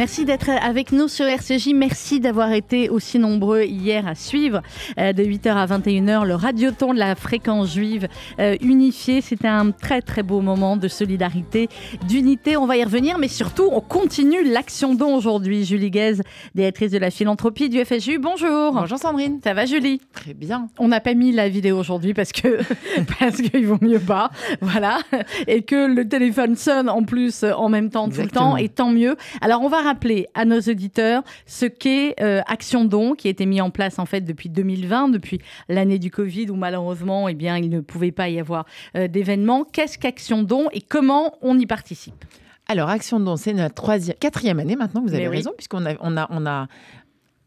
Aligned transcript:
Merci 0.00 0.24
d'être 0.24 0.48
avec 0.48 0.92
nous 0.92 1.08
sur 1.08 1.26
RCJ. 1.26 1.74
Merci 1.74 2.20
d'avoir 2.20 2.52
été 2.52 2.88
aussi 2.88 3.18
nombreux 3.18 3.64
hier 3.64 4.08
à 4.08 4.14
suivre 4.14 4.62
euh, 4.98 5.12
de 5.12 5.22
8h 5.22 5.50
à 5.50 5.66
21h 5.66 6.24
le 6.24 6.34
radioton 6.36 6.94
de 6.94 6.98
la 6.98 7.14
fréquence 7.14 7.74
juive 7.74 8.08
euh, 8.38 8.56
unifiée. 8.62 9.20
C'était 9.20 9.46
un 9.46 9.72
très 9.72 10.00
très 10.00 10.22
beau 10.22 10.40
moment 10.40 10.78
de 10.78 10.88
solidarité, 10.88 11.68
d'unité. 12.08 12.56
On 12.56 12.64
va 12.64 12.78
y 12.78 12.82
revenir, 12.82 13.18
mais 13.18 13.28
surtout, 13.28 13.68
on 13.70 13.82
continue 13.82 14.42
l'action 14.42 14.94
don 14.94 15.14
aujourd'hui. 15.14 15.66
Julie 15.66 15.90
Guez, 15.90 16.22
directrice 16.54 16.92
de 16.92 16.98
la 16.98 17.10
philanthropie 17.10 17.68
du 17.68 17.84
FSU. 17.84 18.18
Bonjour. 18.18 18.72
Bonjour 18.72 18.96
Sandrine. 18.96 19.38
Ça 19.44 19.52
va 19.52 19.66
Julie? 19.66 20.00
Très 20.14 20.32
bien. 20.32 20.68
On 20.78 20.88
n'a 20.88 21.00
pas 21.00 21.12
mis 21.12 21.30
la 21.30 21.50
vidéo 21.50 21.78
aujourd'hui 21.78 22.14
parce 22.14 22.32
que 22.32 22.60
parce 23.20 23.36
qu'il 23.36 23.66
vaut 23.66 23.76
mieux 23.82 24.00
pas. 24.00 24.30
Voilà. 24.62 25.00
Et 25.46 25.60
que 25.60 25.94
le 25.94 26.08
téléphone 26.08 26.56
sonne 26.56 26.88
en 26.88 27.02
plus 27.02 27.44
en 27.44 27.68
même 27.68 27.90
temps 27.90 28.08
tout 28.08 28.22
le 28.22 28.28
temps. 28.28 28.56
Et 28.56 28.70
tant 28.70 28.88
mieux. 28.88 29.16
Alors 29.42 29.60
on 29.60 29.68
va 29.68 29.89
rappeler 29.90 30.28
à 30.34 30.44
nos 30.44 30.60
auditeurs 30.60 31.24
ce 31.46 31.66
qu'est 31.66 32.14
euh, 32.20 32.42
Action 32.46 32.84
Don, 32.84 33.14
qui 33.14 33.26
a 33.26 33.30
été 33.30 33.44
mis 33.44 33.60
en 33.60 33.70
place 33.70 33.98
en 33.98 34.06
fait 34.06 34.20
depuis 34.20 34.48
2020, 34.48 35.08
depuis 35.08 35.40
l'année 35.68 35.98
du 35.98 36.12
Covid 36.12 36.48
où 36.50 36.54
malheureusement, 36.54 37.28
eh 37.28 37.34
bien, 37.34 37.56
il 37.56 37.68
ne 37.70 37.80
pouvait 37.80 38.12
pas 38.12 38.28
y 38.28 38.38
avoir 38.38 38.66
euh, 38.96 39.08
d'événements. 39.08 39.64
Qu'est-ce 39.64 39.98
qu'Action 39.98 40.44
Don 40.44 40.68
et 40.72 40.80
comment 40.80 41.34
on 41.42 41.58
y 41.58 41.66
participe? 41.66 42.24
Alors, 42.68 42.88
Action 42.88 43.18
Don, 43.18 43.36
c'est 43.36 43.52
notre 43.52 43.74
troisième, 43.74 44.16
quatrième 44.16 44.60
année 44.60 44.76
maintenant, 44.76 45.02
vous 45.02 45.12
avez 45.12 45.26
raison, 45.26 45.50
puisqu'on 45.56 45.84
a, 45.84 45.94
on 46.00 46.16
a, 46.16 46.28
on 46.30 46.46
a 46.46 46.68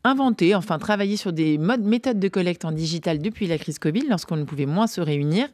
inventé, 0.03 0.53
enfin 0.53 0.79
travaillé 0.79 1.15
sur 1.15 1.31
des 1.31 1.57
modes, 1.57 1.83
méthodes 1.83 2.19
de 2.19 2.27
collecte 2.27 2.65
en 2.65 2.73
digital 2.73 3.19
depuis 3.19 3.47
la 3.47 3.57
crise 3.57 3.79
Covid, 3.79 4.03
lorsqu'on 4.09 4.35
ne 4.35 4.43
pouvait 4.43 4.65
moins 4.65 4.87
se 4.87 4.99
réunir. 4.99 5.47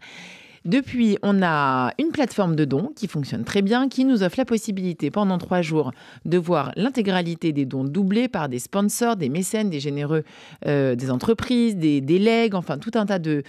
Depuis, 0.69 1.17
on 1.23 1.41
a 1.41 1.93
une 1.97 2.11
plateforme 2.11 2.55
de 2.55 2.63
dons 2.63 2.91
qui 2.95 3.07
fonctionne 3.07 3.43
très 3.43 3.63
bien, 3.63 3.89
qui 3.89 4.05
nous 4.05 4.21
offre 4.21 4.35
la 4.37 4.45
possibilité 4.45 5.09
pendant 5.09 5.39
trois 5.39 5.63
jours 5.63 5.91
de 6.25 6.37
voir 6.37 6.73
l'intégralité 6.75 7.51
des 7.53 7.65
dons 7.65 7.83
doublés 7.83 8.27
par 8.27 8.49
des 8.49 8.59
sponsors, 8.59 9.15
des 9.15 9.29
mécènes, 9.29 9.71
des 9.71 9.79
généreux, 9.79 10.23
euh, 10.67 10.93
des 10.93 11.09
entreprises, 11.09 11.75
des, 11.75 12.01
legs, 12.01 12.53
enfin 12.53 12.77
tout 12.77 12.91
un 12.93 13.07
tas 13.07 13.17
de, 13.17 13.43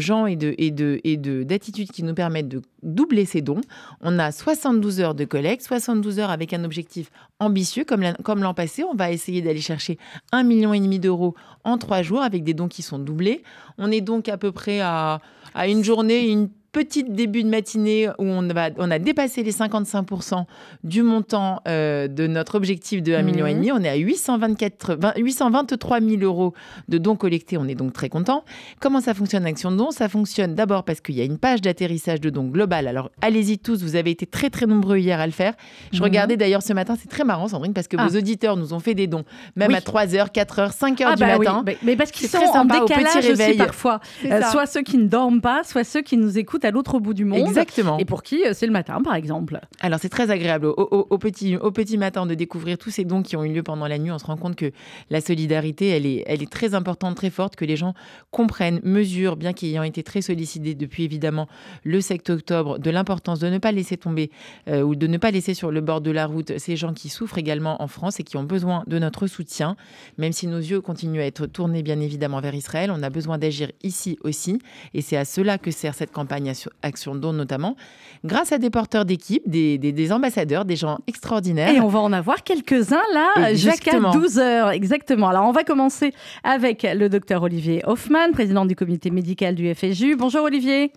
gens 0.00 0.26
et, 0.26 0.36
et 0.58 1.16
d'attitudes 1.16 1.92
qui 1.92 2.02
nous 2.02 2.14
permettent 2.14 2.48
de 2.48 2.62
doubler 2.82 3.24
ces 3.24 3.42
dons. 3.42 3.60
On 4.00 4.18
a 4.18 4.32
72 4.32 5.00
heures 5.00 5.14
de 5.14 5.24
collecte, 5.24 5.62
72 5.62 6.18
heures 6.18 6.30
avec 6.30 6.52
un 6.52 6.64
objectif 6.64 7.10
ambitieux 7.40 7.84
comme, 7.84 8.42
l'an 8.42 8.54
passé. 8.54 8.84
On 8.84 8.94
va 8.94 9.10
essayer 9.10 9.42
d'aller 9.42 9.60
chercher 9.60 9.98
un 10.32 10.42
million 10.42 10.72
et 10.72 10.80
demi 10.80 10.98
d'euros 10.98 11.34
en 11.64 11.78
trois 11.78 12.02
jours 12.02 12.22
avec 12.22 12.44
des 12.44 12.54
dons 12.54 12.68
qui 12.68 12.82
sont 12.82 12.98
doublés. 12.98 13.42
On 13.78 13.90
est 13.90 14.00
donc 14.00 14.28
à 14.28 14.36
peu 14.36 14.52
près 14.52 14.80
à 14.80 15.20
à 15.56 15.68
une 15.68 15.82
journée, 15.82 16.28
une 16.28 16.50
petite 16.76 17.14
début 17.14 17.42
de 17.42 17.48
matinée 17.48 18.10
où 18.18 18.24
on, 18.24 18.46
va, 18.48 18.68
on 18.76 18.90
a 18.90 18.98
dépassé 18.98 19.42
les 19.42 19.52
55% 19.52 20.44
du 20.84 21.02
montant 21.02 21.62
euh, 21.66 22.06
de 22.06 22.26
notre 22.26 22.54
objectif 22.54 23.02
de 23.02 23.12
1,5 23.12 23.22
million. 23.22 23.46
Mhm. 23.46 23.80
On 23.80 23.82
est 23.82 23.88
à 23.88 23.96
824, 23.96 24.98
823 25.16 26.00
000 26.02 26.20
euros 26.20 26.52
de 26.88 26.98
dons 26.98 27.16
collectés. 27.16 27.56
On 27.56 27.66
est 27.66 27.74
donc 27.74 27.94
très 27.94 28.10
content. 28.10 28.44
Comment 28.78 29.00
ça 29.00 29.14
fonctionne 29.14 29.46
Action 29.46 29.70
de 29.70 29.76
dons 29.76 29.90
Ça 29.90 30.10
fonctionne 30.10 30.54
d'abord 30.54 30.84
parce 30.84 31.00
qu'il 31.00 31.14
y 31.14 31.22
a 31.22 31.24
une 31.24 31.38
page 31.38 31.62
d'atterrissage 31.62 32.20
de 32.20 32.28
dons 32.28 32.44
global. 32.44 32.88
Alors 32.88 33.10
allez-y 33.22 33.58
tous, 33.58 33.82
vous 33.82 33.96
avez 33.96 34.10
été 34.10 34.26
très 34.26 34.50
très 34.50 34.66
nombreux 34.66 34.98
hier 34.98 35.18
à 35.18 35.24
le 35.24 35.32
faire. 35.32 35.54
Je 35.92 35.96
mhm. 35.96 36.04
regardais 36.04 36.36
d'ailleurs 36.36 36.62
ce 36.62 36.74
matin, 36.74 36.94
c'est 37.00 37.08
très 37.08 37.24
marrant 37.24 37.48
Sandrine, 37.48 37.72
parce 37.72 37.88
que 37.88 37.96
vos 37.96 38.14
ah. 38.14 38.18
auditeurs 38.18 38.58
nous 38.58 38.74
ont 38.74 38.80
fait 38.80 38.94
des 38.94 39.06
dons, 39.06 39.24
même 39.56 39.74
à 39.74 39.80
3h, 39.80 40.30
4h, 40.30 40.76
5h 40.76 41.14
du 41.14 41.20
bah 41.20 41.38
matin. 41.38 41.64
Mais 41.82 41.96
parce 41.96 42.10
qu'ils 42.10 42.28
sont 42.28 42.36
en 42.36 42.66
décalage 42.66 43.30
aussi 43.30 43.54
parfois. 43.56 44.00
Euh, 44.26 44.42
soit 44.50 44.66
ceux 44.66 44.82
qui 44.82 44.98
ne 44.98 45.06
dorment 45.06 45.40
pas, 45.40 45.64
soit 45.64 45.84
ceux 45.84 46.02
qui 46.02 46.18
nous 46.18 46.36
écoutent 46.36 46.65
à 46.66 46.70
l'autre 46.70 46.98
bout 46.98 47.14
du 47.14 47.24
monde. 47.24 47.46
Exactement. 47.46 47.98
Et 47.98 48.04
pour 48.04 48.22
qui 48.22 48.44
euh, 48.44 48.52
c'est 48.52 48.66
le 48.66 48.72
matin, 48.72 49.00
par 49.02 49.14
exemple. 49.14 49.60
Alors, 49.80 49.98
c'est 50.00 50.08
très 50.08 50.30
agréable 50.30 50.66
au, 50.66 51.18
petit, 51.18 51.56
au 51.56 51.70
petit 51.70 51.96
matin 51.98 52.26
de 52.26 52.34
découvrir 52.34 52.78
tous 52.78 52.90
ces 52.90 53.04
dons 53.04 53.22
qui 53.22 53.36
ont 53.36 53.44
eu 53.44 53.52
lieu 53.52 53.62
pendant 53.62 53.86
la 53.86 53.98
nuit. 53.98 54.10
On 54.10 54.18
se 54.18 54.26
rend 54.26 54.36
compte 54.36 54.56
que 54.56 54.72
la 55.10 55.20
solidarité, 55.20 55.88
elle 55.88 56.06
est, 56.06 56.24
elle 56.26 56.42
est 56.42 56.50
très 56.50 56.74
importante, 56.74 57.16
très 57.16 57.30
forte, 57.30 57.56
que 57.56 57.64
les 57.64 57.76
gens 57.76 57.94
comprennent, 58.30 58.80
mesurent, 58.82 59.36
bien 59.36 59.52
qu'ayant 59.52 59.82
été 59.82 60.02
très 60.02 60.22
sollicités 60.22 60.74
depuis 60.74 61.04
évidemment 61.04 61.48
le 61.84 62.00
7 62.00 62.30
octobre, 62.30 62.78
de 62.78 62.90
l'importance 62.90 63.38
de 63.38 63.48
ne 63.48 63.58
pas 63.58 63.72
laisser 63.72 63.96
tomber 63.96 64.30
euh, 64.68 64.82
ou 64.82 64.94
de 64.94 65.06
ne 65.06 65.18
pas 65.18 65.30
laisser 65.30 65.54
sur 65.54 65.70
le 65.70 65.80
bord 65.80 66.00
de 66.00 66.10
la 66.10 66.26
route 66.26 66.58
ces 66.58 66.76
gens 66.76 66.92
qui 66.92 67.08
souffrent 67.08 67.38
également 67.38 67.82
en 67.82 67.88
France 67.88 68.20
et 68.20 68.24
qui 68.24 68.36
ont 68.36 68.44
besoin 68.44 68.84
de 68.86 68.98
notre 68.98 69.26
soutien. 69.26 69.76
Même 70.18 70.32
si 70.32 70.46
nos 70.46 70.58
yeux 70.58 70.80
continuent 70.80 71.20
à 71.20 71.26
être 71.26 71.46
tournés 71.46 71.82
bien 71.82 72.00
évidemment 72.00 72.40
vers 72.40 72.54
Israël, 72.54 72.90
on 72.92 73.02
a 73.02 73.10
besoin 73.10 73.38
d'agir 73.38 73.70
ici 73.82 74.18
aussi. 74.22 74.58
Et 74.94 75.02
c'est 75.02 75.16
à 75.16 75.24
cela 75.24 75.58
que 75.58 75.70
sert 75.70 75.94
cette 75.94 76.12
campagne 76.12 76.48
Action 76.82 77.14
Don 77.14 77.32
notamment, 77.32 77.76
grâce 78.24 78.52
à 78.52 78.58
des 78.58 78.70
porteurs 78.70 79.04
d'équipe, 79.04 79.42
des, 79.46 80.12
ambassadeurs, 80.12 80.64
des 80.64 80.76
gens 80.76 80.98
extraordinaires. 81.06 81.70
Et 81.70 81.80
on 81.80 81.88
va 81.88 82.00
en 82.00 82.12
avoir 82.12 82.42
quelques-uns 82.42 83.02
là 83.14 83.54
jusqu'à 83.54 83.98
12 83.98 84.38
heures. 84.38 84.70
Exactement. 84.70 85.28
Alors 85.28 85.46
on 85.46 85.52
va 85.52 85.64
commencer 85.64 86.12
avec 86.44 86.86
le 86.88 87.08
docteur 87.08 87.42
Olivier 87.42 87.82
Hoffman, 87.86 88.32
président 88.32 88.64
du 88.64 88.76
comité 88.76 89.10
médical 89.10 89.54
du 89.54 89.72
FSU. 89.74 90.16
Bonjour 90.16 90.44
Olivier. 90.44 90.92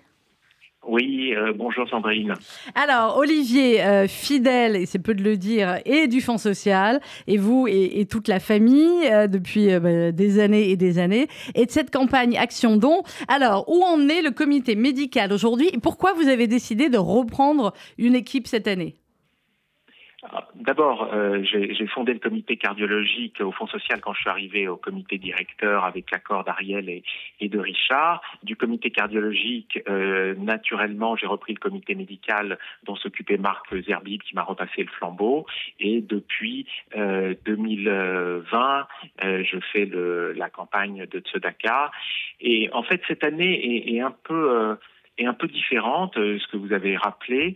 Oui, 0.87 1.33
euh, 1.35 1.51
bonjour 1.53 1.87
Sandrine. 1.89 2.35
Alors, 2.73 3.17
Olivier, 3.17 3.83
euh, 3.83 4.07
fidèle, 4.07 4.77
et 4.77 4.85
c'est 4.85 4.99
peu 4.99 5.13
de 5.13 5.21
le 5.21 5.35
dire, 5.35 5.79
et 5.85 6.07
du 6.07 6.21
Fonds 6.21 6.37
social, 6.37 7.01
et 7.27 7.37
vous 7.37 7.67
et, 7.67 8.05
toute 8.09 8.29
la 8.29 8.39
famille 8.39 9.05
euh, 9.11 9.27
depuis 9.27 9.77
bah, 9.77 10.11
des 10.13 10.39
années 10.39 10.69
et 10.69 10.77
des 10.77 10.97
années, 10.97 11.27
et 11.53 11.65
de 11.65 11.71
cette 11.71 11.91
campagne 11.91 12.37
Action 12.37 12.77
Don. 12.77 13.03
Alors, 13.27 13.65
où 13.67 13.83
en 13.83 14.07
est 14.07 14.21
le 14.21 14.31
comité 14.31 14.75
médical 14.75 15.33
aujourd'hui 15.33 15.69
Pourquoi 15.83 16.13
vous 16.13 16.29
avez 16.29 16.47
décidé 16.47 16.89
de 16.89 16.97
reprendre 16.97 17.73
une 17.97 18.15
équipe 18.15 18.47
cette 18.47 18.67
année? 18.67 18.98
D'abord, 20.55 21.09
euh, 21.13 21.43
j'ai 21.43 21.87
fondé 21.87 22.13
le 22.13 22.19
comité 22.19 22.57
cardiologique 22.57 23.41
au 23.41 23.51
Fonds 23.51 23.67
social 23.67 24.01
quand 24.01 24.13
je 24.13 24.19
suis 24.21 24.29
arrivé 24.29 24.67
au 24.67 24.77
comité 24.77 25.17
directeur 25.17 25.85
avec 25.85 26.11
l'accord 26.11 26.43
d'Ariel 26.43 26.89
et, 26.89 27.49
de 27.49 27.59
Richard. 27.59 28.21
Du 28.43 28.55
comité 28.55 28.91
cardiologique, 28.91 29.79
euh, 29.89 30.35
naturellement, 30.35 31.15
j'ai 31.15 31.25
repris 31.25 31.53
le 31.53 31.59
comité 31.59 31.95
médical 31.95 32.59
dont 32.83 32.95
s'occupait 32.95 33.37
Marc 33.37 33.73
Zerbib 33.85 34.21
qui 34.21 34.35
m'a 34.35 34.43
repassé 34.43 34.83
le 34.83 34.89
flambeau. 34.89 35.45
Et 35.79 36.01
depuis 36.01 36.67
2020, 36.95 38.87
euh, 39.23 39.43
je 39.43 39.57
fais 39.71 39.85
le, 39.85 40.33
la 40.33 40.49
campagne 40.49 41.05
de 41.05 41.19
Tzedaka. 41.19 41.91
Et 42.41 42.69
en 42.73 42.83
fait, 42.83 43.01
cette 43.07 43.23
année 43.23 43.87
est, 43.87 43.95
est 43.95 44.01
un 44.01 44.11
peu 44.11 44.77
est 45.17 45.25
un 45.25 45.33
peu 45.33 45.47
différente, 45.47 46.13
ce 46.15 46.47
que 46.47 46.55
vous 46.55 46.71
avez 46.71 46.95
rappelé. 46.95 47.55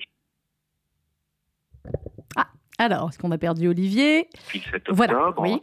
Alors, 2.79 3.09
est-ce 3.09 3.19
qu'on 3.19 3.31
a 3.31 3.37
perdu 3.37 3.67
Olivier? 3.67 4.29
Depuis 4.33 4.59
le 4.59 4.65
7 4.65 4.75
octobre. 4.75 4.95
Voilà, 4.97 5.33
oui. 5.37 5.61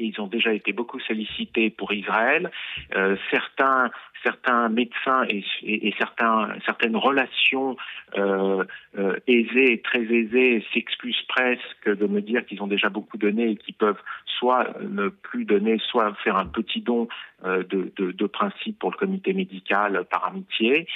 Ils 0.00 0.20
ont 0.20 0.26
déjà 0.26 0.52
été 0.52 0.72
beaucoup 0.72 1.00
sollicités 1.00 1.70
pour 1.70 1.92
Israël. 1.92 2.50
Euh, 2.96 3.16
certains 3.30 3.90
certains 4.22 4.68
médecins 4.68 5.24
et, 5.30 5.94
certains, 5.96 6.50
certaines 6.66 6.94
relations 6.94 7.78
euh, 8.18 8.64
euh, 8.98 9.16
aisées, 9.26 9.80
très 9.82 10.02
aisées, 10.02 10.62
s'excusent 10.74 11.22
presque 11.26 11.88
de 11.88 12.06
me 12.06 12.20
dire 12.20 12.44
qu'ils 12.44 12.62
ont 12.62 12.66
déjà 12.66 12.90
beaucoup 12.90 13.16
donné 13.16 13.52
et 13.52 13.56
qu'ils 13.56 13.72
peuvent 13.72 14.02
soit 14.26 14.76
ne 14.82 15.08
plus 15.08 15.46
donner, 15.46 15.78
soit 15.78 16.12
faire 16.22 16.36
un 16.36 16.44
petit 16.44 16.82
don 16.82 17.08
de, 17.42 17.90
de, 17.96 18.26
principe 18.26 18.78
pour 18.78 18.90
le 18.90 18.98
comité 18.98 19.32
médical 19.32 20.04
par 20.10 20.26
amitié. 20.26 20.86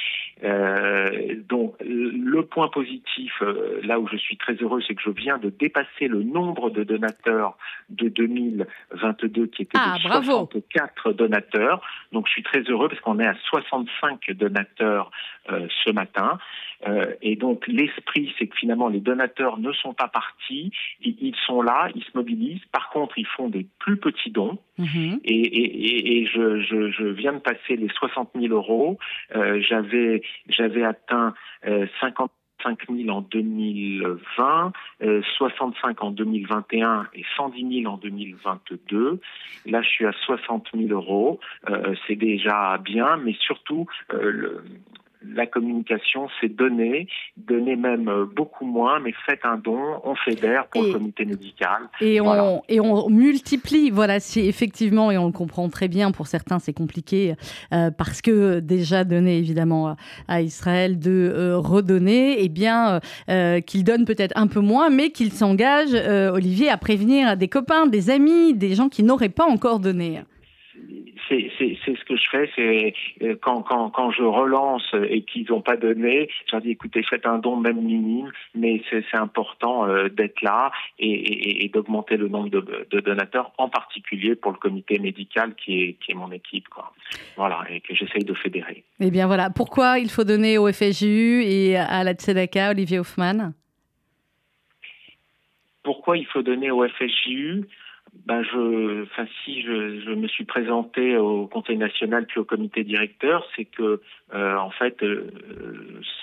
Donc 1.49 1.77
le 1.81 2.43
point 2.43 2.69
positif, 2.69 3.43
là 3.83 3.99
où 3.99 4.07
je 4.09 4.19
suis 4.19 4.37
très 4.37 4.53
heureux, 4.57 4.83
c'est 4.87 4.95
que 4.95 5.01
je 5.03 5.09
viens 5.09 5.39
de 5.39 5.49
dépasser 5.49 6.09
le 6.09 6.23
nombre 6.23 6.69
de 6.69 6.85
donateurs 6.85 7.57
de 7.89 8.09
2022 8.95 9.47
qui 9.49 9.63
était 9.63 9.79
ah, 9.79 9.97
de 9.97 10.09
64 10.09 11.13
donateurs. 11.13 11.81
Donc 12.13 12.27
je 12.27 12.33
suis 12.33 12.43
très 12.43 12.61
heureux 12.63 12.89
parce 12.89 13.01
qu'on 13.01 13.15
on 13.15 13.21
est 13.21 13.27
à 13.27 13.37
65 13.49 14.33
donateurs 14.33 15.11
euh, 15.51 15.69
ce 15.85 15.91
matin. 15.91 16.39
Euh, 16.87 17.15
et 17.23 17.37
donc 17.37 17.67
l'esprit, 17.67 18.35
c'est 18.39 18.47
que 18.47 18.57
finalement 18.57 18.89
les 18.89 19.01
donateurs 19.01 19.59
ne 19.59 19.73
sont 19.73 19.95
pas 19.95 20.09
partis, 20.09 20.73
ils, 21.01 21.35
sont 21.47 21.63
là, 21.63 21.89
ils 21.95 22.03
se 22.03 22.11
mobilisent. 22.15 22.65
Par 22.73 22.91
contre, 22.91 23.19
ils 23.19 23.27
font 23.27 23.49
des 23.49 23.67
plus 23.79 23.97
petits 23.97 24.31
dons. 24.31 24.59
Mhm. 24.79 25.21
Et, 25.25 26.27
je, 26.27 27.05
viens 27.13 27.33
de 27.33 27.39
passer 27.39 27.77
les 27.77 27.89
60 27.89 28.31
000 28.35 28.53
euros. 28.53 28.99
Euh, 29.35 29.61
j'avais 29.61 30.23
j'avais 30.49 30.85
atteint 30.85 31.35
50 32.01 32.31
5 32.65 32.79
000 32.91 33.09
en 33.11 33.21
2020, 33.21 34.73
65 35.37 36.03
en 36.03 36.11
2021 36.11 37.09
et 37.15 37.25
110 37.37 37.83
000 37.83 37.93
en 37.93 37.99
2022. 37.99 39.21
Là, 39.67 39.83
je 39.83 39.89
suis 39.89 40.07
à 40.07 40.13
60 40.13 40.69
000 40.75 40.89
euros. 40.93 41.41
Euh, 41.69 41.95
c'est 42.07 42.17
déjà 42.17 42.79
bien, 42.79 43.17
mais 43.17 43.35
surtout, 43.35 43.87
euh, 44.13 44.63
la 45.35 45.47
communication, 45.47 46.29
c'est 46.41 46.49
donner, 46.49 47.09
donner 47.37 47.77
même 47.77 48.09
euh, 48.09 48.25
beaucoup 48.25 48.65
moins, 48.65 49.01
mais 49.01 49.13
faites 49.27 49.45
un 49.45 49.57
don, 49.57 49.79
on 50.05 50.15
fédère 50.15 50.67
pour 50.69 50.83
le 50.83 50.93
comité 50.93 51.25
médical. 51.25 51.83
Et, 52.01 52.21
on, 52.21 52.63
et 52.69 52.81
on 52.81 53.09
multiplie, 53.09 53.91
voilà, 53.91 54.21
si 54.21 54.41
effectivement, 54.41 55.11
et 55.11 55.19
on 55.19 55.27
le 55.27 55.33
comprend 55.33 55.69
très 55.69 55.89
bien, 55.89 56.11
pour 56.11 56.27
certains 56.27 56.59
c'est 56.59 56.73
compliqué, 56.73 57.35
euh, 57.73 57.91
parce 57.91 58.21
que 58.23 58.61
déjà 58.61 59.05
donner 59.05 59.39
évidemment 59.39 59.97
à, 60.29 60.43
Israël 60.43 60.99
de 60.99 61.11
euh, 61.11 61.59
redonner, 61.59 62.41
et 62.41 62.45
eh 62.45 62.49
bien 62.49 63.01
qu'il 63.67 63.85
donne 63.85 64.05
peut-être 64.05 64.33
un 64.37 64.47
peu 64.47 64.61
moins, 64.61 64.91
mais 64.91 65.11
qu'il 65.11 65.33
s'engage, 65.33 65.95
Olivier, 66.33 66.69
à 66.69 66.77
prévenir 66.77 67.37
des 67.37 67.49
copains, 67.49 67.87
des 67.87 68.11
amis, 68.11 68.55
des 68.55 68.75
gens 68.75 68.89
qui 68.89 69.03
n'auraient 69.03 69.29
pas 69.29 69.45
encore 69.45 69.81
donné 69.81 70.21
c'est 71.29 71.51
ce 71.59 72.05
que 72.05 72.17
je 72.17 72.29
fais. 72.31 72.51
C'est 72.55 72.95
euh, 73.23 73.37
quand, 73.41 73.63
quand, 73.63 73.91
quand 73.91 74.11
je 74.11 74.23
relance 74.23 74.95
et 75.09 75.23
qu'ils 75.23 75.47
n'ont 75.51 75.61
pas 75.61 75.77
donné, 75.77 76.29
je 76.47 76.53
leur 76.53 76.61
dis 76.61 76.71
écoutez, 76.71 77.03
faites 77.03 77.27
un 77.27 77.39
don 77.39 77.57
même 77.57 77.81
minime, 77.81 78.31
mais 78.55 78.83
c'est 78.91 79.05
important 79.17 79.89
euh, 79.89 80.09
d'être 80.09 80.43
là 80.43 80.71
et, 80.99 81.65
et, 81.65 81.69
d'augmenter 81.69 82.17
le 82.17 82.29
nombre 82.29 82.51
de, 82.51 82.87
de, 82.91 83.01
donateurs, 83.01 83.53
en 83.59 83.69
particulier 83.69 84.35
pour 84.35 84.53
le 84.53 84.59
comité 84.59 84.99
médical 84.99 85.55
qui 85.55 85.83
est, 85.83 85.93
qui 85.95 86.13
est 86.13 86.15
mon 86.15 86.31
équipe. 86.33 86.69
Quoi. 86.69 86.93
Voilà, 87.37 87.65
et 87.71 87.81
que 87.81 87.95
j'essaye 87.95 88.25
de 88.25 88.35
fédérer. 88.35 88.85
Eh 89.01 89.11
bien 89.11 89.27
voilà, 89.27 89.51
pourquoi 89.51 89.99
il 89.99 90.11
faut 90.11 90.25
donner 90.25 90.59
au 90.59 90.71
FSJU 90.73 91.43
et 91.43 91.77
à 91.77 92.05
la 92.05 92.15
Tzedaka, 92.15 92.71
Olivier 92.71 92.99
Hoffman 92.99 93.53
Pourquoi 95.83 96.17
il 96.17 96.27
faut 96.27 96.43
donner 96.43 96.71
au 96.71 96.87
FSJU 96.87 97.67
ben 98.27 98.43
je, 98.43 99.03
enfin 99.03 99.27
si 99.45 99.63
je, 99.63 100.01
je, 100.01 100.11
me 100.11 100.29
suis 100.29 100.45
présenté 100.45 101.17
au 101.17 101.47
Conseil 101.47 101.77
national 101.77 102.27
puis 102.27 102.41
au 102.41 102.45
comité 102.45 102.85
directeur, 102.85 103.47
c'est 103.55 103.65
que 103.65 104.01
euh, 104.33 104.57
en 104.57 104.71
fait 104.71 105.03
euh, 105.03 105.31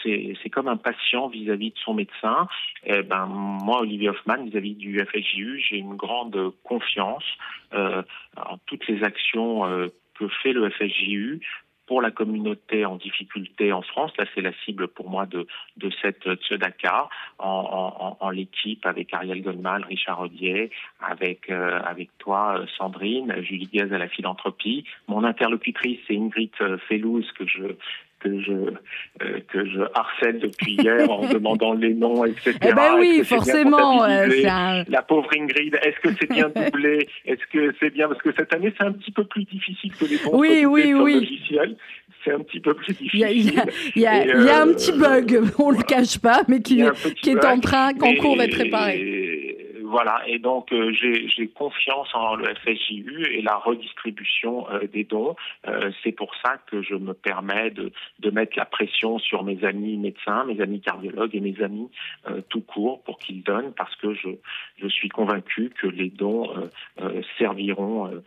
c'est 0.03 0.49
comme 0.49 0.67
un 0.67 0.77
patient 0.77 1.27
vis-à-vis 1.27 1.71
de 1.71 1.77
son 1.77 1.93
médecin. 1.93 2.47
Et 2.85 3.03
ben 3.03 3.25
moi 3.27 3.81
Olivier 3.81 4.09
Hoffman 4.09 4.43
vis-à-vis 4.43 4.75
du 4.75 4.99
FSJU, 4.99 5.59
j'ai 5.59 5.77
une 5.77 5.95
grande 5.95 6.51
confiance 6.63 7.25
euh, 7.73 8.01
en 8.35 8.57
toutes 8.65 8.87
les 8.87 9.03
actions 9.03 9.65
euh, 9.65 9.87
que 10.15 10.27
fait 10.27 10.53
le 10.53 10.69
FSJU 10.69 11.41
pour 11.91 12.01
la 12.01 12.11
communauté 12.11 12.85
en 12.85 12.95
difficulté 12.95 13.73
en 13.73 13.81
France. 13.81 14.13
Là, 14.17 14.23
c'est 14.33 14.39
la 14.39 14.53
cible 14.63 14.87
pour 14.87 15.09
moi 15.09 15.25
de, 15.25 15.45
de 15.75 15.91
cette 16.01 16.25
Tzedaka, 16.35 17.09
en, 17.37 18.15
en, 18.17 18.29
l'équipe 18.29 18.85
avec 18.85 19.13
Ariel 19.13 19.41
Goldman, 19.41 19.83
Richard 19.83 20.19
Rodier, 20.19 20.71
avec, 21.01 21.49
euh, 21.49 21.81
avec 21.83 22.09
toi, 22.17 22.63
Sandrine, 22.77 23.35
Julie 23.41 23.67
Gaz 23.73 23.91
à 23.91 23.97
la 23.97 24.07
philanthropie. 24.07 24.85
Mon 25.09 25.25
interlocutrice, 25.25 25.99
c'est 26.07 26.15
Ingrid 26.15 26.51
Fellouz, 26.87 27.29
que 27.33 27.45
je 27.45 27.75
que 28.21 28.39
je 28.39 28.51
euh, 28.51 29.39
que 29.51 29.65
je 29.65 29.81
harcèle 29.93 30.39
depuis 30.39 30.75
hier 30.75 31.09
en 31.09 31.27
demandant 31.33 31.73
les 31.73 31.93
noms, 31.93 32.25
etc. 32.25 32.57
Eh 32.61 32.73
ben 32.73 32.95
oui, 32.99 33.23
forcément. 33.23 34.03
Euh, 34.03 34.27
La 34.87 35.01
pauvre 35.01 35.29
Ingrid, 35.37 35.75
est-ce 35.83 35.99
que 35.99 36.15
c'est 36.19 36.31
bien 36.31 36.49
doublé? 36.49 37.07
Est-ce 37.25 37.45
que 37.51 37.73
c'est 37.79 37.89
bien? 37.89 38.07
Parce 38.07 38.21
que 38.21 38.33
cette 38.37 38.53
année 38.53 38.73
c'est 38.77 38.85
un 38.85 38.93
petit 38.93 39.11
peu 39.11 39.23
plus 39.25 39.43
difficile 39.45 39.91
que 39.93 40.05
les 40.05 40.17
bons 40.17 40.39
oui, 40.39 40.65
oui, 40.65 40.93
oui. 40.93 41.13
logiciels. 41.15 41.75
C'est 42.23 42.33
un 42.33 42.39
petit 42.39 42.59
peu 42.59 42.75
plus 42.75 42.93
difficile. 42.93 43.27
Il 43.95 44.01
y 44.01 44.05
a, 44.05 44.23
il 44.25 44.45
y 44.45 44.49
a, 44.49 44.61
un 44.61 44.67
petit 44.67 44.91
bug, 44.91 45.41
on 45.59 45.71
le 45.71 45.81
cache 45.81 46.19
pas, 46.19 46.43
mais 46.47 46.61
qui, 46.61 46.83
qui 47.21 47.31
est 47.31 47.45
en 47.45 47.59
train, 47.59 47.93
qu'en 47.93 48.13
cours 48.15 48.37
d'être 48.37 48.55
réparé 48.55 49.60
voilà, 49.91 50.23
et 50.25 50.39
donc 50.39 50.71
euh, 50.71 50.93
j'ai 50.93 51.47
confiance 51.49 52.07
en 52.15 52.35
le 52.35 52.45
FSJU 52.55 53.25
et 53.25 53.41
la 53.41 53.57
redistribution 53.57 54.65
euh, 54.69 54.87
des 54.87 55.03
dons. 55.03 55.35
Euh, 55.67 55.91
c'est 56.01 56.13
pour 56.13 56.33
ça 56.41 56.59
que 56.67 56.81
je 56.81 56.95
me 56.95 57.13
permets 57.13 57.71
de, 57.71 57.91
mettre 58.31 58.57
la 58.57 58.63
pression 58.63 59.19
sur 59.19 59.43
mes 59.43 59.65
amis 59.65 59.97
médecins, 59.97 60.45
mes 60.45 60.61
amis 60.61 60.79
cardiologues 60.79 61.35
et 61.35 61.41
mes 61.41 61.61
amis 61.61 61.89
tout 62.47 62.61
court 62.61 63.03
pour 63.03 63.19
qu'ils 63.19 63.43
donnent, 63.43 63.73
parce 63.73 63.93
que 63.97 64.13
je, 64.13 64.87
suis 64.87 65.09
convaincu 65.09 65.69
que 65.69 65.87
les 65.87 66.09
dons 66.09 66.49
serviront, 67.37 68.23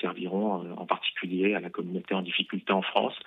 serviront 0.00 0.64
en 0.76 0.86
particulier 0.86 1.54
à 1.54 1.60
la 1.60 1.70
communauté 1.70 2.14
en 2.14 2.22
difficulté 2.22 2.72
en 2.72 2.82
France 2.82 3.18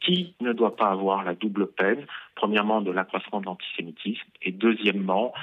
qui 0.00 0.34
ne 0.40 0.52
doit 0.52 0.76
pas 0.76 0.90
avoir 0.90 1.24
la 1.24 1.34
double 1.34 1.66
peine, 1.66 2.06
premièrement 2.36 2.80
de 2.80 2.92
l'accroissement 2.92 3.40
de 3.40 3.46
l'antisémitisme 3.46 4.28
et 4.42 4.52
deuxièmement 4.52 5.34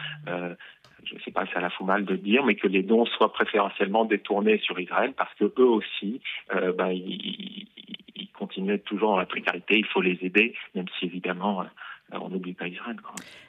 je 1.05 1.15
ne 1.15 1.19
sais 1.19 1.31
pas 1.31 1.45
si 1.45 1.53
ça 1.53 1.59
la 1.59 1.69
fout 1.69 1.85
mal 1.85 2.05
de 2.05 2.15
dire, 2.15 2.43
mais 2.45 2.55
que 2.55 2.67
les 2.67 2.83
dons 2.83 3.05
soient 3.05 3.31
préférentiellement 3.31 4.05
détournés 4.05 4.57
sur 4.59 4.79
Israël 4.79 5.13
parce 5.15 5.33
que 5.35 5.45
eux 5.57 5.67
aussi, 5.67 6.21
euh, 6.53 6.73
ben, 6.73 6.89
ils, 6.89 7.67
ils, 8.15 8.29
continuent 8.33 8.79
toujours 8.79 9.11
dans 9.11 9.17
la 9.17 9.25
précarité. 9.25 9.77
Il 9.77 9.85
faut 9.85 10.01
les 10.01 10.17
aider, 10.21 10.53
même 10.73 10.85
si 10.99 11.05
évidemment 11.05 11.61
euh, 11.61 11.65
on 12.21 12.29
n'oublie 12.29 12.53
pas 12.53 12.67
Israël. 12.67 12.97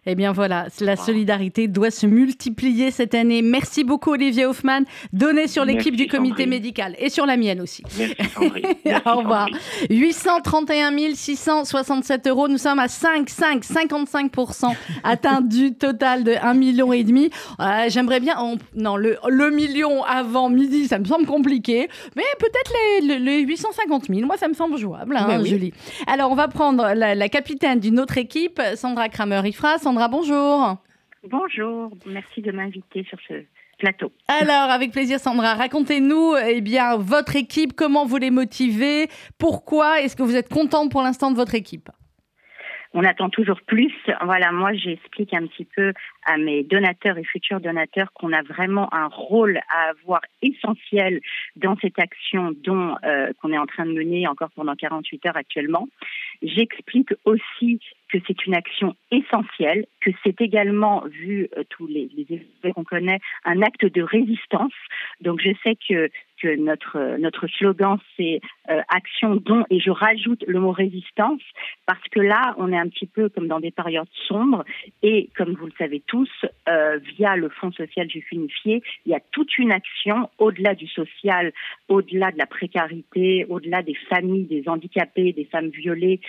Eh 0.08 0.14
bien 0.14 0.32
voilà, 0.32 0.66
la 0.80 0.94
solidarité 0.96 1.66
doit 1.66 1.90
se 1.90 2.06
multiplier 2.06 2.90
cette 2.92 3.14
année. 3.14 3.42
Merci 3.42 3.82
beaucoup 3.82 4.12
Olivier 4.12 4.46
Hoffman. 4.46 4.82
Donnez 5.12 5.48
sur 5.48 5.64
l'équipe 5.64 5.96
du 5.96 6.06
comité 6.06 6.46
médical 6.46 6.94
et 6.98 7.10
sur 7.10 7.26
la 7.26 7.36
mienne 7.36 7.60
aussi. 7.60 7.82
Merci 7.98 8.36
Au 9.06 9.16
revoir. 9.16 9.48
831 9.90 10.92
667 11.14 12.28
euros. 12.28 12.46
Nous 12.48 12.58
sommes 12.58 12.78
à 12.78 12.88
5, 12.88 13.28
5, 13.28 13.64
55% 13.64 14.74
atteint 15.02 15.40
du 15.40 15.74
total 15.74 16.22
de 16.22 16.32
1,5 16.32 16.56
million 16.56 16.92
et 16.92 17.02
demi. 17.02 17.30
Euh, 17.60 17.86
j'aimerais 17.88 18.20
bien, 18.20 18.36
non, 18.74 18.96
le, 18.96 19.50
million 19.50 20.04
avant 20.04 20.48
midi, 20.50 20.86
ça 20.86 20.98
me 20.98 21.04
semble 21.04 21.26
compliqué, 21.26 21.88
mais 22.14 22.22
peut-être 22.38 22.72
les, 23.02 23.40
850 23.40 24.06
000. 24.06 24.26
Moi, 24.26 24.36
ça 24.36 24.48
me 24.48 24.54
semble 24.54 24.76
jouable, 24.76 25.16
hein, 25.16 25.42
Julie. 25.44 25.72
Alors, 26.06 26.30
on 26.30 26.34
va 26.34 26.48
prendre 26.48 26.92
la 26.94 27.28
capitaine 27.28 27.80
d'une 27.80 27.98
autre 27.98 28.18
équipe 28.18 28.55
Sandra 28.74 29.08
Kramer-Ifra. 29.08 29.78
Sandra, 29.78 30.08
bonjour. 30.08 30.76
Bonjour, 31.28 31.90
merci 32.06 32.40
de 32.40 32.52
m'inviter 32.52 33.04
sur 33.08 33.18
ce 33.26 33.44
plateau. 33.78 34.12
Alors, 34.28 34.70
avec 34.70 34.92
plaisir, 34.92 35.18
Sandra, 35.18 35.54
racontez-nous 35.54 36.34
eh 36.36 36.60
bien, 36.60 36.96
votre 36.96 37.36
équipe, 37.36 37.74
comment 37.74 38.06
vous 38.06 38.16
les 38.16 38.30
motivez, 38.30 39.08
pourquoi 39.38 40.00
est-ce 40.00 40.16
que 40.16 40.22
vous 40.22 40.36
êtes 40.36 40.48
contente 40.48 40.90
pour 40.90 41.02
l'instant 41.02 41.30
de 41.30 41.36
votre 41.36 41.54
équipe? 41.54 41.90
On 42.94 43.04
attend 43.04 43.28
toujours 43.28 43.60
plus. 43.62 43.92
Voilà, 44.22 44.52
moi 44.52 44.72
j'explique 44.74 45.34
un 45.34 45.46
petit 45.46 45.64
peu 45.64 45.92
à 46.24 46.36
mes 46.36 46.62
donateurs 46.62 47.18
et 47.18 47.24
futurs 47.24 47.60
donateurs 47.60 48.12
qu'on 48.12 48.32
a 48.32 48.42
vraiment 48.42 48.92
un 48.92 49.06
rôle 49.06 49.58
à 49.68 49.90
avoir 49.90 50.20
essentiel 50.42 51.20
dans 51.56 51.76
cette 51.76 51.98
action 51.98 52.54
dont 52.64 52.96
euh, 53.04 53.32
qu'on 53.40 53.52
est 53.52 53.58
en 53.58 53.66
train 53.66 53.86
de 53.86 53.92
mener 53.92 54.26
encore 54.26 54.50
pendant 54.54 54.74
48 54.74 55.26
heures 55.26 55.36
actuellement. 55.36 55.88
J'explique 56.42 57.12
aussi 57.24 57.80
que 58.12 58.18
c'est 58.26 58.46
une 58.46 58.54
action 58.54 58.94
essentielle, 59.10 59.86
que 60.00 60.10
c'est 60.24 60.40
également, 60.40 61.02
vu 61.06 61.48
euh, 61.56 61.64
tous 61.70 61.86
les, 61.86 62.08
les 62.16 62.72
qu'on 62.72 62.84
connaît, 62.84 63.20
un 63.44 63.62
acte 63.62 63.84
de 63.84 64.02
résistance. 64.02 64.72
Donc 65.20 65.40
je 65.40 65.50
sais 65.62 65.76
que, 65.88 66.10
que 66.40 66.56
notre, 66.56 67.16
notre 67.18 67.46
slogan, 67.46 67.98
c'est 68.16 68.40
euh, 68.70 68.80
action, 68.88 69.36
don, 69.36 69.64
et 69.70 69.80
je 69.80 69.90
rajoute 69.90 70.44
le 70.46 70.60
mot 70.60 70.72
résistance, 70.72 71.42
parce 71.86 72.02
que 72.10 72.20
là, 72.20 72.54
on 72.58 72.72
est 72.72 72.78
un 72.78 72.88
petit 72.88 73.06
peu 73.06 73.28
comme 73.28 73.48
dans 73.48 73.60
des 73.60 73.70
périodes 73.70 74.08
sombres, 74.26 74.64
et 75.02 75.30
comme 75.36 75.54
vous 75.54 75.66
le 75.66 75.72
savez 75.78 76.02
tous, 76.06 76.30
euh, 76.68 76.98
via 77.16 77.36
le 77.36 77.48
Fonds 77.48 77.72
social 77.72 78.08
juif 78.10 78.26
unifié, 78.32 78.82
il 79.04 79.12
y 79.12 79.14
a 79.14 79.20
toute 79.30 79.56
une 79.58 79.72
action 79.72 80.30
au-delà 80.38 80.74
du 80.74 80.86
social, 80.88 81.52
au-delà 81.88 82.30
de 82.32 82.38
la 82.38 82.46
précarité, 82.46 83.46
au-delà 83.48 83.82
des 83.82 83.96
familles, 84.08 84.44
des 84.44 84.68
handicapés, 84.68 85.32
des 85.32 85.44
femmes 85.44 85.70
violées, 85.70 86.20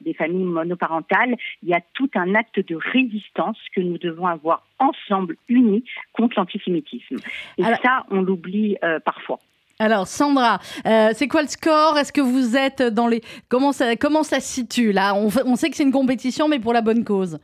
des 0.00 0.14
familles 0.14 0.44
monoparentales, 0.44 1.36
il 1.62 1.68
y 1.68 1.74
a 1.74 1.80
tout 1.94 2.10
un 2.14 2.34
acte 2.34 2.60
de 2.60 2.76
résistance 2.76 3.58
que 3.74 3.80
nous 3.80 3.98
devons 3.98 4.26
avoir 4.26 4.64
ensemble, 4.84 5.36
unis, 5.48 5.84
contre 6.12 6.38
l'antisémitisme. 6.38 7.16
Et 7.58 7.62
ça, 7.62 8.04
on 8.10 8.22
l'oublie 8.22 8.76
euh, 8.84 9.00
parfois. 9.00 9.38
Alors 9.80 10.06
Sandra, 10.06 10.60
euh, 10.86 11.10
c'est 11.14 11.26
quoi 11.26 11.42
le 11.42 11.48
score? 11.48 11.98
Est-ce 11.98 12.12
que 12.12 12.20
vous 12.20 12.56
êtes 12.56 12.80
dans 12.80 13.08
les 13.08 13.22
comment 13.48 13.72
ça 13.72 13.96
comment 13.96 14.22
ça 14.22 14.38
se 14.38 14.46
situe 14.46 14.92
là? 14.92 15.14
On, 15.16 15.28
on 15.46 15.56
sait 15.56 15.68
que 15.68 15.76
c'est 15.76 15.82
une 15.82 15.90
compétition, 15.90 16.46
mais 16.46 16.60
pour 16.60 16.72
la 16.72 16.80
bonne 16.80 17.04
cause. 17.04 17.40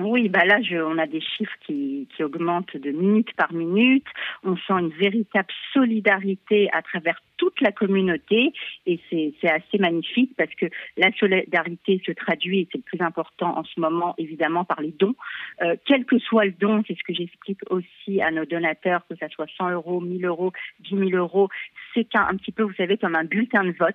Oui, 0.00 0.28
bah 0.28 0.44
là, 0.44 0.60
je, 0.62 0.76
on 0.76 0.96
a 0.98 1.06
des 1.06 1.20
chiffres 1.20 1.56
qui, 1.66 2.06
augmentent 2.20 2.76
de 2.76 2.90
minute 2.90 3.32
par 3.36 3.52
minute. 3.52 4.06
On 4.44 4.56
sent 4.56 4.74
une 4.74 4.90
véritable 4.90 5.48
solidarité 5.72 6.68
à 6.72 6.82
travers 6.82 7.20
toute 7.36 7.60
la 7.60 7.70
communauté 7.70 8.52
et 8.86 9.00
c'est 9.08 9.48
assez 9.48 9.78
magnifique 9.78 10.32
parce 10.36 10.52
que 10.54 10.66
la 10.96 11.12
solidarité 11.12 12.02
se 12.04 12.12
traduit, 12.12 12.60
et 12.60 12.68
c'est 12.70 12.78
le 12.78 12.82
plus 12.82 13.00
important 13.00 13.56
en 13.56 13.64
ce 13.64 13.78
moment, 13.80 14.14
évidemment, 14.18 14.64
par 14.64 14.80
les 14.80 14.90
dons. 14.90 15.14
Euh, 15.62 15.76
quel 15.84 16.04
que 16.04 16.18
soit 16.18 16.46
le 16.46 16.52
don, 16.52 16.82
c'est 16.86 16.96
ce 16.96 17.04
que 17.04 17.14
j'explique 17.14 17.60
aussi 17.70 18.20
à 18.20 18.30
nos 18.30 18.44
donateurs, 18.44 19.06
que 19.08 19.16
ça 19.16 19.28
soit 19.28 19.46
100 19.56 19.70
euros, 19.70 20.00
1000 20.00 20.24
euros, 20.26 20.52
10 20.80 21.10
000 21.10 21.10
euros, 21.10 21.48
c'est 21.94 22.08
un, 22.14 22.26
un, 22.28 22.36
petit 22.36 22.52
peu, 22.52 22.64
vous 22.64 22.74
savez, 22.74 22.98
comme 22.98 23.14
un 23.14 23.24
bulletin 23.24 23.64
de 23.64 23.74
vote. 23.78 23.94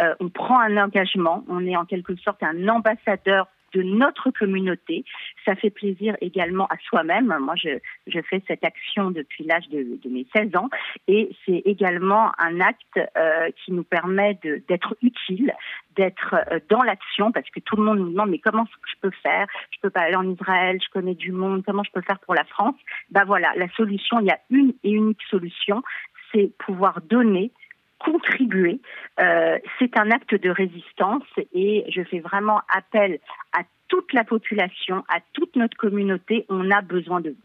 Euh, 0.00 0.14
on 0.20 0.30
prend 0.30 0.58
un 0.60 0.76
engagement, 0.78 1.44
on 1.48 1.66
est 1.66 1.76
en 1.76 1.84
quelque 1.84 2.16
sorte 2.16 2.42
un 2.42 2.68
ambassadeur 2.68 3.48
de 3.74 3.82
notre 3.82 4.30
communauté. 4.30 5.04
Ça 5.44 5.54
fait 5.54 5.70
plaisir 5.70 6.16
également 6.20 6.66
à 6.66 6.76
soi-même. 6.88 7.34
Moi, 7.40 7.54
je, 7.56 7.78
je 8.06 8.20
fais 8.28 8.42
cette 8.46 8.64
action 8.64 9.10
depuis 9.10 9.44
l'âge 9.44 9.68
de, 9.68 9.98
mes 10.08 10.26
16 10.34 10.56
ans 10.56 10.68
et 11.06 11.30
c'est 11.44 11.62
également 11.64 12.32
un 12.38 12.60
acte 12.60 12.98
euh, 13.16 13.50
qui 13.64 13.72
nous 13.72 13.84
permet 13.84 14.38
d'être 14.68 14.96
utile, 15.02 15.52
d'être 15.96 16.34
euh, 16.50 16.60
dans 16.68 16.82
l'action 16.82 17.30
parce 17.32 17.48
que 17.50 17.60
tout 17.60 17.76
le 17.76 17.82
monde 17.82 17.98
nous 17.98 18.10
demande 18.10 18.30
mais 18.30 18.38
comment 18.38 18.64
je 18.66 19.00
peux 19.00 19.14
faire? 19.22 19.46
Je 19.70 19.78
peux 19.80 19.90
pas 19.90 20.00
aller 20.00 20.16
en 20.16 20.28
Israël, 20.30 20.78
je 20.82 20.90
connais 20.90 21.14
du 21.14 21.32
monde, 21.32 21.62
comment 21.64 21.82
je 21.84 21.90
peux 21.92 22.02
faire 22.02 22.18
pour 22.20 22.34
la 22.34 22.44
France? 22.44 22.76
Ben 23.10 23.24
voilà, 23.24 23.52
la 23.56 23.68
solution, 23.70 24.18
il 24.20 24.26
y 24.26 24.30
a 24.30 24.40
une 24.50 24.72
et 24.82 24.90
unique 24.90 25.22
solution, 25.30 25.82
c'est 26.32 26.50
pouvoir 26.58 27.00
donner 27.02 27.52
contribuer. 27.98 28.80
Euh, 29.20 29.58
c'est 29.78 29.98
un 29.98 30.10
acte 30.10 30.34
de 30.34 30.50
résistance 30.50 31.24
et 31.52 31.84
je 31.88 32.02
fais 32.02 32.20
vraiment 32.20 32.60
appel 32.74 33.18
à 33.52 33.62
toute 33.88 34.12
la 34.12 34.24
population, 34.24 35.04
à 35.08 35.18
toute 35.32 35.56
notre 35.56 35.76
communauté. 35.76 36.46
On 36.48 36.70
a 36.70 36.80
besoin 36.80 37.20
de 37.20 37.30
vous. 37.30 37.36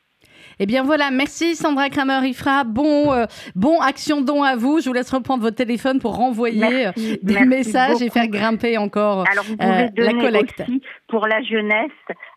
Eh 0.60 0.66
bien 0.66 0.84
voilà, 0.84 1.12
merci 1.12 1.56
Sandra 1.56 1.90
Kramer-Ifra. 1.90 2.64
Bon, 2.64 3.12
euh, 3.12 3.26
bon 3.56 3.80
action 3.80 4.22
don 4.22 4.44
à 4.44 4.56
vous. 4.56 4.80
Je 4.80 4.88
vous 4.88 4.94
laisse 4.94 5.12
reprendre 5.12 5.44
votre 5.44 5.56
téléphone 5.56 6.00
pour 6.00 6.16
renvoyer 6.16 6.88
euh, 6.88 6.92
des 7.22 7.46
messages 7.46 8.02
et 8.02 8.10
faire 8.10 8.28
grimper 8.28 8.78
encore 8.78 9.26
Alors 9.30 9.44
vous 9.46 9.58
pouvez 9.58 9.90
la 9.96 10.14
collecte. 10.14 10.62
Aussi 10.62 10.82
pour 11.08 11.28
la 11.28 11.42
jeunesse, 11.44 11.92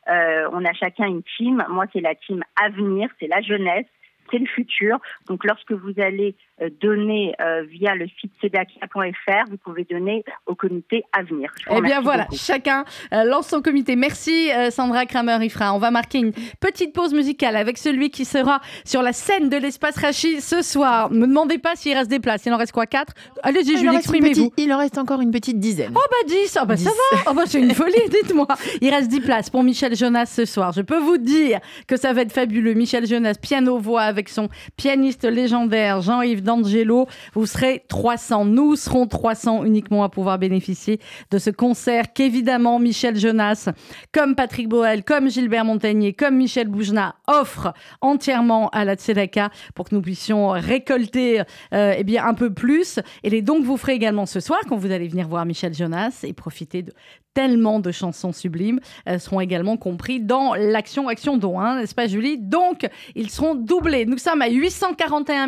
on 0.08 0.64
a 0.64 0.72
chacun 0.74 1.06
une 1.06 1.22
team. 1.36 1.64
Moi, 1.70 1.86
c'est 1.92 2.00
la 2.00 2.14
team 2.14 2.42
Avenir, 2.56 3.08
c'est 3.20 3.28
la 3.28 3.40
jeunesse 3.40 3.86
c'est 4.30 4.38
le 4.38 4.46
futur. 4.46 4.98
Donc 5.28 5.44
lorsque 5.44 5.72
vous 5.72 5.92
allez 5.98 6.34
euh, 6.55 6.55
donner 6.80 7.34
euh, 7.40 7.62
via 7.64 7.94
le 7.94 8.06
site 8.20 8.32
cedakia.fr, 8.40 9.50
vous 9.50 9.58
pouvez 9.58 9.84
donner 9.84 10.24
au 10.46 10.54
comité 10.54 11.04
à 11.12 11.22
venir. 11.22 11.52
Eh 11.70 11.80
bien 11.80 12.00
voilà, 12.00 12.26
chacun 12.32 12.84
euh, 13.12 13.24
lance 13.24 13.48
son 13.48 13.62
comité. 13.62 13.96
Merci 13.96 14.50
Sandra 14.70 15.06
Kramer-Ifra. 15.06 15.74
On 15.74 15.78
va 15.78 15.90
marquer 15.90 16.18
une 16.18 16.32
petite 16.60 16.94
pause 16.94 17.12
musicale 17.14 17.56
avec 17.56 17.78
celui 17.78 18.10
qui 18.10 18.24
sera 18.24 18.60
sur 18.84 19.02
la 19.02 19.12
scène 19.12 19.48
de 19.48 19.56
l'espace 19.56 19.98
Rachi 19.98 20.40
ce 20.40 20.62
soir. 20.62 21.10
Ne 21.10 21.18
me 21.20 21.26
demandez 21.26 21.58
pas 21.58 21.76
s'il 21.76 21.96
reste 21.96 22.10
des 22.10 22.20
places. 22.20 22.46
Il 22.46 22.52
en 22.52 22.56
reste 22.56 22.72
quoi 22.72 22.86
Quatre? 22.86 23.14
Allez-y, 23.42 23.76
Julie, 23.78 23.96
exprimez-vous. 23.96 24.52
Il 24.56 24.72
en 24.72 24.78
reste 24.78 24.98
encore 24.98 25.20
une 25.20 25.30
petite 25.30 25.58
dizaine. 25.58 25.92
Oh 25.94 26.00
bah 26.10 26.28
10, 26.28 26.58
oh 26.62 26.66
bah 26.66 26.76
ça 26.76 26.90
va. 26.90 27.22
Oh 27.30 27.34
bah 27.34 27.42
c'est 27.46 27.60
une 27.60 27.70
folie, 27.74 27.92
dites-moi. 28.10 28.46
Il 28.80 28.90
reste 28.90 29.08
10 29.08 29.20
places 29.20 29.50
pour 29.50 29.62
Michel 29.62 29.94
Jonas 29.94 30.26
ce 30.26 30.44
soir. 30.44 30.72
Je 30.72 30.82
peux 30.82 30.98
vous 30.98 31.18
dire 31.18 31.60
que 31.86 31.96
ça 31.96 32.12
va 32.12 32.22
être 32.22 32.32
fabuleux. 32.32 32.74
Michel 32.74 33.06
Jonas, 33.06 33.34
piano-voix 33.40 34.02
avec 34.02 34.28
son 34.28 34.48
pianiste 34.76 35.24
légendaire 35.24 36.00
Jean-Yves 36.00 36.42
D'Angelo. 36.46 37.06
Vous 37.34 37.44
serez 37.44 37.84
300. 37.88 38.46
Nous 38.46 38.76
serons 38.76 39.06
300 39.06 39.64
uniquement 39.64 40.02
à 40.02 40.08
pouvoir 40.08 40.38
bénéficier 40.38 40.98
de 41.30 41.38
ce 41.38 41.50
concert 41.50 42.14
qu'évidemment 42.14 42.78
Michel 42.78 43.16
Jonas, 43.16 43.68
comme 44.12 44.34
Patrick 44.34 44.68
Boel, 44.68 45.04
comme 45.04 45.28
Gilbert 45.28 45.66
Montagnier, 45.66 46.14
comme 46.14 46.36
Michel 46.36 46.68
Boujna 46.68 47.16
offre 47.26 47.74
entièrement 48.00 48.70
à 48.70 48.84
la 48.84 48.94
Tzedaka 48.94 49.50
pour 49.74 49.86
que 49.86 49.94
nous 49.94 50.00
puissions 50.00 50.50
récolter 50.50 51.42
euh, 51.74 51.94
eh 51.98 52.04
bien, 52.04 52.24
un 52.24 52.34
peu 52.34 52.52
plus. 52.52 53.00
Et 53.22 53.30
les 53.30 53.42
dons 53.42 53.60
que 53.60 53.66
vous 53.66 53.76
ferez 53.76 53.92
également 53.92 54.24
ce 54.24 54.40
soir 54.40 54.60
quand 54.68 54.76
vous 54.76 54.92
allez 54.92 55.08
venir 55.08 55.28
voir 55.28 55.44
Michel 55.44 55.74
Jonas 55.74 56.20
et 56.22 56.32
profiter 56.32 56.82
de 56.82 56.92
tellement 57.36 57.80
de 57.80 57.92
chansons 57.92 58.32
sublimes 58.32 58.80
seront 59.18 59.40
également 59.40 59.76
compris 59.76 60.20
dans 60.20 60.54
l'action 60.54 61.08
Action 61.08 61.36
Don, 61.36 61.60
hein, 61.60 61.78
n'est-ce 61.78 61.94
pas 61.94 62.06
Julie? 62.06 62.38
Donc, 62.38 62.88
ils 63.14 63.28
seront 63.28 63.54
doublés. 63.54 64.06
Nous 64.06 64.16
sommes 64.16 64.40
à 64.40 64.48
841 64.48 65.46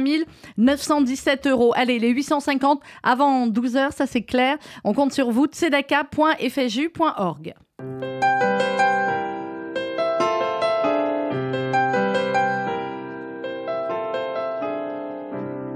917 0.59 1.47
euros. 1.47 1.73
Allez, 1.75 1.99
les 1.99 2.11
850 2.11 2.83
avant 3.03 3.47
12 3.47 3.77
heures, 3.77 3.95
ça 3.95 4.07
c'est 4.07 4.21
clair. 4.23 4.59
On 4.85 4.93
compte 4.93 5.15
sur 5.15 5.31
vous, 5.31 5.47
tzedaka.fju.org. 5.47 7.55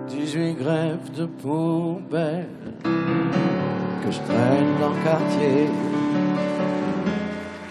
18 0.08 0.54
grèves 0.54 1.12
de 1.16 1.26
poubelle 1.26 2.48
que 2.82 4.10
je 4.10 4.18
traîne 4.20 4.78
dans 4.80 4.90
le 4.90 5.04
quartier 5.04 5.68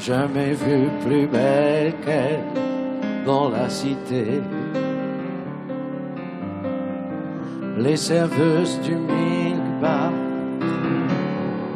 jamais 0.01 0.53
vu 0.53 0.89
plus 1.05 1.27
belle 1.27 1.93
qu'elle 2.03 2.43
dans 3.25 3.49
la 3.49 3.69
cité. 3.69 4.41
Les 7.77 7.97
serveuses 7.97 8.79
du 8.81 8.95
milk 8.95 9.61
bar 9.79 10.11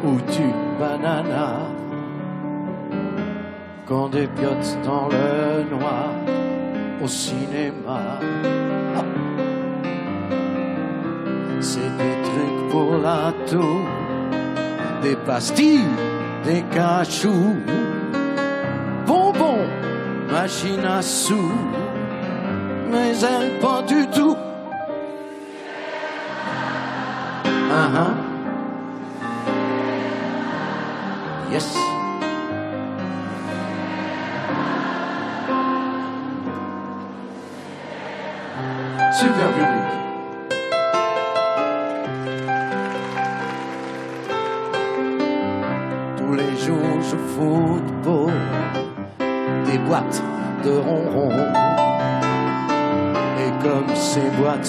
ou 0.04 0.16
du 0.32 0.48
banana 0.80 1.58
quand 3.86 4.08
des 4.08 4.26
piottes 4.26 4.76
dans 4.84 5.08
le 5.08 5.76
noir 5.76 6.10
au 7.02 7.06
cinéma. 7.06 8.18
C'est 11.60 11.92
des 12.02 12.16
trucs 12.28 12.70
pour 12.70 12.98
la 12.98 13.32
tour, 13.46 13.82
des 15.02 15.16
pastilles, 15.16 15.94
des 16.44 16.62
cachous 16.74 17.56
sous, 21.02 21.52
mais 22.90 23.12
elle 23.18 23.58
pas 23.60 23.82
du 23.82 24.06
tout. 24.08 24.36
Uh 27.44 27.88
-huh. 27.94 28.12
Yes. 31.52 31.76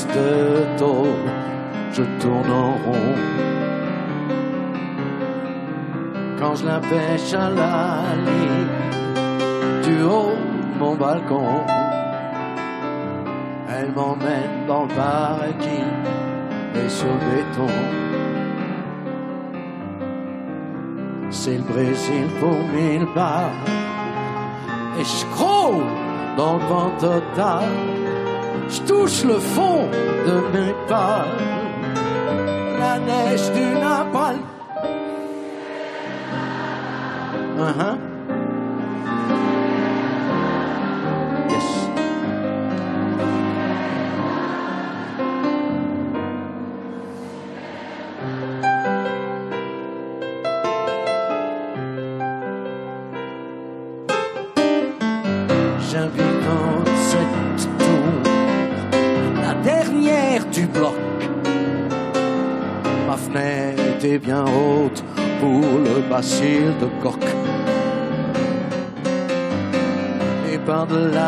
De 0.05 0.65
je 1.91 2.03
tourne 2.19 2.51
en 2.51 2.71
rond. 2.85 3.15
Quand 6.39 6.55
je 6.55 6.65
la 6.65 6.79
pêche 6.79 7.33
à 7.33 7.49
la 7.49 8.03
ligne 8.27 8.67
du 9.83 10.03
haut 10.03 10.35
de 10.73 10.79
mon 10.79 10.95
balcon, 10.95 11.61
elle 13.69 13.91
m'emmène 13.93 14.67
dans 14.67 14.83
le 14.83 14.89
parking 14.89 15.93
et 16.75 16.89
sur 16.89 17.07
le 17.07 17.19
béton. 17.31 17.73
C'est 21.31 21.57
le 21.57 21.63
Brésil 21.63 22.27
pour 22.39 22.57
mille 22.75 23.07
bars 23.15 23.49
et 24.99 25.03
je 25.03 25.25
croule 25.35 25.85
dans 26.37 26.57
le 26.57 26.65
vent 26.65 26.91
total. 26.99 27.96
Je 28.69 28.81
touche 28.81 29.23
le 29.23 29.39
fond 29.39 29.87
de 30.27 30.35
mes 30.53 30.73
pas, 30.87 31.25
la 32.79 32.99
neige 32.99 33.51
du 33.53 33.65
napalm. 33.79 34.41
Uh 37.57 37.71
-huh. 37.77 38.06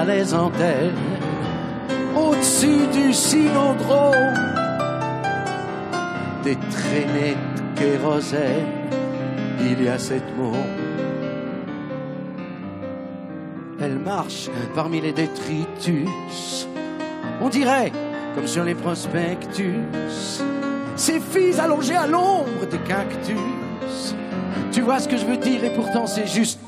Les 0.06 0.34
antennes, 0.34 0.96
au-dessus 2.16 2.88
du 2.92 3.14
cylindrome, 3.14 4.16
des 6.44 6.58
traînées 6.72 7.36
de 7.56 7.80
kérosène, 7.80 8.66
il 9.62 9.84
y 9.84 9.88
a 9.88 10.00
cette 10.00 10.38
mot. 10.38 10.56
Elle 13.82 14.00
marche 14.00 14.50
parmi 14.76 15.02
les 15.02 15.14
détritus, 15.14 16.68
on 17.42 17.50
dirait 17.50 17.92
comme 18.36 18.48
sur 18.48 18.64
les 18.64 18.76
prospectus 18.76 19.80
ces 21.00 21.22
filles 21.22 21.58
allongées 21.60 21.96
à 21.96 22.08
l'ombre 22.08 22.68
des 22.70 22.78
cactus. 22.80 23.38
Tu 24.72 24.82
vois 24.82 25.00
ce 25.00 25.08
que 25.08 25.16
je 25.16 25.26
veux 25.26 25.38
dire 25.38 25.64
et 25.64 25.70
pourtant 25.70 26.06
c'est 26.06 26.28
juste 26.28 26.59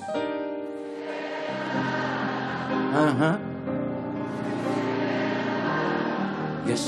Uh-huh. 3.12 3.38
Yes. 6.66 6.88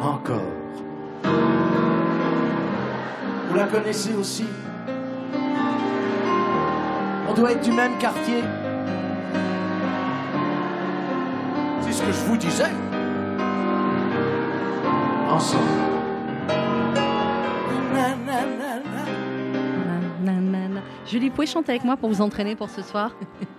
Encore. 0.00 0.40
Vous 3.48 3.54
la 3.54 3.64
connaissez 3.64 4.14
aussi 4.14 4.46
On 7.28 7.34
doit 7.34 7.52
être 7.52 7.62
du 7.62 7.72
même 7.72 7.98
quartier. 7.98 8.42
C'est 11.82 11.92
ce 11.92 12.02
que 12.02 12.12
je 12.12 12.24
vous 12.24 12.38
disais. 12.38 12.72
Ensemble. 15.28 15.95
Julie, 21.06 21.30
pouvez 21.30 21.46
chanter 21.46 21.70
avec 21.70 21.84
moi 21.84 21.96
pour 21.96 22.08
vous 22.08 22.20
entraîner 22.20 22.56
pour 22.56 22.68
ce 22.68 22.82
soir 22.82 23.12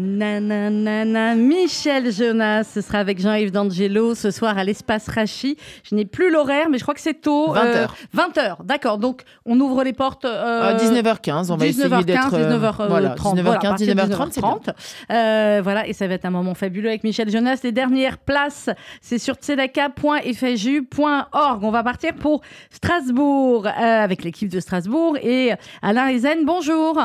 Nanana, 0.00 1.34
Michel 1.34 2.10
Jonas, 2.10 2.64
ce 2.64 2.80
sera 2.80 2.98
avec 2.98 3.20
Jean-Yves 3.20 3.52
D'Angelo 3.52 4.14
ce 4.14 4.30
soir 4.30 4.56
à 4.56 4.64
l'espace 4.64 5.08
Rachi. 5.08 5.58
Je 5.84 5.94
n'ai 5.94 6.06
plus 6.06 6.30
l'horaire, 6.30 6.68
mais 6.70 6.78
je 6.78 6.82
crois 6.82 6.94
que 6.94 7.00
c'est 7.00 7.20
tôt. 7.20 7.54
20h. 7.54 7.88
20h, 8.16 8.64
d'accord. 8.64 8.98
Donc, 8.98 9.22
on 9.44 9.60
ouvre 9.60 9.84
les 9.84 9.92
portes. 9.92 10.24
Euh, 10.24 10.74
19h15, 10.76 11.52
on 11.52 11.56
va 11.56 11.66
19h15, 11.66 11.68
essayer 11.68 12.04
d'être. 12.04 12.30
19h30. 12.30 12.88
Voilà, 12.88 13.14
19h15, 13.14 13.76
19h30, 13.76 14.32
19h30 14.32 14.72
euh, 15.10 15.60
voilà, 15.62 15.86
et 15.86 15.92
ça 15.92 16.06
va 16.06 16.14
être 16.14 16.24
un 16.24 16.30
moment 16.30 16.54
fabuleux 16.54 16.88
avec 16.88 17.04
Michel 17.04 17.30
Jonas. 17.30 17.58
Les 17.62 17.72
dernières 17.72 18.16
places, 18.18 18.70
c'est 19.00 19.18
sur 19.18 19.34
tzedaka.fju.org. 19.34 21.62
On 21.62 21.70
va 21.70 21.82
partir 21.82 22.14
pour 22.14 22.40
Strasbourg 22.70 23.66
euh, 23.66 23.70
avec 23.70 24.24
l'équipe 24.24 24.48
de 24.48 24.60
Strasbourg 24.60 25.16
et 25.22 25.52
Alain 25.82 26.08
Ezen. 26.08 26.44
Bonjour. 26.44 26.98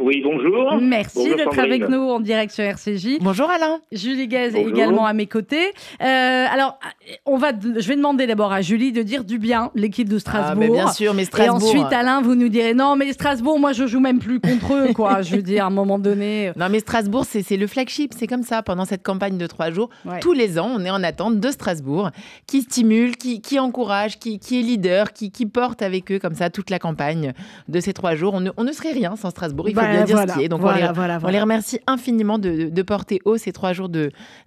Oui, 0.00 0.22
bonjour. 0.24 0.80
Merci 0.80 1.34
d'être 1.34 1.58
avec 1.58 1.88
nous 1.88 2.00
en 2.00 2.20
direct 2.20 2.52
sur 2.52 2.64
RCJ. 2.64 3.18
Bonjour 3.20 3.50
Alain. 3.50 3.80
Julie 3.92 4.28
Gaz 4.28 4.54
est 4.54 4.62
également 4.62 5.04
à 5.04 5.12
mes 5.12 5.26
côtés. 5.26 5.72
Euh, 6.00 6.46
alors, 6.50 6.78
on 7.26 7.36
va, 7.36 7.52
je 7.52 7.86
vais 7.86 7.96
demander 7.96 8.26
d'abord 8.26 8.52
à 8.52 8.62
Julie 8.62 8.92
de 8.92 9.02
dire 9.02 9.24
du 9.24 9.38
bien 9.38 9.70
l'équipe 9.74 10.08
de 10.08 10.18
Strasbourg. 10.18 10.52
Ah, 10.52 10.54
mais 10.58 10.70
bien 10.70 10.90
sûr, 10.92 11.12
mais 11.12 11.24
Strasbourg. 11.24 11.60
Et 11.62 11.78
ensuite, 11.78 11.92
Alain, 11.92 12.22
vous 12.22 12.34
nous 12.34 12.48
direz 12.48 12.72
non, 12.72 12.96
mais 12.96 13.12
Strasbourg, 13.12 13.58
moi, 13.58 13.72
je 13.72 13.86
joue 13.86 14.00
même 14.00 14.20
plus 14.20 14.40
contre 14.40 14.74
eux, 14.74 14.92
quoi. 14.94 15.20
je 15.20 15.36
veux 15.36 15.42
dire, 15.42 15.64
à 15.64 15.66
un 15.66 15.70
moment 15.70 15.98
donné. 15.98 16.52
Non, 16.60 16.68
mais 16.70 16.80
Strasbourg, 16.80 17.24
c'est 17.24 17.56
le 17.56 17.66
flagship, 17.66 18.12
c'est 18.14 18.26
comme 18.26 18.42
ça. 18.42 18.62
Pendant 18.62 18.84
cette 18.84 19.02
campagne 19.02 19.38
de 19.38 19.46
trois 19.46 19.70
jours, 19.70 19.88
tous 20.20 20.32
les 20.32 20.58
ans, 20.58 20.70
on 20.74 20.84
est 20.84 20.90
en 20.90 21.02
attente 21.02 21.40
de 21.40 21.50
Strasbourg, 21.50 22.10
qui 22.46 22.62
stimule, 22.62 23.16
qui, 23.16 23.40
qui 23.40 23.58
encourage, 23.58 24.18
qui, 24.18 24.38
qui, 24.38 24.60
est 24.60 24.62
leader, 24.62 25.12
qui, 25.12 25.30
qui, 25.30 25.46
porte 25.46 25.80
avec 25.80 26.12
eux 26.12 26.18
comme 26.18 26.34
ça 26.34 26.50
toute 26.50 26.70
la 26.70 26.78
campagne 26.78 27.32
de 27.68 27.80
ces 27.80 27.92
trois 27.92 28.14
jours. 28.14 28.34
On 28.34 28.40
ne, 28.40 28.50
on 28.56 28.64
ne 28.64 28.72
serait 28.72 28.92
rien 28.92 29.16
sans 29.16 29.30
Strasbourg. 29.30 29.68
Il 29.68 29.74
faut 29.74 29.89
bien 29.90 30.04
dire 30.04 30.18
ce 30.18 30.38
qui 30.38 30.44
est. 30.44 30.48
Donc 30.48 30.62
on, 30.62 31.30
les, 31.30 31.40
remercie 31.40 31.80
infiniment 31.86 32.38
de, 32.38 32.82
porter 32.82 33.20
haut 33.24 33.36
ces 33.36 33.52
trois 33.52 33.72
jours 33.72 33.88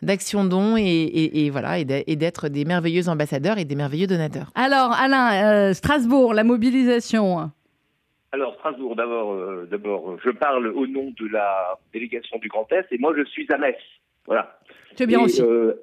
d'action 0.02 0.46
don 0.46 0.76
et, 0.78 1.50
voilà 1.52 1.80
et 1.80 2.16
d'être 2.16 2.50
des 2.50 2.66
merveilleux 2.66 3.10
ambassadeurs 3.10 3.58
et 3.58 3.66
des 3.66 3.76
merveilleux 3.76 4.08
donateurs. 4.08 4.52
Alors 4.56 4.92
Alain, 4.94 5.70
euh, 5.70 5.74
Strasbourg, 5.74 6.34
la 6.34 6.44
mobilisation. 6.44 7.52
Alors 8.32 8.56
Strasbourg, 8.56 8.96
d'abord, 8.96 9.34
euh, 9.34 9.68
d'abord, 9.70 10.18
je 10.24 10.32
parle 10.32 10.68
au 10.68 10.88
nom 10.88 11.14
de 11.20 11.28
la 11.28 11.78
délégation 11.94 12.40
du 12.40 12.48
Grand 12.48 12.68
Est 12.72 12.86
et 12.92 12.98
moi 12.98 13.14
je 13.16 13.24
suis 13.26 13.48
à 13.54 13.58
Metz. 13.58 13.78
Voilà. 14.26 14.58
C'est 14.96 15.06
bien 15.06 15.20
aussi. 15.20 15.42
Euh, 15.42 15.74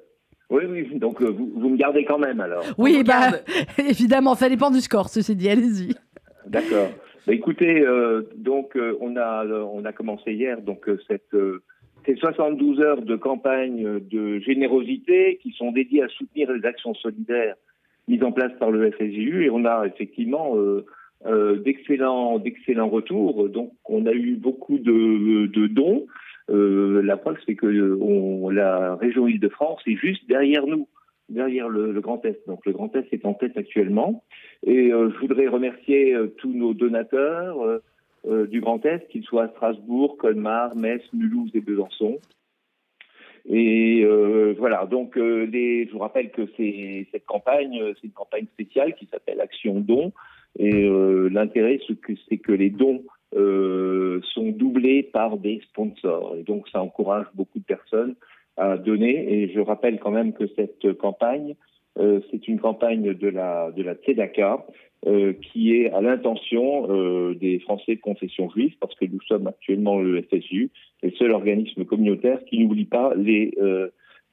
oui, 0.49 0.63
oui, 0.67 0.99
donc 0.99 1.21
vous, 1.21 1.49
vous, 1.55 1.69
me 1.69 1.77
gardez 1.77 2.03
quand 2.03 2.17
même 2.19 2.41
alors. 2.41 2.65
Oui, 2.77 3.03
bah, 3.05 3.31
évidemment, 3.77 4.35
ça 4.35 4.49
dépend 4.49 4.69
du 4.69 4.81
score, 4.81 5.07
ceci 5.07 5.33
dit, 5.33 5.49
allez-y. 5.49 5.95
D'accord. 6.45 6.89
Bah, 7.27 7.33
écoutez, 7.33 7.81
euh, 7.81 8.23
donc 8.35 8.75
euh, 8.75 8.97
on 8.99 9.15
a 9.15 9.45
on 9.45 9.85
a 9.85 9.93
commencé 9.93 10.33
hier 10.33 10.59
donc 10.61 10.89
euh, 10.89 10.99
cette 11.07 11.35
ces 12.05 12.15
72 12.15 12.79
heures 12.79 13.01
de 13.03 13.15
campagne 13.15 13.99
de 13.99 14.39
générosité 14.39 15.39
qui 15.43 15.51
sont 15.51 15.71
dédiées 15.71 16.01
à 16.01 16.07
soutenir 16.07 16.51
les 16.51 16.65
actions 16.65 16.95
solidaires 16.95 17.55
mises 18.07 18.23
en 18.23 18.31
place 18.31 18.51
par 18.59 18.71
le 18.71 18.91
FSU 18.91 19.45
et 19.45 19.51
on 19.51 19.65
a 19.65 19.85
effectivement 19.85 20.55
d'excellents 21.63 22.39
d'excellents 22.39 22.89
retours. 22.89 23.49
Donc 23.49 23.73
on 23.85 24.07
a 24.07 24.13
eu 24.13 24.35
beaucoup 24.35 24.79
de, 24.79 25.45
de 25.45 25.67
dons. 25.67 26.07
la 26.49 27.17
preuve 27.17 27.37
c'est 27.45 27.53
que 27.53 27.67
la 28.51 28.95
région 28.95 29.27
Île-de-France 29.27 29.83
est 29.85 29.95
juste 29.95 30.27
derrière 30.27 30.65
nous 30.65 30.87
derrière 31.31 31.69
le, 31.69 31.99
Grand 32.01 32.23
Est. 32.25 32.45
Donc 32.47 32.65
le 32.65 32.73
Grand 32.73 32.95
Est 32.95 33.11
est 33.11 33.25
en 33.25 33.33
tête 33.33 33.57
actuellement. 33.57 34.23
Et 34.65 34.91
euh, 34.91 35.09
je 35.11 35.19
voudrais 35.19 35.47
remercier 35.47 36.13
euh, 36.13 36.27
tous 36.37 36.53
nos 36.53 36.73
donateurs 36.73 37.81
euh, 38.27 38.47
du 38.47 38.61
Grand 38.61 38.85
Est, 38.85 39.07
qu'ils 39.07 39.23
soient 39.23 39.45
à 39.45 39.49
Strasbourg, 39.49 40.17
Colmar, 40.17 40.75
Metz, 40.75 41.01
Mulhouse 41.13 41.51
et 41.53 41.61
Besançon. 41.61 42.19
Et 43.49 44.05
voilà, 44.59 44.85
donc 44.85 45.13
je 45.15 45.91
vous 45.91 45.97
rappelle 45.97 46.29
que 46.29 46.43
cette 46.55 47.25
campagne, 47.25 47.81
c'est 47.95 48.03
une 48.05 48.13
campagne 48.13 48.45
spéciale 48.53 48.93
qui 48.93 49.07
s'appelle 49.07 49.41
Action 49.41 49.79
Don. 49.79 50.11
Et 50.59 50.87
l'intérêt, 51.31 51.79
c'est 52.29 52.37
que 52.37 52.51
les 52.51 52.69
dons 52.69 53.03
sont 53.33 54.51
doublés 54.51 55.01
par 55.01 55.37
des 55.37 55.59
sponsors. 55.61 56.35
Et 56.37 56.43
donc 56.43 56.69
ça 56.69 56.83
encourage 56.83 57.25
beaucoup 57.33 57.57
de 57.57 57.63
personnes 57.63 58.13
à 58.61 58.77
donner. 58.77 59.33
Et 59.33 59.51
je 59.53 59.59
rappelle 59.59 59.99
quand 59.99 60.11
même 60.11 60.33
que 60.33 60.45
cette 60.55 60.93
campagne, 60.93 61.55
euh, 61.99 62.21
c'est 62.29 62.47
une 62.47 62.59
campagne 62.59 63.13
de 63.13 63.27
la 63.27 63.71
de 63.71 63.83
la 63.83 63.95
Tzedaka 63.95 64.65
euh, 65.07 65.33
qui 65.33 65.75
est 65.75 65.91
à 65.91 65.99
l'intention 66.01 66.87
euh, 66.89 67.33
des 67.33 67.59
Français 67.59 67.95
de 67.95 68.01
confession 68.01 68.49
juive, 68.51 68.75
parce 68.79 68.95
que 68.95 69.05
nous 69.05 69.21
sommes 69.27 69.47
actuellement 69.47 69.99
le 69.99 70.21
FSU, 70.21 70.69
le 71.01 71.11
seul 71.11 71.31
organisme 71.31 71.83
communautaire 71.85 72.39
qui 72.45 72.59
n'oublie 72.59 72.85
pas 72.85 73.13
les 73.15 73.53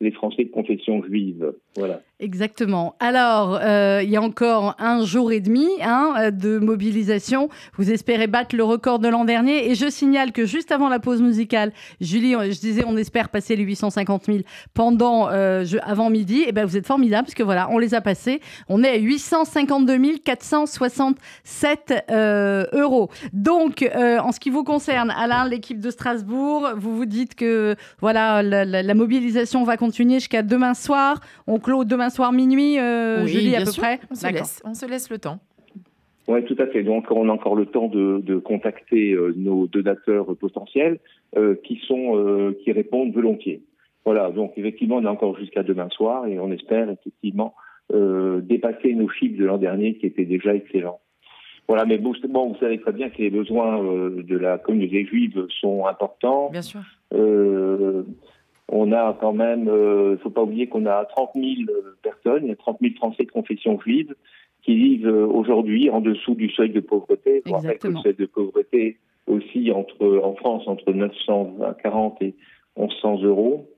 les 0.01 0.13
Français 0.13 0.45
de 0.45 0.51
confession 0.51 1.03
juive. 1.03 1.55
Voilà. 1.79 2.01
Exactement. 2.21 2.97
Alors, 2.99 3.61
euh, 3.63 4.01
il 4.03 4.11
y 4.11 4.17
a 4.17 4.23
encore 4.23 4.75
un 4.81 5.05
jour 5.05 5.31
et 5.31 5.39
demi 5.39 5.69
hein, 5.81 6.31
de 6.33 6.59
mobilisation. 6.59 7.49
Vous 7.77 7.93
espérez 7.93 8.27
battre 8.27 8.57
le 8.57 8.65
record 8.65 8.99
de 8.99 9.07
l'an 9.07 9.25
dernier. 9.25 9.71
Et 9.71 9.77
je 9.77 9.89
signale 9.89 10.33
que 10.33 10.45
juste 10.45 10.73
avant 10.73 10.89
la 10.89 10.99
pause 10.99 11.23
musicale, 11.23 11.73
Julie, 12.01 12.33
je 12.33 12.59
disais, 12.59 12.83
on 12.85 12.97
espère 12.97 13.29
passer 13.29 13.55
les 13.55 13.63
850 13.63 14.25
000 14.25 14.39
pendant, 14.75 15.29
euh, 15.31 15.65
avant 15.83 16.11
midi. 16.11 16.41
Et 16.41 16.47
eh 16.49 16.53
ben, 16.53 16.65
vous 16.65 16.77
êtes 16.77 16.89
formidable 16.89 17.27
parce 17.27 17.37
que 17.37 17.45
voilà, 17.45 17.69
on 17.71 17.79
les 17.79 17.95
a 17.95 18.01
passés. 18.01 18.41
On 18.69 18.83
est 18.83 18.91
à 18.91 18.97
852 18.97 20.19
467 20.25 22.05
euh, 22.11 22.67
euros. 22.73 23.11
Donc, 23.33 23.89
en 23.95 24.33
ce 24.33 24.41
qui 24.41 24.51
vous 24.51 24.65
concerne, 24.65 25.13
Alain, 25.17 25.49
l'équipe 25.49 25.79
de 25.79 25.91
Strasbourg, 25.93 26.71
vous 26.77 26.97
vous 26.97 27.07
dites 27.07 27.37
que 27.37 27.77
voilà, 28.01 28.43
la, 28.43 28.95
mobilisation 28.95 29.63
va 29.63 29.77
continuer 29.77 30.15
jusqu'à 30.15 30.43
demain 30.43 30.75
soir. 30.75 31.21
On 31.47 31.61
demain 31.85 32.11
soir 32.11 32.33
minuit, 32.33 32.79
euh, 32.79 33.27
Julie, 33.27 33.55
à 33.57 33.65
peu 33.65 33.73
près 33.77 34.01
on 34.11 34.15
se, 34.15 34.33
laisse, 34.33 34.63
on 34.65 34.75
se 34.75 34.87
laisse 34.87 35.11
le 35.11 35.19
temps. 35.19 35.39
Oui, 36.27 36.45
tout 36.45 36.57
à 36.59 36.67
fait. 36.67 36.83
Donc, 36.83 37.07
on 37.11 37.29
a 37.29 37.33
encore 37.33 37.57
le 37.57 37.67
temps 37.67 37.89
de, 37.89 38.39
contacter 38.39 39.13
euh, 39.13 39.33
nos 39.37 39.67
donateurs 39.67 40.37
potentiels 40.37 40.99
euh, 41.37 41.55
qui 41.65 41.81
sont 41.87 42.55
qui 42.63 42.73
répondent 42.73 43.13
volontiers. 43.13 43.63
Voilà. 44.05 44.31
Donc, 44.31 44.53
effectivement, 44.57 44.97
on 44.97 45.05
a 45.05 45.11
encore 45.11 45.39
jusqu'à 45.39 45.63
demain 45.63 45.89
soir 45.91 46.27
et 46.27 46.39
on 46.39 46.51
espère 46.53 46.91
effectivement 46.91 47.55
dépasser 47.91 48.93
nos 48.93 49.09
chiffres 49.09 49.39
de 49.39 49.47
l'an 49.47 49.57
dernier 49.57 49.95
qui 49.95 50.05
étaient 50.05 50.27
déjà 50.27 50.55
excellents. 50.55 51.01
Voilà, 51.69 51.87
mais 51.87 51.97
bon, 51.97 52.13
vous 52.13 52.57
savez 52.61 52.79
très 52.79 52.93
bien 52.93 53.09
que 53.09 53.17
les 53.19 53.31
besoins 53.31 53.83
de 53.83 54.37
la 54.37 54.59
communauté 54.59 55.07
juive 55.07 55.47
sont 55.61 55.87
importants. 55.87 56.51
Bien 56.51 56.63
sûr. 56.63 56.81
On 58.71 58.93
a 58.93 59.17
quand 59.19 59.33
même, 59.33 59.65
il 59.65 59.71
euh, 59.71 60.11
ne 60.13 60.17
faut 60.17 60.31
pas 60.31 60.43
oublier 60.43 60.67
qu'on 60.67 60.87
a 60.87 61.05
30 61.05 61.31
000 61.35 61.47
personnes, 62.03 62.45
il 62.45 62.49
y 62.49 62.53
a 62.53 62.57
30 62.57 62.79
000 62.81 62.95
Français 62.97 63.25
de 63.25 63.31
confession 63.31 63.81
juive 63.81 64.15
qui 64.63 64.77
vivent 64.77 65.09
euh, 65.09 65.27
aujourd'hui 65.27 65.89
en 65.91 66.01
dessous 66.01 66.35
du 66.35 66.51
seuil 66.51 66.71
de 66.71 66.81
pauvreté. 66.81 67.43
Exactement. 67.47 68.01
le 68.01 68.03
seuil 68.03 68.17
de 68.17 68.27
pauvreté 68.27 68.99
aussi 69.27 69.73
entre, 69.73 70.21
en 70.23 70.35
France 70.35 70.65
entre 70.67 70.93
940 70.93 72.23
et 72.23 72.35
1100 72.77 73.23
euros. 73.23 73.69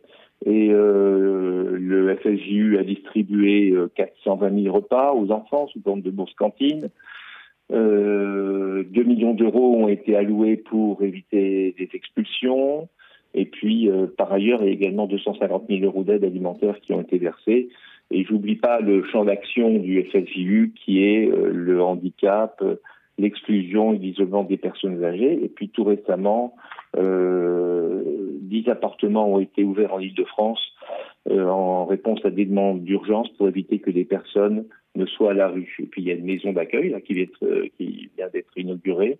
Et 0.47 0.71
euh, 0.71 1.77
le 1.79 2.17
FSJU 2.17 2.79
a 2.79 2.83
distribué 2.83 3.75
420 3.95 4.63
000 4.63 4.75
repas 4.75 5.13
aux 5.13 5.31
enfants 5.31 5.67
sous 5.69 5.83
forme 5.83 6.01
de 6.01 6.11
bourse 6.11 6.35
cantine. 6.35 6.89
Euh, 7.73 8.83
2 8.91 9.03
millions 9.05 9.35
d'euros 9.35 9.77
ont 9.77 9.89
été 9.89 10.17
alloués 10.17 10.57
pour 10.57 11.03
éviter 11.03 11.75
des 11.79 11.89
expulsions. 11.95 12.89
Et 13.35 13.45
puis, 13.45 13.89
euh, 13.89 14.07
par 14.07 14.33
ailleurs, 14.33 14.63
il 14.63 14.67
y 14.67 14.71
a 14.71 14.73
également 14.73 15.07
250 15.07 15.65
000 15.69 15.85
euros 15.85 16.05
d'aide 16.05 16.25
alimentaire 16.25 16.81
qui 16.81 16.93
ont 16.93 17.01
été 17.01 17.19
versés. 17.19 17.69
Et 18.11 18.25
j'oublie 18.25 18.57
pas 18.57 18.81
le 18.81 19.05
champ 19.05 19.25
d'action 19.25 19.79
du 19.79 20.03
FSJU 20.03 20.73
qui 20.85 21.05
est 21.05 21.31
euh, 21.31 21.51
le 21.53 21.81
handicap, 21.83 22.61
euh, 22.63 22.77
l'exclusion 23.19 23.95
et 23.95 23.99
l'isolement 23.99 24.43
des 24.43 24.57
personnes 24.57 25.05
âgées. 25.05 25.45
Et 25.45 25.49
puis 25.49 25.69
tout 25.69 25.85
récemment, 25.85 26.57
euh, 26.97 28.03
10 28.43 28.69
appartements 28.69 29.33
ont 29.33 29.39
été 29.39 29.63
ouverts 29.63 29.95
en 29.95 30.01
Ile-de-France 30.01 30.61
en 31.31 31.85
réponse 31.85 32.25
à 32.25 32.31
des 32.31 32.47
demandes 32.47 32.83
d'urgence 32.83 33.29
pour 33.37 33.47
éviter 33.47 33.79
que 33.79 33.91
des 33.91 34.07
personnes 34.07 34.65
ne 34.97 35.05
soient 35.05 35.33
à 35.33 35.35
la 35.35 35.49
rue. 35.49 35.77
Et 35.79 35.87
puis 35.87 36.01
il 36.01 36.09
y 36.09 36.11
a 36.11 36.15
une 36.15 36.25
maison 36.25 36.53
d'accueil 36.53 36.97
qui 37.05 38.11
vient 38.17 38.29
d'être 38.33 38.57
inaugurée 38.57 39.19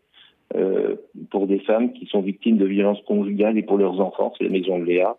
des 1.51 1.61
femmes 1.61 1.93
qui 1.93 2.07
sont 2.07 2.23
victimes 2.23 2.57
de 2.57 2.67
violences 2.67 3.01
conjugales 3.07 3.59
et 3.59 3.63
pour 3.63 3.79
leurs 3.79 4.01
enfants. 4.01 4.33
C'est 4.39 4.45
la 4.45 4.51
maison 4.51 4.79
de 4.79 4.85
Léa, 4.85 5.17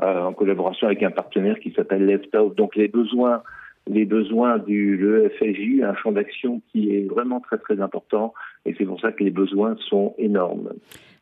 en 0.00 0.32
collaboration 0.32 0.86
avec 0.86 1.02
un 1.02 1.10
partenaire 1.10 1.58
qui 1.58 1.72
s'appelle 1.72 2.04
Left 2.04 2.36
Out. 2.36 2.56
Donc 2.56 2.76
les 2.76 2.88
besoins 2.88 3.42
les 3.88 4.04
besoins 4.04 4.58
du 4.58 4.96
l'EFSU, 4.96 5.82
un 5.82 5.94
champ 5.94 6.12
d'action 6.12 6.60
qui 6.70 6.94
est 6.94 7.08
vraiment 7.08 7.40
très 7.40 7.58
très 7.58 7.80
important 7.80 8.34
et 8.66 8.74
c'est 8.76 8.84
pour 8.84 9.00
ça 9.00 9.12
que 9.12 9.24
les 9.24 9.30
besoins 9.30 9.76
sont 9.88 10.14
énormes. 10.18 10.70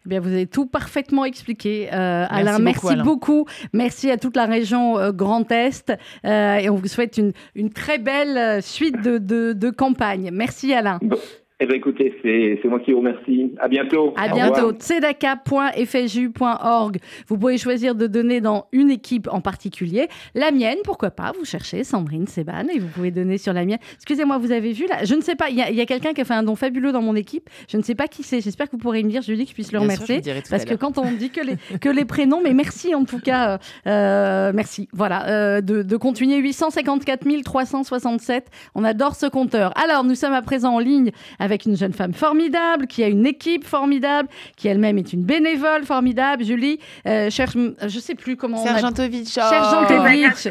Eh 0.05 0.09
bien, 0.09 0.21
vous 0.21 0.33
avez 0.33 0.47
tout 0.47 0.67
parfaitement 0.67 1.25
expliqué, 1.25 1.89
euh, 1.93 2.27
Alain. 2.29 2.61
Merci, 2.61 2.95
beaucoup, 3.03 3.47
Merci 3.73 4.11
à 4.11 4.17
toute 4.17 4.37
la 4.37 4.47
région 4.47 4.99
euh, 4.99 5.11
Grand 5.11 5.51
Est 5.51 5.93
euh, 6.25 6.57
et 6.57 6.71
on 6.71 6.77
vous 6.77 6.87
souhaite 6.87 7.19
une, 7.19 7.33
une 7.57 7.71
très 7.71 7.99
belle 7.99 8.63
suite 8.63 9.03
de, 9.03 9.19
de, 9.19 9.53
de 9.53 9.71
campagne. 9.71 10.31
Merci, 10.33 10.73
Alain. 10.73 11.01
Eh 11.59 11.65
bien, 11.65 11.77
écoutez, 11.77 12.15
c'est 12.23 12.69
moi 12.69 12.81
qui 12.81 12.93
vous 12.93 12.99
remercie. 12.99 13.55
À 13.59 13.69
bientôt. 13.69 14.13
À 14.15 14.29
bientôt. 14.29 14.73
tzedaka.fju.org. 14.73 16.99
Vous 17.29 17.39
pouvez 17.39 17.57
choisir 17.57 17.95
de 17.95 18.07
donner 18.07 18.43
dans 18.43 18.67
une 18.73 18.91
équipe 18.91 19.27
en 19.33 19.41
particulier. 19.41 20.09
La 20.35 20.51
mienne, 20.51 20.77
pourquoi 20.85 21.11
pas 21.11 21.33
Vous 21.39 21.47
cherchez 21.47 21.83
Sandrine 21.83 22.27
Seban 22.27 22.67
et 22.75 22.79
vous 22.79 22.89
pouvez 22.89 23.11
donner 23.11 23.39
sur 23.39 23.55
la 23.55 23.65
mienne. 23.65 23.79
Excusez-moi, 23.95 24.37
vous 24.37 24.53
avez 24.53 24.73
vu 24.73 24.87
là 24.87 25.05
Je 25.05 25.15
ne 25.15 25.23
sais 25.23 25.35
pas. 25.35 25.49
Il 25.49 25.57
y 25.57 25.81
a, 25.81 25.87
quelqu'un 25.87 26.13
qui 26.13 26.21
a 26.21 26.27
fait 26.27 26.35
un 26.35 26.43
don 26.43 26.57
fabuleux 26.57 26.93
dans 26.93 27.01
mon 27.01 27.17
équipe. 27.17 27.49
Je 27.71 27.79
ne 27.79 27.83
sais 27.83 27.95
pas 27.95 28.07
qui 28.07 28.23
c'est. 28.23 28.43
J'espère 28.43 28.67
que 28.67 28.73
vous 28.73 28.83
pourrez 28.83 29.03
me 29.03 29.09
dire, 29.09 29.23
Julie, 29.23 29.45
que 29.45 29.49
je 29.49 29.55
puisse 29.55 29.73
le 29.73 29.79
remercier. 29.79 30.21
parce 30.51 30.67
que 30.67 30.75
quand 30.75 30.99
on 30.99 31.11
dit 31.11 31.31
que 31.31 31.41
les, 31.41 31.57
que 31.79 31.89
les 31.89 32.05
prénoms, 32.05 32.43
mais 32.45 32.53
merci 32.53 32.95
en 32.95 33.07
tout 33.07 33.19
cas. 33.19 33.53
Euh, 33.53 33.57
euh, 33.87 34.53
merci. 34.55 34.91
Voilà. 34.93 35.27
Euh, 35.29 35.63
de, 35.63 35.83
de 35.83 35.97
continuer 35.97 36.37
854 36.37 37.25
367. 37.43 38.51
On 38.75 38.85
adore 38.85 39.15
ce 39.15 39.25
compteur. 39.25 39.73
Alors, 39.83 40.05
nous 40.05 40.15
sommes 40.15 40.35
à 40.35 40.43
présent 40.43 40.75
en 40.75 40.81
ligne 40.81 41.13
avec 41.39 41.46
une 41.67 41.77
jeune 41.77 41.93
femme 41.93 42.13
formidable, 42.13 42.87
qui 42.87 43.03
a 43.03 43.09
une 43.09 43.27
équipe 43.27 43.65
formidable, 43.65 44.29
qui 44.57 44.69
elle-même 44.69 44.99
est 44.99 45.13
une 45.13 45.23
bénévole 45.23 45.85
formidable. 45.85 46.45
Julie 46.45 46.79
euh, 47.07 47.31
cherche, 47.31 47.57
je 47.57 47.99
sais 47.99 48.15
plus 48.15 48.37
comment. 48.37 48.63
Sergentovitch. 48.65 49.29
Sergentovitch. 49.29 50.49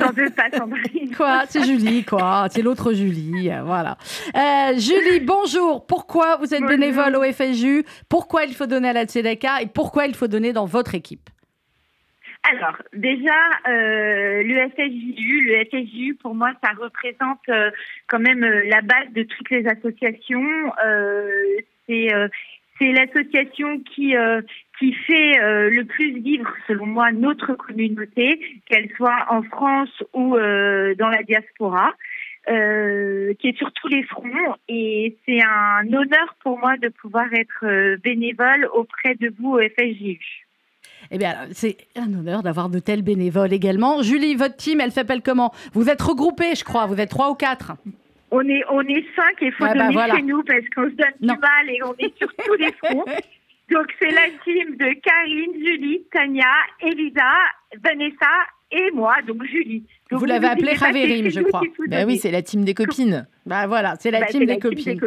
quoi 1.17 1.43
C'est 1.49 1.63
Julie, 1.63 2.03
quoi. 2.03 2.47
C'est 2.51 2.61
l'autre 2.61 2.93
Julie. 2.93 3.49
Euh, 3.49 3.63
voilà. 3.63 3.97
Euh, 4.35 4.77
Julie, 4.77 5.19
bonjour. 5.21 5.85
Pourquoi 5.85 6.37
vous 6.37 6.53
êtes 6.53 6.65
bénévole 6.65 7.15
au 7.15 7.23
FSU 7.23 7.85
Pourquoi 8.09 8.45
il 8.45 8.53
faut 8.53 8.65
donner 8.65 8.89
à 8.89 8.93
la 8.93 9.05
Tzedaka 9.05 9.61
et 9.61 9.67
pourquoi 9.67 10.05
il 10.07 10.15
faut 10.15 10.27
donner 10.27 10.53
dans 10.53 10.65
votre 10.65 10.95
équipe? 10.95 11.29
Alors, 12.51 12.77
déjà, 12.93 13.33
euh, 13.67 14.43
le 14.43 14.69
FSJU, 14.69 15.41
le 15.47 15.65
FSJU, 15.65 16.15
pour 16.15 16.35
moi, 16.35 16.51
ça 16.63 16.71
représente 16.79 17.39
euh, 17.49 17.71
quand 18.07 18.19
même 18.19 18.43
euh, 18.43 18.61
la 18.65 18.81
base 18.81 19.11
de 19.13 19.23
toutes 19.23 19.49
les 19.49 19.65
associations. 19.67 20.71
Euh, 20.85 21.61
c'est 21.87 22.91
l'association 22.91 23.79
qui 23.79 24.15
qui 24.79 24.93
fait 24.93 25.37
le 25.69 25.83
plus 25.83 26.19
vivre, 26.19 26.51
selon 26.67 26.87
moi, 26.87 27.11
notre 27.11 27.53
communauté, 27.53 28.39
qu'elle 28.65 28.89
soit 28.97 29.27
en 29.29 29.43
France 29.43 30.03
ou 30.13 30.31
dans 30.35 31.09
la 31.09 31.23
diaspora. 31.23 31.93
Qui 32.47 33.47
est 33.47 33.57
sur 33.57 33.71
tous 33.71 33.87
les 33.87 34.03
fronts 34.03 34.55
et 34.67 35.15
c'est 35.25 35.41
un 35.41 35.87
honneur 35.87 36.35
pour 36.41 36.59
moi 36.59 36.75
de 36.77 36.89
pouvoir 36.89 37.27
être 37.33 37.95
bénévole 38.03 38.67
auprès 38.73 39.15
de 39.15 39.31
vous 39.39 39.53
au 39.53 39.59
FSJU. 39.59 40.44
Eh 41.11 41.17
bien, 41.17 41.35
c'est 41.51 41.77
un 41.95 42.13
honneur 42.13 42.43
d'avoir 42.43 42.69
de 42.69 42.79
tels 42.79 43.01
bénévoles 43.01 43.53
également. 43.53 44.01
Julie, 44.01 44.35
votre 44.35 44.55
team, 44.55 44.81
elle 44.81 44.91
s'appelle 44.91 45.21
comment? 45.21 45.53
Vous 45.73 45.89
êtes 45.89 46.01
regroupés, 46.01 46.55
je 46.55 46.63
crois. 46.63 46.85
Vous 46.85 46.99
êtes 46.99 47.09
trois 47.09 47.31
ou 47.31 47.35
quatre 47.35 47.73
on 48.31 48.41
est, 48.49 48.63
on 48.69 48.81
est 48.81 49.05
cinq 49.15 49.41
et 49.41 49.45
il 49.45 49.51
faut 49.53 49.65
donner 49.65 50.15
chez 50.15 50.21
nous 50.23 50.43
parce 50.43 50.67
qu'on 50.75 50.89
se 50.89 50.95
donne 50.95 51.13
du 51.21 51.27
mal 51.27 51.69
et 51.69 51.79
on 51.83 51.93
est 51.99 52.17
sur 52.17 52.27
tous 52.45 52.55
les 52.55 52.71
fronts. 52.83 53.05
Donc, 53.71 53.87
c'est 53.99 54.11
la 54.11 54.27
team 54.43 54.75
de 54.75 54.93
Karine, 55.01 55.53
Julie, 55.65 56.01
Tania, 56.11 56.43
Elisa, 56.81 57.23
Vanessa 57.83 58.27
et 58.71 58.91
moi, 58.91 59.15
donc 59.27 59.43
Julie. 59.45 59.83
vous 60.11 60.25
l'avez 60.25 60.47
appelée 60.47 60.73
Raverim, 60.73 61.29
je 61.29 61.41
crois. 61.41 61.61
Ben 61.87 62.05
oui, 62.05 62.17
c'est 62.17 62.31
la 62.31 62.41
team 62.41 62.63
des 62.65 62.73
copines. 62.73 63.27
Bah 63.45 63.67
voilà, 63.67 63.95
c'est 63.99 64.11
la, 64.11 64.21
bah, 64.21 64.25
team, 64.27 64.45
des, 64.45 64.59
copines. 64.59 64.99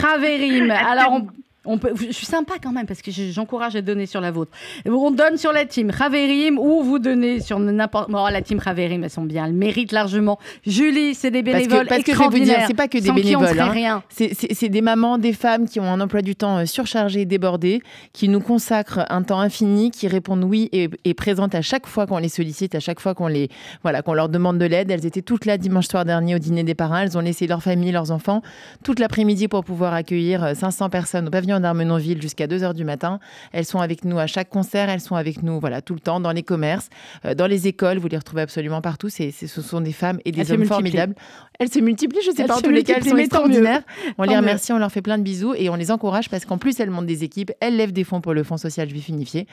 Raverim. 0.00 0.70
Alors, 0.70 1.12
on, 1.12 1.26
je 1.66 2.12
suis 2.12 2.26
sympa 2.26 2.54
quand 2.62 2.72
même 2.72 2.86
parce 2.86 3.02
que 3.02 3.10
j'encourage 3.10 3.76
à 3.76 3.82
donner 3.82 4.06
sur 4.06 4.20
la 4.20 4.30
vôtre. 4.30 4.52
On 4.86 5.10
donne 5.10 5.36
sur 5.36 5.52
la 5.52 5.64
team 5.64 5.90
Raverim 5.90 6.58
ou 6.58 6.82
vous 6.82 6.98
donnez 6.98 7.40
sur 7.40 7.58
n'importe. 7.58 8.10
Bon, 8.10 8.24
la 8.26 8.42
team 8.42 8.58
Raverim, 8.58 9.04
elles 9.04 9.10
sont 9.10 9.24
bien, 9.24 9.46
elles 9.46 9.52
méritent 9.52 9.92
largement. 9.92 10.38
Julie, 10.66 11.14
c'est 11.14 11.30
des 11.30 11.42
bénévoles 11.42 11.86
parce 11.86 12.02
que, 12.02 12.12
parce 12.12 12.30
que 12.30 12.38
je 12.38 12.44
dire, 12.44 12.58
c'est 12.66 12.74
pas 12.74 12.88
que 12.88 12.98
des 12.98 13.12
bénévoles. 13.12 13.58
Hein. 13.58 14.02
C'est 14.10 14.68
des 14.68 14.82
mamans, 14.82 15.18
des 15.18 15.32
femmes 15.32 15.68
qui 15.68 15.80
ont 15.80 15.84
un 15.84 16.00
emploi 16.00 16.22
du 16.22 16.36
temps 16.36 16.58
euh, 16.58 16.64
surchargé, 16.66 17.24
débordé, 17.24 17.82
qui 18.12 18.28
nous 18.28 18.40
consacrent 18.40 19.04
un 19.08 19.22
temps 19.22 19.40
infini, 19.40 19.90
qui 19.90 20.08
répondent 20.08 20.44
oui 20.44 20.68
et, 20.72 20.88
et 21.04 21.14
présentes 21.14 21.54
à 21.54 21.62
chaque 21.62 21.86
fois 21.86 22.06
qu'on 22.06 22.18
les 22.18 22.28
sollicite, 22.28 22.74
à 22.74 22.80
chaque 22.80 23.00
fois 23.00 23.14
qu'on 23.14 23.26
les 23.26 23.48
voilà, 23.82 24.02
qu'on 24.02 24.14
leur 24.14 24.28
demande 24.28 24.58
de 24.58 24.64
l'aide. 24.64 24.90
Elles 24.90 25.06
étaient 25.06 25.22
toutes 25.22 25.44
là 25.44 25.58
dimanche 25.58 25.88
soir 25.88 26.04
dernier 26.04 26.34
au 26.34 26.38
dîner 26.38 26.64
des 26.64 26.74
parents. 26.74 26.98
Elles 26.98 27.16
ont 27.16 27.22
laissé 27.22 27.46
leur 27.46 27.62
famille, 27.62 27.92
leurs 27.92 28.10
enfants 28.10 28.42
toute 28.82 28.98
l'après-midi 28.98 29.48
pour 29.48 29.64
pouvoir 29.64 29.94
accueillir 29.94 30.54
500 30.54 30.84
euh, 30.84 30.88
personnes 30.88 31.28
au 31.28 31.30
pavillon 31.30 31.53
en 31.54 31.98
jusqu'à 31.98 32.46
2h 32.46 32.74
du 32.74 32.84
matin. 32.84 33.18
Elles 33.52 33.64
sont 33.64 33.80
avec 33.80 34.04
nous 34.04 34.18
à 34.18 34.26
chaque 34.26 34.48
concert, 34.48 34.88
elles 34.88 35.00
sont 35.00 35.16
avec 35.16 35.42
nous 35.42 35.60
voilà, 35.60 35.82
tout 35.82 35.94
le 35.94 36.00
temps 36.00 36.20
dans 36.20 36.32
les 36.32 36.42
commerces, 36.42 36.88
euh, 37.24 37.34
dans 37.34 37.46
les 37.46 37.66
écoles, 37.66 37.98
vous 37.98 38.08
les 38.08 38.16
retrouvez 38.16 38.42
absolument 38.42 38.80
partout. 38.80 39.08
C'est, 39.08 39.30
ce 39.30 39.62
sont 39.62 39.80
des 39.80 39.92
femmes 39.92 40.18
et 40.24 40.32
des 40.32 40.50
hommes 40.52 40.64
formidables. 40.64 41.14
Elles 41.58 41.70
se 41.70 41.78
multiplient, 41.78 42.22
je 42.24 42.30
ne 42.30 42.36
sais 42.36 42.44
pas, 42.44 42.56
en 42.56 42.60
tous 42.60 42.70
les 42.70 42.82
cas, 42.82 42.94
elles 42.96 43.04
sont 43.04 43.16
extraordinaires. 43.16 43.82
On 44.18 44.24
les 44.24 44.36
remercie, 44.36 44.72
on 44.72 44.78
leur 44.78 44.90
fait 44.90 45.02
plein 45.02 45.18
de 45.18 45.22
bisous 45.22 45.54
et 45.54 45.68
on 45.68 45.76
les 45.76 45.90
encourage 45.90 46.28
parce 46.28 46.44
qu'en 46.44 46.58
plus, 46.58 46.80
elles 46.80 46.90
montent 46.90 47.06
des 47.06 47.24
équipes, 47.24 47.52
elles 47.60 47.76
lèvent 47.76 47.92
des 47.92 48.04
fonds 48.04 48.20
pour 48.20 48.34
le 48.34 48.42
Fonds 48.42 48.56
social 48.56 48.88
juif 48.88 49.08
unifié. 49.08 49.46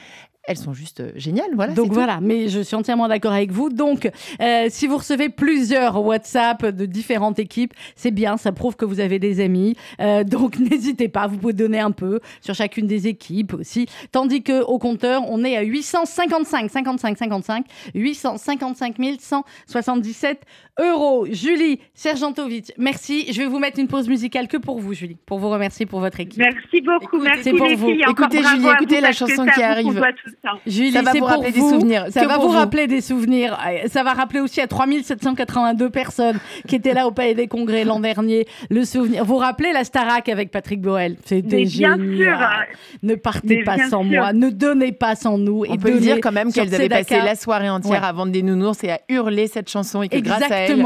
Elles 0.44 0.58
sont 0.58 0.74
juste 0.74 1.02
euh, 1.02 1.12
géniales, 1.16 1.52
voilà. 1.54 1.74
Donc 1.74 1.94
voilà, 1.94 2.20
mais 2.20 2.50
je 2.50 2.62
suis 2.62 2.76
entièrement 2.76 3.08
d'accord 3.08 3.32
avec 3.32 3.52
vous. 3.52 3.70
Donc, 3.70 4.10
euh, 4.42 4.68
si 4.70 4.88
vous 4.88 4.98
recevez 4.98 5.30
plusieurs 5.30 6.04
WhatsApp 6.04 6.66
de 6.66 6.86
différentes 6.88 7.38
équipes, 7.38 7.74
c'est 7.96 8.10
bien, 8.10 8.38
ça 8.38 8.52
prouve 8.52 8.76
que 8.76 8.86
vous 8.86 9.00
avez 9.00 9.20
des 9.20 9.40
amis. 9.40 9.76
donc 10.26 10.58
n'hésitez 10.60 11.10
pas, 11.10 11.28
vous 11.28 11.38
pouvez 11.38 11.54
donner 11.54 11.80
un 11.80 11.91
peu 11.92 12.20
sur 12.42 12.56
chacune 12.56 12.88
des 12.88 13.08
équipes 13.08 13.54
aussi. 13.54 13.88
Tandis 14.12 14.44
que 14.44 14.62
au 14.64 14.80
compteur, 14.80 15.24
on 15.30 15.44
est 15.44 15.58
à 15.58 15.62
855, 15.62 16.70
55, 16.70 17.18
55, 17.18 17.66
855 17.94 18.96
177 19.20 20.46
euros. 20.80 21.26
Julie 21.30 21.80
Sergentovitch, 21.94 22.70
merci. 22.78 23.32
Je 23.32 23.42
vais 23.42 23.48
vous 23.48 23.60
mettre 23.60 23.80
une 23.80 23.88
pause 23.88 24.08
musicale 24.08 24.48
que 24.48 24.58
pour 24.58 24.80
vous, 24.80 24.94
Julie, 24.94 25.18
pour 25.26 25.40
vous 25.40 25.50
remercier 25.50 25.86
pour 25.86 26.00
votre 26.00 26.20
équipe. 26.20 26.40
Merci 26.40 26.82
beaucoup, 26.82 27.20
merci 27.20 27.52
pour 27.52 27.68
vous. 27.76 27.90
écoutez, 27.90 28.44
Julie, 28.44 28.68
écoutez 28.68 29.02
la 29.02 29.12
chanson 29.12 29.46
qui 29.46 29.62
arrive. 29.62 30.02
Julie, 30.66 30.92
ça 30.92 31.02
va 31.02 31.14
vous 31.14 31.26
rappeler 31.26 31.52
des 31.52 31.60
souvenirs. 31.60 32.06
Ça 32.10 32.28
va 32.28 32.38
vous, 32.38 32.48
rappeler 32.50 32.88
des 32.88 33.02
souvenirs. 33.02 33.58
Ça 33.88 34.04
va 34.04 34.14
rappeler 34.14 34.40
aussi 34.40 34.62
à 34.62 34.68
3782 34.68 35.90
personnes 35.90 36.40
qui 36.68 36.76
étaient 36.76 36.94
là 36.94 37.08
au 37.08 37.12
Palais 37.12 37.36
des 37.36 37.48
Congrès 37.48 37.84
l'an 37.84 38.00
dernier 38.00 38.48
le 38.70 38.86
souvenir. 38.86 39.26
Vous 39.26 39.38
rappelez 39.38 39.72
la 39.74 39.84
Starac 39.84 40.30
avec 40.30 40.52
Patrick 40.52 40.82
Borel? 40.82 41.18
C'était 41.26 41.66
génial. 41.66 41.81
Ne 43.04 43.16
partez 43.16 43.64
pas 43.64 43.78
sans 43.90 44.04
moi, 44.04 44.34
ne 44.34 44.50
donnez 44.50 44.92
pas 44.92 45.16
sans 45.16 45.38
nous. 45.38 45.66
On 45.68 45.74
et 45.74 45.78
peut 45.78 46.00
dire 46.00 46.18
quand 46.22 46.32
même 46.32 46.52
qu'elles 46.52 46.74
avaient 46.74 46.90
passé 46.90 47.18
la 47.18 47.36
soirée 47.36 47.70
entière 47.70 48.04
à 48.04 48.12
vendre 48.12 48.32
des 48.32 48.44
nounours 48.44 48.84
et 48.84 48.92
à 48.92 49.00
hurler 49.10 49.48
cette 49.48 49.70
chanson 49.70 50.02
et 50.04 50.10
que 50.10 50.18
grâce 50.18 50.52
à 50.52 50.58
elles, 50.58 50.84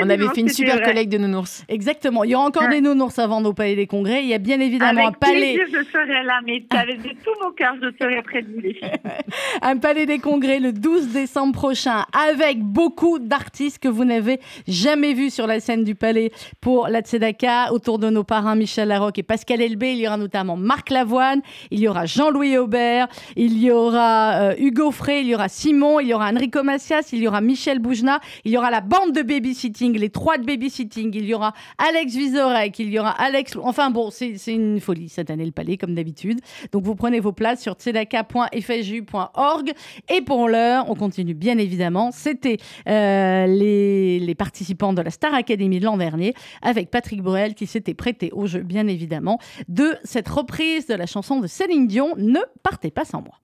on 0.00 0.10
avait 0.10 0.28
fait 0.28 0.40
une 0.40 0.48
super 0.48 0.82
collecte 0.82 1.10
de 1.12 1.18
nounours. 1.18 1.64
Exactement. 1.68 2.24
Il 2.24 2.30
y 2.30 2.34
aura 2.34 2.46
encore 2.46 2.68
des 2.68 2.80
nounours 2.80 3.18
à 3.18 3.26
vendre 3.26 3.50
au 3.50 3.52
Palais 3.52 3.76
des 3.76 3.86
Congrès. 3.86 4.22
Il 4.22 4.28
y 4.28 4.34
a 4.34 4.38
bien 4.38 4.60
évidemment 4.60 5.08
un 5.08 5.12
palais. 5.12 5.54
Plaisir, 5.54 5.66
je 5.80 5.84
serai 5.90 6.24
là, 6.24 6.40
mais 6.44 6.64
avec 6.70 7.00
tout 7.22 7.30
mon 7.42 7.50
cœur, 7.52 7.74
je 7.82 7.88
serai 8.00 8.22
près 8.22 8.42
de 8.42 8.48
vous, 8.48 8.56
un 9.62 9.76
Palais 9.76 10.06
des 10.06 10.18
Congrès 10.18 10.60
le 10.60 10.72
12 10.72 11.08
décembre 11.08 11.52
prochain 11.52 12.04
avec 12.12 12.60
beaucoup 12.60 13.18
d'artistes 13.18 13.78
que 13.78 13.88
vous 13.88 14.04
n'avez 14.04 14.40
jamais 14.66 15.14
vus 15.14 15.30
sur 15.30 15.46
la 15.46 15.60
scène 15.60 15.84
du 15.84 15.94
Palais 15.94 16.30
pour 16.60 16.88
la 16.88 17.00
Tzedaka 17.00 17.72
autour 17.72 17.98
de 17.98 18.10
nos 18.10 18.24
parrains 18.24 18.54
Michel 18.54 18.88
Larocque 18.88 19.18
et 19.18 19.22
Pascal 19.22 19.60
Elbé. 19.60 19.92
Il 19.92 19.98
y 19.98 20.06
aura 20.06 20.15
notamment 20.18 20.56
Marc 20.56 20.90
Lavoine, 20.90 21.42
il 21.70 21.80
y 21.80 21.88
aura 21.88 22.06
Jean-Louis 22.06 22.56
Aubert, 22.58 23.08
il 23.36 23.58
y 23.58 23.70
aura 23.70 24.50
euh, 24.50 24.54
Hugo 24.58 24.90
Frey, 24.90 25.22
il 25.22 25.28
y 25.28 25.34
aura 25.34 25.48
Simon, 25.48 26.00
il 26.00 26.08
y 26.08 26.14
aura 26.14 26.30
Enrico 26.30 26.62
Macias, 26.62 27.10
il 27.12 27.20
y 27.20 27.28
aura 27.28 27.40
Michel 27.40 27.78
Boujna, 27.78 28.20
il 28.44 28.52
y 28.52 28.58
aura 28.58 28.70
la 28.70 28.80
bande 28.80 29.12
de 29.12 29.22
babysitting, 29.22 29.98
les 29.98 30.10
trois 30.10 30.38
de 30.38 30.44
babysitting, 30.44 31.14
il 31.14 31.24
y 31.24 31.34
aura 31.34 31.52
Alex 31.78 32.14
Vizorek, 32.14 32.78
il 32.78 32.90
y 32.90 32.98
aura 32.98 33.10
Alex. 33.10 33.56
Enfin 33.62 33.90
bon, 33.90 34.10
c'est 34.10 34.36
une 34.46 34.80
folie 34.80 35.08
cette 35.08 35.30
année 35.30 35.44
le 35.44 35.52
palais, 35.52 35.76
comme 35.76 35.94
d'habitude. 35.94 36.40
Donc 36.72 36.84
vous 36.84 36.94
prenez 36.94 37.20
vos 37.20 37.32
places 37.32 37.62
sur 37.62 37.74
tzedaka.fju.org. 37.74 39.72
Et 40.08 40.20
pour 40.22 40.48
l'heure, 40.48 40.90
on 40.90 40.94
continue 40.94 41.34
bien 41.34 41.58
évidemment. 41.58 42.10
C'était 42.12 42.58
euh, 42.88 43.46
les, 43.46 44.18
les 44.18 44.34
participants 44.34 44.92
de 44.92 45.02
la 45.02 45.10
Star 45.10 45.34
Academy 45.34 45.80
de 45.80 45.84
l'an 45.84 45.96
dernier 45.96 46.34
avec 46.62 46.90
Patrick 46.90 47.22
Bruel 47.22 47.54
qui 47.54 47.66
s'était 47.66 47.94
prêté 47.94 48.30
au 48.32 48.46
jeu, 48.46 48.60
bien 48.60 48.86
évidemment, 48.86 49.38
de 49.68 49.96
cette 50.06 50.28
reprise 50.28 50.86
de 50.86 50.94
la 50.94 51.06
chanson 51.06 51.40
de 51.40 51.46
Céline 51.46 51.86
Dion, 51.86 52.14
Ne 52.16 52.40
partez 52.62 52.90
pas 52.90 53.04
sans 53.04 53.20
moi. 53.20 53.40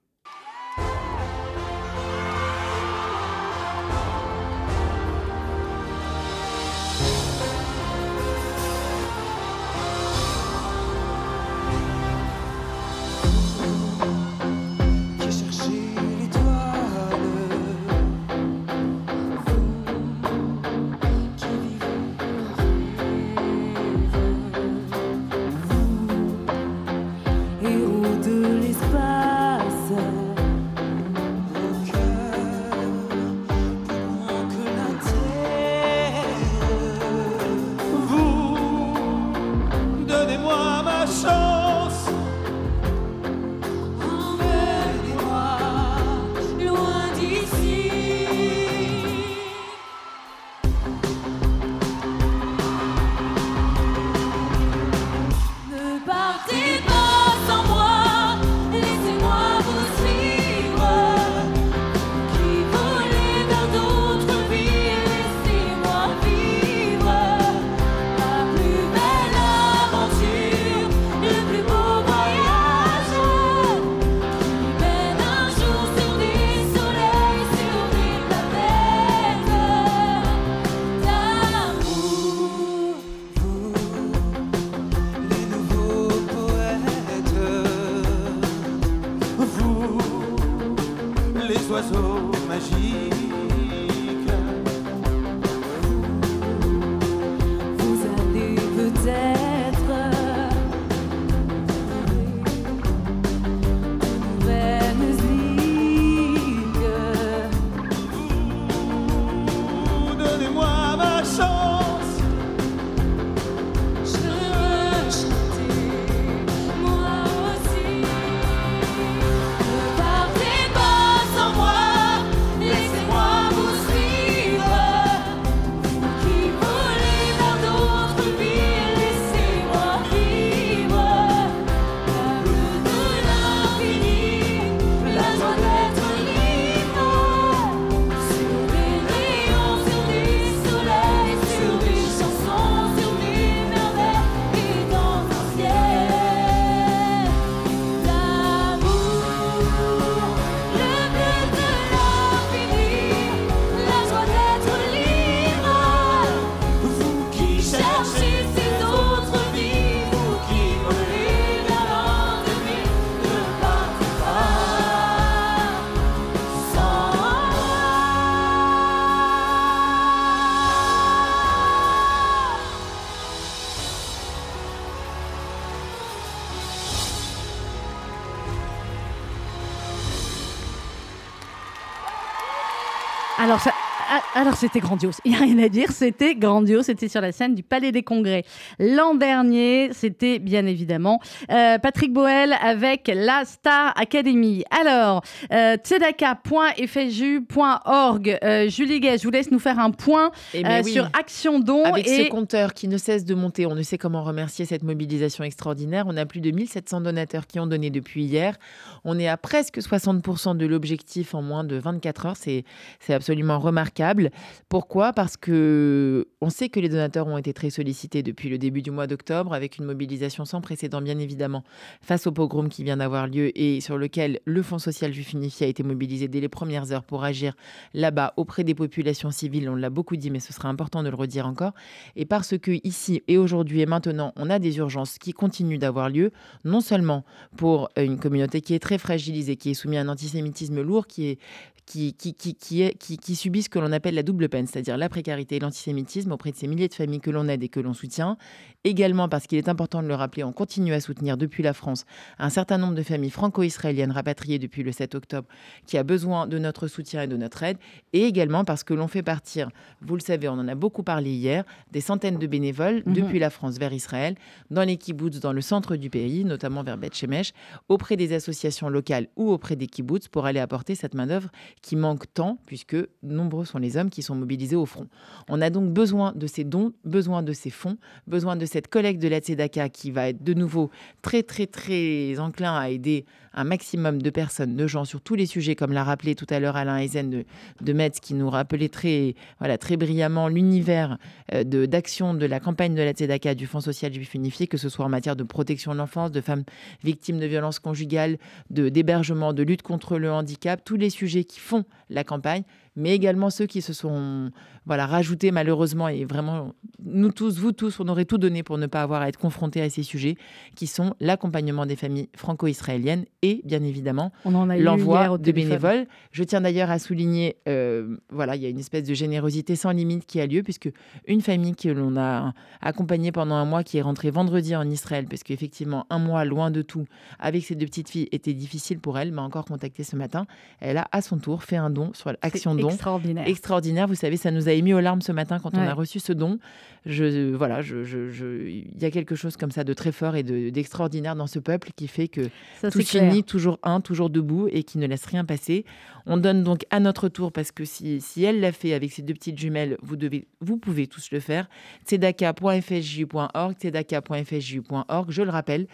Alors 184.42 184.56
c'était 184.56 184.80
grandiose. 184.80 185.18
Il 185.24 185.30
n'y 185.30 185.36
a 185.36 185.40
rien 185.40 185.58
à 185.60 185.68
dire. 185.68 185.92
C'était 185.92 186.34
grandiose. 186.34 186.86
C'était 186.86 187.06
sur 187.06 187.20
la 187.20 187.30
scène 187.30 187.54
du 187.54 187.62
Palais 187.62 187.92
des 187.92 188.02
Congrès. 188.02 188.42
L'an 188.80 189.14
dernier, 189.14 189.90
c'était 189.92 190.40
bien 190.40 190.66
évidemment 190.66 191.20
euh, 191.52 191.78
Patrick 191.78 192.12
Boel 192.12 192.52
avec 192.60 193.08
la 193.14 193.44
Star 193.44 193.96
Academy. 193.96 194.64
Alors, 194.70 195.22
euh, 195.52 195.76
tzedaka.fju.org. 195.76 198.38
Euh, 198.42 198.68
Julie 198.68 198.98
Guet, 198.98 199.18
je 199.18 199.22
vous 199.22 199.30
laisse 199.30 199.52
nous 199.52 199.60
faire 199.60 199.78
un 199.78 199.92
point 199.92 200.32
Eh 200.54 200.64
ben 200.64 200.80
euh, 200.80 200.82
oui. 200.84 200.90
sur 200.90 201.04
Action 201.16 201.60
Don. 201.60 201.84
Avec 201.84 202.08
et 202.08 202.24
ce 202.24 202.28
compteur 202.28 202.74
qui 202.74 202.88
ne 202.88 202.98
cesse 202.98 203.24
de 203.24 203.36
monter, 203.36 203.66
on 203.66 203.76
ne 203.76 203.82
sait 203.82 203.96
comment 203.96 204.24
remercier 204.24 204.64
cette 204.64 204.82
mobilisation 204.82 205.44
extraordinaire. 205.44 206.06
On 206.08 206.16
a 206.16 206.26
plus 206.26 206.40
de 206.40 206.50
1700 206.50 207.02
donateurs 207.02 207.46
qui 207.46 207.60
ont 207.60 207.68
donné 207.68 207.90
depuis 207.90 208.24
hier. 208.24 208.56
On 209.04 209.20
est 209.20 209.28
à 209.28 209.36
presque 209.36 209.78
60% 209.78 210.56
de 210.56 210.66
l'objectif 210.66 211.36
en 211.36 211.42
moins 211.42 211.62
de 211.62 211.76
24 211.76 212.26
heures. 212.26 212.36
C'est 212.36 212.64
absolument 213.08 213.60
remarquable. 213.60 214.30
Pourquoi? 214.68 215.12
Parce 215.12 215.36
que 215.36 216.28
on 216.40 216.50
sait 216.50 216.68
que 216.68 216.80
les 216.80 216.88
donateurs 216.88 217.26
ont 217.26 217.38
été 217.38 217.52
très 217.52 217.70
sollicités 217.70 218.22
depuis 218.22 218.48
le 218.48 218.58
début 218.58 218.82
du 218.82 218.90
mois 218.90 219.06
d'octobre, 219.06 219.54
avec 219.54 219.78
une 219.78 219.84
mobilisation 219.84 220.44
sans 220.44 220.60
précédent, 220.60 221.00
bien 221.00 221.18
évidemment, 221.18 221.64
face 222.00 222.26
au 222.26 222.32
pogrom 222.32 222.68
qui 222.68 222.84
vient 222.84 222.96
d'avoir 222.96 223.26
lieu 223.26 223.56
et 223.58 223.80
sur 223.80 223.98
lequel 223.98 224.40
le 224.44 224.62
Fonds 224.62 224.78
social 224.78 225.12
juif 225.12 225.32
unifié 225.32 225.66
a 225.66 225.68
été 225.68 225.82
mobilisé 225.82 226.28
dès 226.28 226.40
les 226.40 226.48
premières 226.48 226.92
heures 226.92 227.04
pour 227.04 227.24
agir 227.24 227.54
là-bas 227.94 228.34
auprès 228.36 228.64
des 228.64 228.74
populations 228.74 229.30
civiles. 229.30 229.68
On 229.68 229.74
l'a 229.74 229.90
beaucoup 229.90 230.16
dit, 230.16 230.30
mais 230.30 230.40
ce 230.40 230.52
sera 230.52 230.68
important 230.68 231.02
de 231.02 231.08
le 231.08 231.16
redire 231.16 231.46
encore. 231.46 231.72
Et 232.16 232.24
parce 232.24 232.56
que 232.58 232.72
ici 232.84 233.22
et 233.28 233.38
aujourd'hui 233.38 233.80
et 233.80 233.86
maintenant, 233.86 234.32
on 234.36 234.50
a 234.50 234.58
des 234.58 234.78
urgences 234.78 235.18
qui 235.18 235.32
continuent 235.32 235.78
d'avoir 235.78 236.08
lieu, 236.08 236.32
non 236.64 236.80
seulement 236.80 237.24
pour 237.56 237.90
une 237.96 238.18
communauté 238.18 238.60
qui 238.60 238.74
est 238.74 238.78
très 238.78 238.98
fragilisée, 238.98 239.56
qui 239.56 239.70
est 239.70 239.74
soumise 239.74 239.98
à 239.98 240.02
un 240.02 240.08
antisémitisme 240.08 240.80
lourd, 240.80 241.06
qui 241.06 241.26
est 241.26 241.38
qui, 241.86 242.14
qui, 242.14 242.34
qui, 242.34 242.54
qui, 242.54 243.18
qui 243.18 243.36
subit 243.36 243.62
ce 243.62 243.68
que 243.68 243.78
l'on 243.78 243.92
appelle 243.92 244.14
la 244.14 244.22
double 244.22 244.48
peine, 244.48 244.66
c'est-à-dire 244.66 244.96
la 244.96 245.08
précarité 245.08 245.56
et 245.56 245.60
l'antisémitisme 245.60 246.32
auprès 246.32 246.50
de 246.52 246.56
ces 246.56 246.66
milliers 246.66 246.88
de 246.88 246.94
familles 246.94 247.20
que 247.20 247.30
l'on 247.30 247.48
aide 247.48 247.62
et 247.62 247.68
que 247.68 247.80
l'on 247.80 247.94
soutient. 247.94 248.36
Également 248.84 249.28
parce 249.28 249.46
qu'il 249.46 249.58
est 249.58 249.68
important 249.68 250.02
de 250.02 250.08
le 250.08 250.14
rappeler, 250.16 250.42
on 250.42 250.50
continue 250.50 250.92
à 250.92 251.00
soutenir 251.00 251.36
depuis 251.36 251.62
la 251.62 251.72
France 251.72 252.04
un 252.40 252.50
certain 252.50 252.78
nombre 252.78 252.96
de 252.96 253.04
familles 253.04 253.30
franco-israéliennes 253.30 254.10
rapatriées 254.10 254.58
depuis 254.58 254.82
le 254.82 254.90
7 254.90 255.14
octobre 255.14 255.46
qui 255.86 255.98
a 255.98 256.02
besoin 256.02 256.48
de 256.48 256.58
notre 256.58 256.88
soutien 256.88 257.22
et 257.22 257.26
de 257.28 257.36
notre 257.36 257.62
aide. 257.62 257.76
Et 258.12 258.24
également 258.24 258.64
parce 258.64 258.82
que 258.82 258.92
l'on 258.92 259.06
fait 259.06 259.22
partir, 259.22 259.70
vous 260.00 260.16
le 260.16 260.20
savez, 260.20 260.48
on 260.48 260.54
en 260.54 260.66
a 260.66 260.74
beaucoup 260.74 261.04
parlé 261.04 261.30
hier, 261.30 261.62
des 261.92 262.00
centaines 262.00 262.40
de 262.40 262.46
bénévoles 262.48 263.04
Mhm. 263.06 263.12
depuis 263.14 263.38
la 263.38 263.50
France 263.50 263.78
vers 263.78 263.92
Israël, 263.92 264.34
dans 264.72 264.82
les 264.82 264.96
kibbutz, 264.96 265.38
dans 265.38 265.52
le 265.52 265.60
centre 265.60 265.94
du 265.94 266.10
pays, 266.10 266.44
notamment 266.44 266.82
vers 266.82 266.98
Beth 266.98 267.14
Shemesh, 267.14 267.52
auprès 267.88 268.16
des 268.16 268.32
associations 268.32 268.88
locales 268.88 269.28
ou 269.36 269.50
auprès 269.52 269.76
des 269.76 269.86
kibbutz 269.86 270.26
pour 270.26 270.44
aller 270.44 270.58
apporter 270.58 270.96
cette 270.96 271.14
main-d'œuvre 271.14 271.50
qui 271.82 271.94
manque 271.94 272.24
tant, 272.34 272.58
puisque 272.66 272.96
nombreux 273.22 273.64
sont 273.64 273.78
les 273.78 273.96
hommes 273.96 274.10
qui 274.10 274.22
sont 274.22 274.34
mobilisés 274.34 274.74
au 274.74 274.86
front. 274.86 275.06
On 275.48 275.60
a 275.60 275.70
donc 275.70 275.92
besoin 275.92 276.32
de 276.34 276.48
ces 276.48 276.64
dons, 276.64 276.92
besoin 277.04 277.44
de 277.44 277.52
ces 277.52 277.70
fonds, 277.70 277.96
besoin 278.26 278.56
de 278.56 278.66
cette 278.72 278.88
collecte 278.88 279.20
de 279.20 279.28
la 279.28 279.40
Tzedaka 279.40 279.88
qui 279.90 280.10
va 280.10 280.28
être 280.28 280.42
de 280.42 280.54
nouveau 280.54 280.90
très, 281.20 281.42
très, 281.42 281.66
très 281.66 282.38
enclin 282.38 282.74
à 282.74 282.88
aider 282.88 283.26
un 283.54 283.64
maximum 283.64 284.22
de 284.22 284.30
personnes, 284.30 284.76
de 284.76 284.86
gens 284.86 285.04
sur 285.04 285.20
tous 285.20 285.34
les 285.34 285.44
sujets, 285.44 285.74
comme 285.74 285.92
l'a 285.92 286.04
rappelé 286.04 286.34
tout 286.34 286.46
à 286.48 286.58
l'heure 286.58 286.76
Alain 286.76 286.96
Eisen 286.96 287.44
de, 287.80 287.92
Metz, 287.92 288.18
qui 288.18 288.32
nous 288.32 288.48
rappelait 288.48 288.88
très, 288.88 289.34
voilà, 289.58 289.76
très 289.76 289.98
brillamment 289.98 290.48
l'univers 290.48 291.18
euh, 291.52 291.64
d'action 291.64 292.32
de 292.32 292.46
la 292.46 292.60
campagne 292.60 292.94
de 292.94 293.02
la 293.02 293.12
Tzedaka 293.12 293.54
du 293.54 293.66
Fonds 293.66 293.82
social 293.82 294.12
juif 294.12 294.34
unifié, 294.34 294.66
que 294.66 294.78
ce 294.78 294.88
soit 294.88 295.04
en 295.04 295.10
matière 295.10 295.36
de 295.36 295.44
protection 295.44 295.92
de 295.92 295.98
l'enfance, 295.98 296.30
de 296.30 296.40
femmes 296.40 296.64
victimes 297.04 297.38
de 297.38 297.46
violences 297.46 297.78
conjugales, 297.78 298.38
de 298.70 298.88
d'hébergement, 298.88 299.52
de 299.52 299.62
lutte 299.62 299.82
contre 299.82 300.18
le 300.18 300.32
handicap, 300.32 300.82
tous 300.82 300.96
les 300.96 301.10
sujets 301.10 301.44
qui 301.44 301.60
font 301.60 301.84
la 302.08 302.24
campagne, 302.24 302.62
mais 302.96 303.14
également 303.14 303.50
ceux 303.50 303.66
qui 303.66 303.82
se 303.82 303.92
sont 303.92 304.50
voilà, 304.84 305.06
rajoutés 305.06 305.52
malheureusement, 305.52 306.08
et 306.08 306.24
vraiment, 306.24 306.72
nous 307.04 307.30
tous, 307.30 307.58
vous 307.58 307.72
tous, 307.72 308.00
on 308.00 308.08
aurait 308.08 308.24
tout 308.24 308.38
donné 308.38 308.62
pour 308.62 308.78
ne 308.78 308.86
pas 308.86 309.02
avoir 309.02 309.22
à 309.22 309.28
être 309.28 309.38
confrontés 309.38 309.80
à 309.80 309.88
ces 309.88 310.02
sujets, 310.02 310.36
qui 310.74 310.86
sont 310.86 311.14
l'accompagnement 311.20 311.86
des 311.86 311.94
familles 311.94 312.28
franco-israéliennes 312.36 313.24
et, 313.42 313.60
bien 313.64 313.82
évidemment, 313.84 314.32
l'envoi 314.44 315.38
de 315.38 315.52
bénévoles. 315.52 316.06
Je 316.32 316.42
tiens 316.42 316.60
d'ailleurs 316.60 316.90
à 316.90 316.98
souligner, 316.98 317.56
euh, 317.68 318.16
voilà, 318.30 318.56
il 318.56 318.62
y 318.62 318.66
a 318.66 318.68
une 318.68 318.78
espèce 318.78 319.04
de 319.04 319.14
générosité 319.14 319.76
sans 319.76 319.92
limite 319.92 320.26
qui 320.26 320.40
a 320.40 320.46
lieu, 320.46 320.62
puisque 320.62 320.90
une 321.28 321.42
famille 321.42 321.76
que 321.76 321.88
l'on 321.88 322.16
a 322.16 322.52
accompagnée 322.80 323.30
pendant 323.30 323.54
un 323.54 323.64
mois, 323.64 323.84
qui 323.84 323.98
est 323.98 324.02
rentrée 324.02 324.30
vendredi 324.30 324.74
en 324.74 324.88
Israël, 324.90 325.26
parce 325.30 325.44
qu'effectivement, 325.44 326.06
un 326.10 326.18
mois 326.18 326.44
loin 326.44 326.72
de 326.72 326.82
tout, 326.82 327.04
avec 327.38 327.64
ses 327.64 327.76
deux 327.76 327.86
petites 327.86 328.08
filles, 328.08 328.28
était 328.32 328.54
difficile 328.54 328.98
pour 328.98 329.16
elle, 329.16 329.30
m'a 329.30 329.42
encore 329.42 329.64
contacté 329.64 330.02
ce 330.02 330.16
matin. 330.16 330.46
Elle 330.80 330.96
a 330.96 331.06
à 331.12 331.22
son 331.22 331.38
tour 331.38 331.62
fait 331.62 331.76
un 331.76 331.90
don 331.90 332.10
sur 332.14 332.32
l'action 332.32 332.74
don. 332.82 332.88
extraordinaire. 332.90 333.48
Extraordinaire, 333.48 334.06
vous 334.06 334.14
savez, 334.14 334.36
ça 334.36 334.50
nous 334.50 334.68
a 334.68 334.72
émis 334.72 334.92
aux 334.94 335.00
larmes 335.00 335.22
ce 335.22 335.32
matin 335.32 335.58
quand 335.58 335.74
on 335.76 335.80
a 335.80 335.94
reçu 335.94 336.20
ce 336.20 336.32
don. 336.32 336.58
Je, 337.04 337.52
voilà, 337.54 337.82
je, 337.82 338.04
je- 338.04 338.30
je- 338.30 338.68
il 338.68 339.00
y 339.00 339.04
a 339.04 339.10
quelque 339.10 339.34
chose 339.34 339.56
comme 339.56 339.72
ça 339.72 339.82
de 339.82 339.92
très 339.92 340.12
fort 340.12 340.36
et 340.36 340.44
de- 340.44 340.70
d'extraordinaire 340.70 341.34
dans 341.34 341.48
ce 341.48 341.58
peuple 341.58 341.90
qui 341.96 342.06
fait 342.06 342.28
que 342.28 342.42
Ça, 342.80 342.90
tout 342.92 343.00
finit 343.00 343.42
toujours 343.42 343.78
un, 343.82 344.00
toujours 344.00 344.30
debout 344.30 344.68
et 344.70 344.84
qui 344.84 344.98
ne 344.98 345.06
laisse 345.08 345.24
rien 345.26 345.44
passer. 345.44 345.84
On 346.26 346.36
donne 346.36 346.62
donc 346.62 346.84
à 346.90 347.00
notre 347.00 347.28
tour 347.28 347.50
parce 347.50 347.72
que 347.72 347.84
si, 347.84 348.20
si 348.20 348.44
elle 348.44 348.60
l'a 348.60 348.70
fait 348.70 348.94
avec 348.94 349.10
ses 349.10 349.22
deux 349.22 349.34
petites 349.34 349.58
jumelles, 349.58 349.96
vous, 350.02 350.14
devez, 350.16 350.46
vous 350.60 350.76
pouvez 350.76 351.08
tous 351.08 351.32
le 351.32 351.40
faire. 351.40 351.68
tzedaka.fsju.org, 352.06 353.74
tzedaka.fsju.org, 353.78 355.30
je 355.30 355.42
le 355.42 355.50
rappelle. 355.50 355.86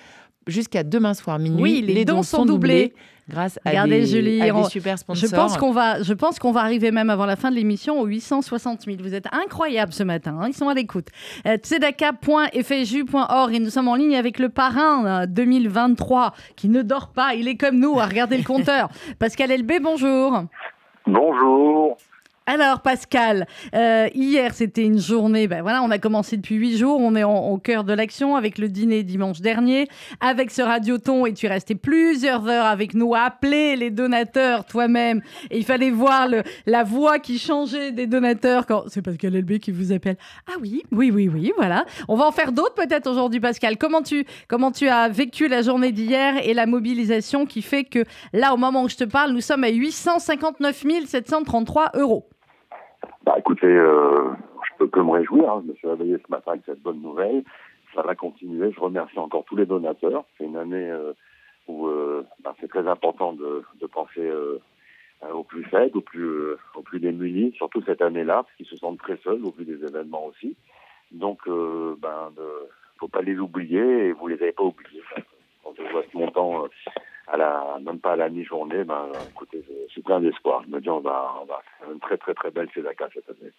Jusqu'à 0.49 0.83
demain 0.83 1.15
soir 1.15 1.39
minuit, 1.39 1.63
Oui, 1.63 1.83
les 1.87 2.05
dons 2.05 2.23
sont 2.25 2.45
doublés. 2.47 2.95
grâce 3.29 3.59
à 3.65 3.69
Regardez, 3.71 4.01
des, 4.01 4.07
Julie, 4.07 4.41
à 4.41 4.47
des 4.47 4.53
on- 4.53 4.65
super 4.65 4.97
Je 4.97 5.01
sponsors. 5.01 5.31
pense 5.39 5.57
qu'on 5.59 5.71
va, 5.71 6.03
je 6.03 6.15
pense 6.15 6.39
qu'on 6.39 6.51
va 6.53 6.61
arriver 6.63 6.91
même 6.91 7.11
avant 7.11 7.27
la 7.27 7.37
fin 7.37 7.51
de 7.51 7.57
l'émission 7.57 8.01
aux 8.01 8.07
860 8.07 8.83
000. 8.87 8.97
Vous 9.01 9.13
êtes 9.15 9.27
incroyables 9.33 9.93
ce 9.93 10.03
matin. 10.03 10.39
hein, 10.41 10.47
Ils 10.49 10.55
sont 10.55 10.69
à 10.69 10.75
l'écoute. 10.75 11.09
Euh, 11.47 11.57
tzedaka.fju.org 11.59 13.55
et 13.55 13.59
nous 13.61 13.71
sommes 13.71 13.89
en 13.89 13.95
ligne 13.95 14.17
avec 14.17 14.39
le 14.39 14.49
parrain 14.49 15.23
euh, 15.23 15.27
2023 15.27 16.35
qui 16.57 16.69
ne 16.69 16.83
dort 16.83 17.09
pas. 17.09 17.35
Il 17.35 17.49
est 17.49 17.57
comme 17.57 17.79
nous 17.79 17.99
à 18.01 18.07
regarder 18.07 18.39
le 18.39 18.45
compteur. 18.45 18.89
Pascal 19.19 19.51
Elbé, 19.51 19.81
bonjour. 19.81 20.45
Bonjour. 21.07 21.97
Alors 22.51 22.81
Pascal, 22.81 23.47
euh, 23.75 24.09
hier 24.15 24.55
c'était 24.55 24.83
une 24.83 24.99
journée, 24.99 25.47
ben 25.49 25.61
voilà, 25.61 25.83
on 25.83 25.91
a 25.91 25.99
commencé 25.99 26.39
depuis 26.39 26.55
huit 26.55 26.79
jours, 26.79 26.99
on 26.99 27.15
est 27.15 27.23
au 27.23 27.59
cœur 27.59 27.85
de 27.85 27.93
l'action 27.93 28.37
avec 28.37 28.57
le 28.57 28.71
dîner 28.71 29.03
dimanche 29.03 29.43
dernier, 29.43 29.87
avec 30.21 30.51
ce 30.51 30.63
radioton 30.63 31.27
et 31.27 31.35
tu 31.35 31.45
es 31.45 31.51
resté 31.51 31.75
plusieurs 31.75 32.49
heures 32.49 32.65
avec 32.65 32.95
nous 32.95 33.15
à 33.15 33.25
appeler 33.25 33.77
les 33.77 33.91
donateurs 33.91 34.65
toi-même 34.65 35.21
et 35.51 35.59
il 35.59 35.65
fallait 35.67 35.91
voir 35.91 36.27
la 36.65 36.85
voix 36.85 37.19
qui 37.19 37.39
changeait 37.39 37.93
des 37.93 38.07
donateurs 38.07 38.65
quand 38.65 38.85
c'est 38.87 39.03
Pascal 39.03 39.37
LB 39.37 39.59
qui 39.59 39.71
vous 39.71 39.93
appelle. 39.93 40.17
Ah 40.47 40.57
oui, 40.59 40.85
oui, 40.91 41.11
oui, 41.11 41.29
oui, 41.29 41.53
voilà. 41.59 41.85
On 42.09 42.17
va 42.17 42.25
en 42.25 42.33
faire 42.33 42.53
d'autres 42.53 42.77
peut-être 42.77 43.11
aujourd'hui 43.11 43.41
Pascal. 43.41 43.77
Comment 43.77 44.01
tu, 44.01 44.25
comment 44.49 44.73
tu 44.73 44.89
as 44.89 45.11
vécu 45.11 45.49
la 45.49 45.61
journée 45.61 45.93
d'hier 45.93 46.37
et 46.43 46.55
la 46.55 46.65
mobilisation 46.65 47.45
qui 47.45 47.61
fait 47.61 47.85
que 47.85 48.07
là 48.33 48.55
au 48.55 48.57
moment 48.57 48.85
où 48.85 48.89
je 48.89 48.97
te 48.97 49.05
parle, 49.05 49.33
nous 49.33 49.43
sommes 49.43 49.65
à 49.65 49.69
859 49.69 50.87
733 51.05 51.91
euros? 51.97 52.27
Bah 53.29 53.35
écoutez, 53.37 53.67
euh, 53.67 54.31
je 54.65 54.77
peux 54.79 54.87
que 54.87 55.01
me 55.01 55.11
réjouir. 55.11 55.53
Hein. 55.53 55.63
Je 55.63 55.71
me 55.71 55.77
suis 55.77 55.87
réveillé 55.87 56.17
ce 56.17 56.33
matin 56.33 56.53
avec 56.53 56.63
cette 56.65 56.81
bonne 56.81 57.03
nouvelle. 57.03 57.45
Ça 57.95 58.01
va 58.01 58.15
continuer. 58.15 58.73
Je 58.73 58.81
remercie 58.81 59.19
encore 59.19 59.45
tous 59.45 59.55
les 59.55 59.67
donateurs. 59.67 60.25
C'est 60.39 60.45
une 60.45 60.57
année 60.57 60.91
euh, 60.91 61.13
où 61.67 61.89
euh, 61.89 62.25
bah, 62.43 62.55
c'est 62.59 62.69
très 62.69 62.89
important 62.89 63.35
de, 63.35 63.65
de 63.79 63.87
penser 63.87 64.27
euh, 64.27 64.59
aux 65.31 65.43
plus 65.43 65.63
faibles, 65.65 65.99
aux 65.99 66.01
plus, 66.01 66.25
euh, 66.25 66.59
aux 66.75 66.81
plus 66.81 67.01
démunis, 67.01 67.53
surtout 67.53 67.83
cette 67.83 68.01
année-là, 68.01 68.45
parce 68.45 68.57
qu'ils 68.57 68.65
se 68.65 68.77
sentent 68.77 68.99
très 68.99 69.19
seuls 69.19 69.45
au 69.45 69.51
vu 69.51 69.67
des 69.67 69.85
événements 69.85 70.25
aussi. 70.25 70.57
Donc, 71.13 71.41
euh, 71.49 71.97
ben, 71.99 72.31
faut 72.99 73.09
pas 73.09 73.21
les 73.21 73.39
oublier 73.39 74.07
et 74.07 74.13
vous 74.13 74.29
les 74.29 74.41
avez 74.41 74.53
pas 74.53 74.63
oubliés. 74.63 75.03
Quand 75.63 75.75
je 75.77 75.83
vois 75.93 76.03
ce 76.11 76.17
montant 76.17 76.65
euh, 76.65 76.69
à 77.31 77.37
la, 77.37 77.79
même 77.81 78.01
pas 78.01 78.13
à 78.13 78.17
la 78.17 78.29
mi-journée, 78.29 78.85
ben, 78.85 79.11
écoutez, 79.31 79.65
je, 79.69 79.93
suis 79.93 80.03
plein 80.03 80.21
d'espoir. 80.21 80.63
Je 80.65 80.71
me 80.71 80.81
dis, 80.81 80.91
on 80.91 81.01
va, 81.01 81.35
on 81.43 81.45
va 81.45 81.63
une 81.91 82.01
très 82.01 82.17
très 82.17 82.35
très 82.35 82.51
belle 82.51 82.69
Cédaca 82.75 83.09
cette 83.13 83.29
année. 83.31 83.53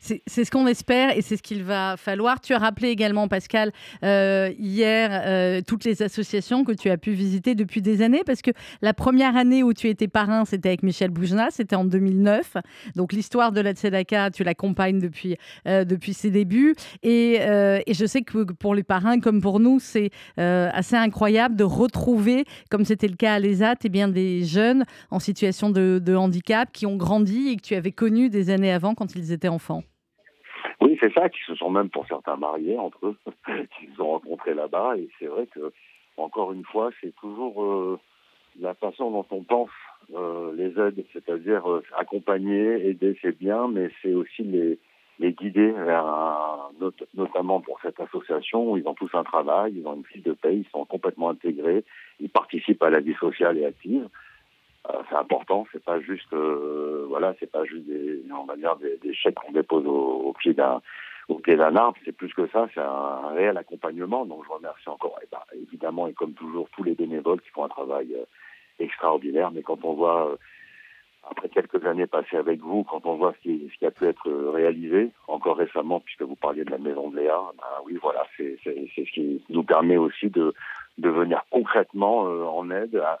C'est 0.00 0.44
ce 0.44 0.50
qu'on 0.50 0.66
espère 0.66 1.16
et 1.16 1.22
c'est 1.22 1.36
ce 1.36 1.42
qu'il 1.42 1.62
va 1.64 1.96
falloir. 1.96 2.40
Tu 2.40 2.54
as 2.54 2.58
rappelé 2.58 2.88
également, 2.88 3.28
Pascal, 3.28 3.72
euh, 4.02 4.52
hier, 4.58 5.10
euh, 5.12 5.60
toutes 5.66 5.84
les 5.84 6.02
associations 6.02 6.64
que 6.64 6.72
tu 6.72 6.90
as 6.90 6.96
pu 6.96 7.12
visiter 7.12 7.54
depuis 7.54 7.82
des 7.82 8.02
années, 8.02 8.22
parce 8.24 8.42
que 8.42 8.50
la 8.82 8.94
première 8.94 9.36
année 9.36 9.62
où 9.62 9.72
tu 9.72 9.88
étais 9.88 10.08
parrain, 10.08 10.44
c'était 10.44 10.70
avec 10.70 10.82
Michel 10.82 11.10
Boujna, 11.10 11.48
c'était 11.50 11.76
en 11.76 11.84
2009. 11.84 12.56
Donc 12.94 13.12
l'histoire 13.12 13.52
de 13.52 13.60
la 13.60 13.72
Tzedaka, 13.72 14.30
tu 14.30 14.44
l'accompagnes 14.44 15.00
depuis, 15.00 15.36
euh, 15.66 15.84
depuis 15.84 16.14
ses 16.14 16.30
débuts. 16.30 16.74
Et, 17.02 17.40
je 17.88 18.04
sais 18.04 18.22
que 18.22 18.52
pour 18.52 18.74
les 18.74 18.82
parrains, 18.82 19.20
comme 19.20 19.40
pour 19.40 19.58
nous, 19.60 19.80
c'est 19.80 20.10
assez 20.36 20.96
incroyable 20.96 21.56
de 21.56 21.64
retrouver, 21.64 22.44
comme 22.70 22.84
c'était 22.84 23.08
le 23.08 23.16
cas 23.16 23.34
à 23.34 23.38
l'ESAT, 23.38 23.76
eh 23.84 23.88
des 23.88 24.44
jeunes 24.44 24.84
en 25.10 25.18
situation 25.18 25.70
de, 25.70 26.00
de 26.02 26.14
handicap 26.14 26.70
qui 26.72 26.86
ont 26.86 26.96
grandi 26.96 27.48
et 27.48 27.56
que 27.56 27.62
tu 27.62 27.74
avais 27.74 27.92
connus 27.92 28.28
des 28.28 28.50
années 28.50 28.72
avant 28.72 28.94
quand 28.94 29.14
ils 29.14 29.32
étaient 29.32 29.48
enfants. 29.48 29.82
Oui, 30.96 30.98
c'est 31.02 31.12
ça, 31.12 31.28
qui 31.28 31.40
se 31.46 31.54
sont 31.56 31.68
même 31.68 31.90
pour 31.90 32.06
certains 32.06 32.36
mariés 32.36 32.78
entre 32.78 33.06
eux, 33.08 33.16
qui 33.78 33.86
se 33.88 33.96
sont 33.96 34.06
rencontrés 34.12 34.54
là-bas. 34.54 34.96
Et 34.96 35.08
c'est 35.18 35.26
vrai 35.26 35.46
que, 35.46 35.72
encore 36.16 36.52
une 36.52 36.64
fois, 36.64 36.90
c'est 37.00 37.14
toujours 37.16 37.62
euh, 37.62 37.98
la 38.60 38.72
façon 38.74 39.10
dont 39.10 39.26
on 39.30 39.42
pense 39.42 39.70
euh, 40.14 40.54
les 40.54 40.70
aides, 40.80 41.04
c'est-à-dire 41.12 41.70
euh, 41.70 41.82
accompagner, 41.98 42.86
aider, 42.88 43.18
c'est 43.20 43.36
bien, 43.38 43.68
mais 43.68 43.90
c'est 44.00 44.14
aussi 44.14 44.42
les, 44.42 44.78
guider 45.32 45.72
vers 45.72 46.06
un, 46.06 46.70
not- 46.80 46.92
notamment 47.14 47.60
pour 47.60 47.78
cette 47.82 48.00
association 48.00 48.72
où 48.72 48.76
ils 48.78 48.86
ont 48.88 48.94
tous 48.94 49.10
un 49.14 49.24
travail, 49.24 49.74
ils 49.76 49.86
ont 49.86 49.96
une 49.96 50.04
fiche 50.04 50.22
de 50.22 50.32
paye, 50.32 50.60
ils 50.66 50.70
sont 50.70 50.84
complètement 50.86 51.28
intégrés, 51.30 51.84
ils 52.20 52.30
participent 52.30 52.82
à 52.82 52.90
la 52.90 53.00
vie 53.00 53.14
sociale 53.14 53.58
et 53.58 53.66
active. 53.66 54.08
Euh, 54.90 55.02
c'est 55.08 55.16
important, 55.16 55.66
c'est 55.72 55.84
pas 55.84 56.00
juste, 56.00 56.32
euh, 56.32 57.06
voilà, 57.08 57.34
c'est 57.40 57.50
pas 57.50 57.64
juste 57.64 57.86
des, 57.86 58.22
on 58.32 58.44
va 58.44 58.56
dire 58.56 58.76
des, 58.76 59.14
chèques 59.14 59.34
qu'on 59.34 59.52
dépose 59.52 59.86
au, 59.86 60.32
pied 60.38 60.54
d'un, 60.54 60.80
au 61.28 61.36
pied 61.36 61.56
d'un 61.56 61.74
arbre. 61.76 61.98
C'est 62.04 62.12
plus 62.12 62.32
que 62.32 62.46
ça, 62.48 62.68
c'est 62.74 62.80
un, 62.80 63.28
réel 63.34 63.56
accompagnement. 63.56 64.26
Donc 64.26 64.44
je 64.46 64.52
remercie 64.52 64.88
encore, 64.88 65.18
eh 65.22 65.26
ben, 65.30 65.40
évidemment 65.60 66.06
et 66.06 66.12
comme 66.12 66.34
toujours 66.34 66.68
tous 66.70 66.84
les 66.84 66.94
bénévoles 66.94 67.40
qui 67.40 67.48
font 67.50 67.64
un 67.64 67.68
travail 67.68 68.14
euh, 68.14 68.24
extraordinaire. 68.78 69.50
Mais 69.50 69.62
quand 69.62 69.84
on 69.84 69.94
voit 69.94 70.36
après 71.28 71.48
quelques 71.48 71.84
années 71.84 72.06
passées 72.06 72.36
avec 72.36 72.60
vous, 72.60 72.84
quand 72.84 73.04
on 73.06 73.16
voit 73.16 73.32
ce 73.32 73.38
qui, 73.40 73.68
ce 73.72 73.78
qui 73.78 73.86
a 73.86 73.90
pu 73.90 74.04
être 74.04 74.30
réalisé, 74.52 75.10
encore 75.26 75.56
récemment, 75.56 75.98
puisque 75.98 76.22
vous 76.22 76.36
parliez 76.36 76.64
de 76.64 76.70
la 76.70 76.78
maison 76.78 77.10
de 77.10 77.16
Léa, 77.16 77.40
ben 77.56 77.64
oui, 77.84 77.98
voilà, 78.00 78.24
c'est 78.36 78.56
ce 78.62 79.12
qui 79.12 79.42
nous 79.48 79.64
permet 79.64 79.96
aussi 79.96 80.30
de, 80.30 80.54
de 80.98 81.08
venir 81.08 81.44
concrètement 81.50 82.28
euh, 82.28 82.44
en 82.44 82.70
aide 82.70 82.96
à 82.96 83.18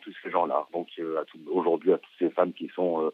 tous 0.00 0.14
ces 0.22 0.30
gens-là. 0.30 0.66
Donc 0.72 0.88
euh, 0.98 1.22
aujourd'hui, 1.50 1.92
à 1.92 1.98
toutes 1.98 2.18
ces 2.18 2.30
femmes 2.30 2.52
qui 2.52 2.68
sont 2.74 3.04
euh, 3.04 3.10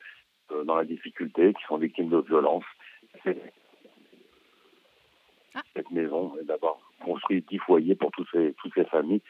euh, 0.53 0.65
dans 0.65 0.77
la 0.77 0.85
difficulté, 0.85 1.53
qui 1.55 1.63
sont 1.69 1.79
victimes 1.79 2.09
de 2.09 2.19
violences. 2.19 2.65
C'est- 3.25 3.53
Cette 5.75 5.91
maison 5.91 6.37
est 6.41 6.45
d'abord 6.45 6.81
construit 7.05 7.43
dix 7.49 7.59
foyers 7.59 7.95
pour 7.95 8.11
toutes 8.11 8.29
ces, 8.33 8.55
toutes 8.61 8.75
ces 8.75 8.85
familles. 8.85 9.23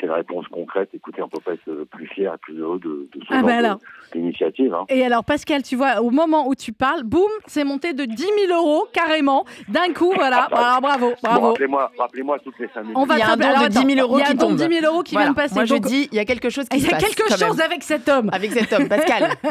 C'est 0.00 0.06
une 0.06 0.12
réponse 0.12 0.46
concrète. 0.48 0.90
Écoutez, 0.94 1.22
on 1.22 1.28
peut 1.28 1.40
pas 1.44 1.52
être 1.54 1.84
plus 1.90 2.06
fier 2.06 2.32
et 2.32 2.38
plus 2.38 2.56
heureux 2.60 2.78
de, 2.78 3.08
de 3.12 3.20
ce 3.24 3.26
Ah 3.30 3.40
genre 3.40 3.48
alors. 3.50 3.78
d'initiative. 4.12 4.72
hein. 4.72 4.84
Et 4.88 5.04
alors, 5.04 5.24
Pascal, 5.24 5.62
tu 5.64 5.74
vois, 5.74 6.00
au 6.00 6.10
moment 6.10 6.46
où 6.46 6.54
tu 6.54 6.72
parles, 6.72 7.02
boum, 7.02 7.28
c'est 7.46 7.64
monté 7.64 7.92
de 7.94 8.04
10 8.04 8.16
000 8.48 8.56
euros 8.56 8.86
carrément, 8.92 9.44
d'un 9.68 9.92
coup, 9.92 10.12
voilà. 10.14 10.42
Alors, 10.52 10.80
bravo, 10.80 11.08
Bon, 11.10 11.14
bravo. 11.22 11.46
rappelez-moi, 11.48 11.90
rappelez-moi 11.98 12.38
toutes 12.38 12.58
les 12.60 12.68
familles. 12.68 12.92
On 12.94 13.04
va 13.06 13.16
Il 13.16 13.18
y 13.18 13.22
a 13.22 13.30
un 13.32 13.36
don 13.36 13.44
rappeler- 13.46 13.68
de 13.70 13.76
alors, 13.76 13.84
10 13.86 13.94
000 13.94 14.06
euros 14.06 14.18
il 14.18 14.20
y 14.20 14.22
a 14.22 14.26
qui 14.26 14.30
un 14.32 14.34
don 14.36 14.52
de 14.52 14.58
tombe. 14.58 14.68
10 14.68 14.80
000 14.80 14.92
euros 14.92 15.02
qui 15.02 15.14
Voilà. 15.14 15.26
vient 15.26 15.32
de 15.32 15.36
passer. 15.36 15.54
Moi, 15.54 15.64
je 15.64 15.74
Donc, 15.74 15.84
dis, 15.86 16.08
il 16.12 16.16
y 16.16 16.20
a 16.20 16.24
quelque 16.24 16.48
chose 16.50 16.68
qui 16.68 16.76
il 16.76 16.82
se 16.82 16.86
y 16.86 16.94
a 16.94 16.96
passe. 16.96 17.04
quelque 17.14 17.30
chose 17.36 17.60
avec 17.60 17.82
cet 17.82 18.08
homme. 18.08 18.30
Avec 18.32 18.52
cet 18.52 18.72
homme, 18.72 18.88
Pascal. 18.88 19.30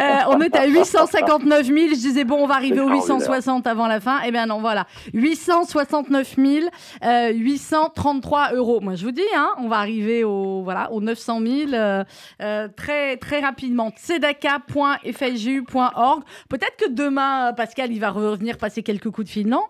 Euh, 0.00 0.02
on 0.28 0.40
est 0.40 0.56
à 0.56 0.66
859 0.66 1.66
000. 1.66 1.76
Je 1.90 1.94
disais, 1.94 2.24
bon, 2.24 2.36
on 2.42 2.46
va 2.46 2.54
arriver 2.54 2.80
aux 2.80 2.88
Extraordinaire. 2.90 3.28
860 3.28 3.66
avant 3.66 3.86
la 3.86 4.00
fin. 4.00 4.18
Eh 4.26 4.30
bien, 4.30 4.46
non, 4.46 4.58
voilà. 4.60 4.86
869 5.12 6.36
000, 6.38 6.66
euh, 7.04 7.30
833 7.32 8.52
euros. 8.54 8.80
Moi, 8.80 8.94
je 8.94 9.04
vous 9.04 9.10
dis, 9.12 9.22
hein, 9.36 9.50
on 9.64 9.68
va 9.68 9.78
arriver 9.78 10.22
au, 10.24 10.62
voilà, 10.62 10.92
aux 10.92 11.00
900 11.00 11.40
000 11.40 11.72
euh, 11.72 12.04
euh, 12.42 12.68
très, 12.76 13.16
très 13.16 13.40
rapidement. 13.40 13.90
tzedaka.fju.org. 13.90 16.22
Peut-être 16.48 16.76
que 16.76 16.90
demain, 16.90 17.48
euh, 17.48 17.52
Pascal, 17.52 17.90
il 17.92 17.98
va 17.98 18.10
revenir 18.10 18.58
passer 18.58 18.82
quelques 18.82 19.10
coups 19.10 19.26
de 19.26 19.32
fil, 19.32 19.48
non? 19.48 19.64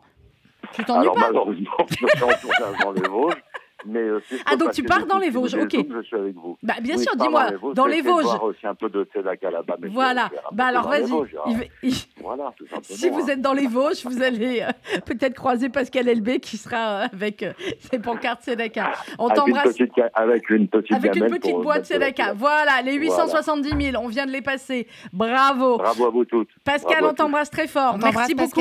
Tu 0.72 0.82
t'ennuies 0.84 1.08
pas? 1.14 1.28
malheureusement, 1.28 1.70
je 1.88 1.94
suis 1.94 2.06
en 2.06 2.10
tournage 2.28 2.78
dans 2.82 2.92
les 2.92 3.08
Vosges. 3.08 3.42
Mais, 3.86 4.00
euh, 4.00 4.20
Ah, 4.46 4.56
donc 4.56 4.72
tu 4.72 4.82
pars 4.82 5.06
dans 5.06 5.18
les 5.18 5.30
Vosges, 5.30 5.54
ok. 5.54 5.72
Zooms, 5.72 5.86
je 6.02 6.06
suis 6.06 6.16
avec 6.16 6.34
vous. 6.34 6.56
Bah, 6.62 6.74
bien 6.82 6.96
Oui, 6.96 7.02
sûr, 7.02 7.16
dis-moi, 7.16 7.50
Vosges. 7.60 7.74
dans 7.74 7.84
Je 7.86 7.90
les 7.90 8.00
Vosges. 8.02 8.24
voir 8.24 8.44
aussi 8.44 8.66
un 8.66 8.74
peu 8.74 8.88
de 8.88 9.04
là-bas. 9.50 9.76
Voilà. 9.90 10.30
Bah 10.52 10.66
alors 10.66 10.88
vas-y. 10.88 11.10
Il 11.82 11.92
Voilà, 12.22 12.52
simplement. 12.58 12.80
Si 12.82 13.10
vous 13.10 13.20
hein. 13.22 13.28
êtes 13.28 13.40
dans 13.40 13.52
les 13.52 13.66
Vosges, 13.66 14.04
vous 14.04 14.22
allez 14.22 14.62
euh, 14.62 14.98
peut-être 15.06 15.34
croiser 15.34 15.68
Pascal 15.68 16.08
Elbé 16.08 16.40
qui 16.40 16.56
sera 16.56 16.76
euh, 17.02 17.06
avec 17.12 17.42
euh, 17.42 17.52
ses 17.90 17.98
pancartes 17.98 18.42
Sedaka. 18.42 18.92
On 19.18 19.28
avec 19.28 19.38
une, 19.38 19.44
t'embrasse 19.44 19.80
avec 20.14 20.50
une 20.50 20.68
petite 20.68 20.92
avec 20.92 21.14
une 21.14 21.22
gamelle 21.22 21.38
petite 21.40 21.52
pour 21.54 21.62
boîte 21.62 21.86
couleur. 21.86 22.34
Voilà, 22.36 22.82
les 22.82 22.98
Voilà. 22.98 23.24
870 23.26 23.90
000, 23.92 24.02
on 24.04 24.08
vient 24.08 24.26
de 24.26 24.30
les 24.30 24.42
passer. 24.42 24.86
Bravo. 25.12 25.78
Bravo 25.78 26.06
à 26.06 26.10
vous 26.10 26.24
toutes. 26.24 26.48
Pascal, 26.64 26.98
Bravo 27.00 27.08
on 27.10 27.14
t'embrasse 27.14 27.50
très 27.50 27.66
fort. 27.66 27.98
Merci 27.98 28.34
beaucoup. 28.34 28.60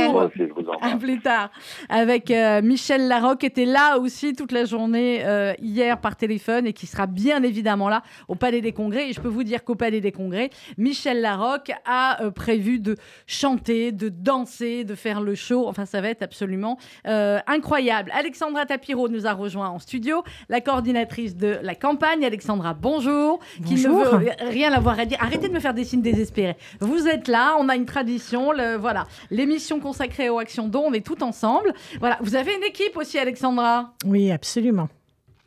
À 0.81 0.97
plus 0.97 1.19
tard. 1.19 1.49
Avec 1.89 2.31
Michel 2.63 3.07
Larocque, 3.07 3.39
qui 3.39 3.45
était 3.47 3.65
là 3.65 3.97
aussi 3.99 4.33
toute 4.33 4.51
la 4.51 4.65
journée 4.65 5.12
euh, 5.23 5.53
hier 5.61 5.99
par 5.99 6.15
téléphone 6.15 6.65
et 6.67 6.73
qui 6.73 6.87
sera 6.87 7.07
bien 7.07 7.43
évidemment 7.43 7.89
là 7.89 8.03
au 8.27 8.35
Palais 8.35 8.61
des 8.61 8.71
Congrès. 8.71 9.09
Et 9.09 9.13
je 9.13 9.21
peux 9.21 9.27
vous 9.29 9.43
dire 9.43 9.63
qu'au 9.63 9.75
Palais 9.75 10.01
des 10.01 10.11
Congrès, 10.11 10.49
Michel 10.77 11.21
Larocque 11.21 11.71
a 11.85 12.23
euh, 12.23 12.31
prévu 12.31 12.79
de 12.79 12.95
chanter, 13.27 13.91
de 13.91 14.09
danser, 14.09 14.83
de 14.83 14.95
faire 14.95 15.21
le 15.21 15.35
show. 15.35 15.67
Enfin, 15.67 15.85
ça 15.85 16.01
va 16.01 16.09
être 16.09 16.23
absolument 16.23 16.77
euh, 17.07 17.39
incroyable. 17.47 18.11
Alexandra 18.13 18.65
Tapiro 18.65 19.09
nous 19.09 19.27
a 19.27 19.33
rejoint 19.33 19.69
en 19.69 19.79
studio, 19.79 20.23
la 20.49 20.61
coordinatrice 20.61 21.35
de 21.35 21.59
la 21.61 21.75
campagne. 21.75 22.25
Alexandra, 22.25 22.73
bonjour. 22.73 23.39
Qui 23.65 23.75
ne 23.75 23.89
Bonjour. 23.89 24.17
veut 24.17 24.31
rien 24.41 24.71
avoir 24.73 24.99
à 24.99 25.05
dire. 25.05 25.17
Arrêtez 25.21 25.47
de 25.47 25.53
me 25.53 25.59
faire 25.59 25.73
des 25.73 25.83
signes 25.83 26.01
désespérés. 26.01 26.55
Vous 26.79 27.07
êtes 27.07 27.27
là, 27.27 27.55
on 27.59 27.69
a 27.69 27.75
une 27.75 27.85
tradition, 27.85 28.51
le, 28.51 28.75
voilà, 28.77 29.05
l'émission 29.31 29.79
consacrée 29.79 30.29
aux 30.29 30.39
actions 30.39 30.67
dont 30.67 30.85
on 30.87 30.93
est 30.93 31.05
tout 31.05 31.23
ensemble. 31.23 31.73
Voilà, 31.99 32.17
vous 32.21 32.35
avez 32.35 32.55
une 32.55 32.63
équipe 32.63 32.97
aussi, 32.97 33.17
Alexandra? 33.19 33.93
Oui, 34.05 34.31
absolument. 34.31 34.89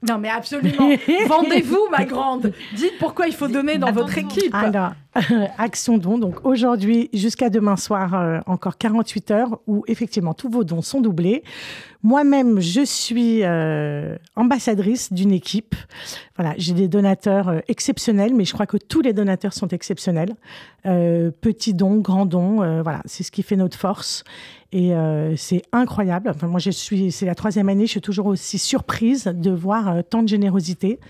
Non, 0.06 0.18
mais 0.18 0.28
absolument. 0.28 0.90
Vendez-vous, 1.26 1.88
ma 1.90 2.04
grande. 2.04 2.52
Dites 2.74 2.98
pourquoi 2.98 3.26
il 3.26 3.34
faut 3.34 3.48
donner 3.48 3.78
dans 3.78 3.92
votre 3.92 4.16
équipe. 4.18 4.54
Alors, 4.54 4.92
Action 5.58 5.98
Don, 5.98 6.18
donc 6.18 6.44
aujourd'hui 6.44 7.08
jusqu'à 7.12 7.50
demain 7.50 7.76
soir, 7.76 8.14
euh, 8.14 8.40
encore 8.46 8.78
48 8.78 9.30
heures 9.30 9.60
où 9.66 9.84
effectivement 9.86 10.34
tous 10.34 10.50
vos 10.50 10.64
dons 10.64 10.82
sont 10.82 11.00
doublés. 11.00 11.42
Moi-même, 12.06 12.60
je 12.60 12.84
suis 12.84 13.40
euh, 13.42 14.16
ambassadrice 14.36 15.12
d'une 15.12 15.32
équipe. 15.32 15.74
Voilà, 16.36 16.54
j'ai 16.56 16.72
des 16.72 16.86
donateurs 16.86 17.48
euh, 17.48 17.58
exceptionnels, 17.66 18.32
mais 18.32 18.44
je 18.44 18.52
crois 18.52 18.66
que 18.66 18.76
tous 18.76 19.00
les 19.00 19.12
donateurs 19.12 19.52
sont 19.52 19.66
exceptionnels. 19.66 20.36
Euh, 20.86 21.32
petits 21.32 21.74
dons, 21.74 21.96
grands 21.96 22.24
dons, 22.24 22.62
euh, 22.62 22.80
voilà, 22.82 23.02
c'est 23.06 23.24
ce 23.24 23.32
qui 23.32 23.42
fait 23.42 23.56
notre 23.56 23.76
force. 23.76 24.22
Et 24.72 24.92
c'est 25.36 25.62
incroyable. 25.72 26.28
Enfin, 26.28 26.48
moi, 26.48 26.58
je 26.58 26.70
suis, 26.70 27.10
c'est 27.10 27.24
la 27.24 27.34
troisième 27.34 27.70
année, 27.70 27.86
je 27.86 27.92
suis 27.92 28.00
toujours 28.02 28.26
aussi 28.26 28.58
surprise 28.58 29.24
de 29.24 29.50
voir 29.50 30.04
tant 30.10 30.22
de 30.22 30.28
générosité 30.28 31.00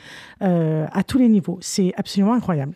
euh, 0.43 0.87
à 0.93 1.03
tous 1.03 1.19
les 1.19 1.29
niveaux. 1.29 1.59
C'est 1.61 1.93
absolument 1.97 2.35
incroyable. 2.35 2.75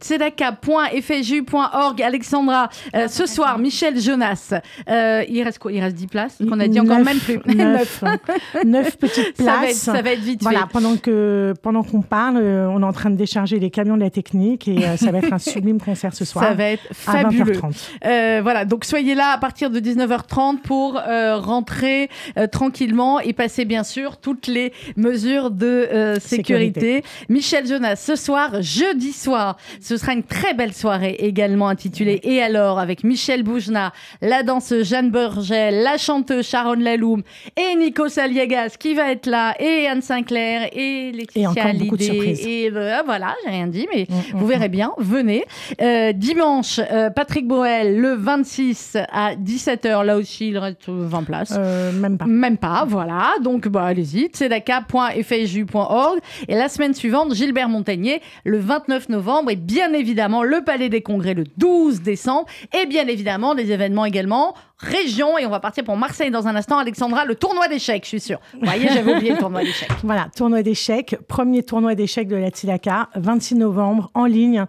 Tzedaka.fju.org. 0.00 2.02
Alexandra, 2.02 2.68
euh, 2.94 3.08
ce 3.08 3.26
soir, 3.26 3.58
Michel 3.58 3.98
Jonas. 4.00 4.54
Euh, 4.88 5.24
il 5.28 5.42
reste 5.42 5.58
quoi? 5.58 5.72
Il 5.72 5.80
reste 5.80 5.96
10 5.96 6.06
places? 6.06 6.38
On 6.50 6.58
a 6.60 6.68
dit 6.68 6.80
encore 6.80 7.00
même 7.00 7.18
plus. 7.18 7.38
Neuf, 7.46 8.02
neuf 8.64 8.96
petites 8.98 9.36
Ça 9.36 9.44
va, 9.44 9.52
être, 9.56 9.60
places. 9.62 9.76
ça 9.76 10.02
va 10.02 10.12
être 10.12 10.20
vite 10.20 10.42
Voilà, 10.42 10.60
fait. 10.60 10.66
pendant 10.72 10.96
que 10.96 11.54
pendant 11.62 11.82
qu'on 11.82 12.02
parle, 12.02 12.36
euh, 12.38 12.68
on 12.70 12.82
est 12.82 12.86
en 12.86 12.92
train 12.92 13.10
de 13.10 13.16
décharger 13.16 13.58
les 13.58 13.70
camions 13.70 13.96
de 13.96 14.02
la 14.02 14.10
technique 14.10 14.68
et 14.68 14.86
euh, 14.86 14.96
ça 14.96 15.10
va 15.10 15.18
être 15.18 15.32
un 15.32 15.38
sublime 15.56 15.80
concert 15.80 16.14
ce 16.14 16.24
soir. 16.24 16.44
Ça 16.44 16.54
va 16.54 16.64
être 16.70 16.84
à 17.06 17.22
fabuleux. 17.22 17.54
20h30. 17.54 17.74
Euh, 18.04 18.40
voilà, 18.42 18.64
donc 18.64 18.84
soyez 18.84 19.14
là 19.14 19.30
à 19.32 19.38
partir 19.38 19.70
de 19.70 19.80
19h30 19.80 20.60
pour 20.62 20.98
euh, 20.98 21.36
rentrer 21.38 22.08
euh, 22.38 22.46
tranquillement 22.46 23.20
et 23.20 23.32
passer 23.32 23.64
bien 23.64 23.84
sûr 23.84 24.18
toutes 24.18 24.46
les 24.46 24.72
mesures 24.96 25.50
de 25.50 25.66
euh, 25.66 26.20
sécurité. 26.20 26.95
Michel 27.28 27.66
Jonas, 27.66 27.96
ce 27.96 28.16
soir, 28.16 28.62
jeudi 28.62 29.12
soir, 29.12 29.56
ce 29.80 29.96
sera 29.96 30.12
une 30.12 30.22
très 30.22 30.54
belle 30.54 30.72
soirée 30.72 31.16
également 31.18 31.68
intitulée 31.68 32.20
Et 32.22 32.42
alors 32.42 32.78
avec 32.78 33.04
Michel 33.04 33.42
Boujna, 33.42 33.92
la 34.22 34.42
danseuse 34.42 34.88
Jeanne 34.88 35.10
Burgel, 35.10 35.82
la 35.82 35.98
chanteuse 35.98 36.46
Sharon 36.46 36.74
Laloum 36.74 37.22
et 37.56 37.76
Nico 37.76 38.08
Saliegas 38.08 38.76
qui 38.78 38.94
va 38.94 39.10
être 39.10 39.26
là 39.26 39.54
et 39.60 39.86
Anne 39.86 40.02
Sinclair 40.02 40.68
et 40.72 41.12
Laetitia 41.12 41.50
surprises. 41.98 42.46
Et 42.46 42.70
euh, 42.72 43.02
voilà, 43.04 43.34
j'ai 43.44 43.50
rien 43.50 43.66
dit, 43.66 43.86
mais 43.92 44.06
Mm, 44.08 44.38
vous 44.38 44.44
mm, 44.44 44.48
verrez 44.48 44.68
bien, 44.68 44.92
venez. 44.98 45.44
Euh, 45.80 46.12
dimanche, 46.12 46.80
euh, 46.90 47.10
Patrick 47.10 47.46
Boel, 47.46 47.98
le 47.98 48.14
26 48.14 48.96
à 49.12 49.34
17h, 49.34 50.04
là 50.04 50.16
aussi, 50.16 50.48
il 50.48 50.58
reste 50.58 50.88
20 50.88 51.22
places. 51.24 51.58
Même 51.94 52.18
pas. 52.18 52.26
Même 52.26 52.56
pas, 52.56 52.84
voilà. 52.86 53.34
Donc, 53.42 53.68
bah, 53.68 53.84
allez-y, 53.84 54.26
tzedaka.fju.org. 54.26 56.18
Et 56.48 56.54
la 56.54 56.68
semaine 56.68 56.85
suivante, 56.94 57.34
Gilbert 57.34 57.68
Montagnier, 57.68 58.20
le 58.44 58.58
29 58.58 59.08
novembre. 59.08 59.50
Et 59.50 59.56
bien 59.56 59.92
évidemment, 59.92 60.42
le 60.42 60.62
Palais 60.62 60.88
des 60.88 61.02
Congrès, 61.02 61.34
le 61.34 61.44
12 61.56 62.02
décembre. 62.02 62.46
Et 62.80 62.86
bien 62.86 63.06
évidemment, 63.06 63.54
des 63.54 63.72
événements 63.72 64.04
également 64.04 64.54
région. 64.78 65.38
Et 65.38 65.46
on 65.46 65.50
va 65.50 65.60
partir 65.60 65.84
pour 65.84 65.96
Marseille 65.96 66.30
dans 66.30 66.46
un 66.48 66.56
instant. 66.56 66.78
Alexandra, 66.78 67.24
le 67.24 67.34
tournoi 67.34 67.68
d'échecs, 67.68 68.04
je 68.04 68.08
suis 68.08 68.20
sûre. 68.20 68.38
Vous 68.54 68.60
voyez, 68.66 68.88
j'avais 68.88 69.14
oublié 69.14 69.32
le 69.32 69.38
tournoi 69.38 69.62
d'échecs. 69.62 69.88
Voilà, 70.04 70.28
tournoi 70.36 70.62
d'échecs, 70.62 71.16
premier 71.28 71.62
tournoi 71.62 71.94
d'échecs 71.94 72.28
de 72.28 72.36
la 72.36 72.48
Tzedaka, 72.50 73.08
26 73.16 73.56
novembre, 73.56 74.10
en 74.14 74.24
ligne, 74.26 74.64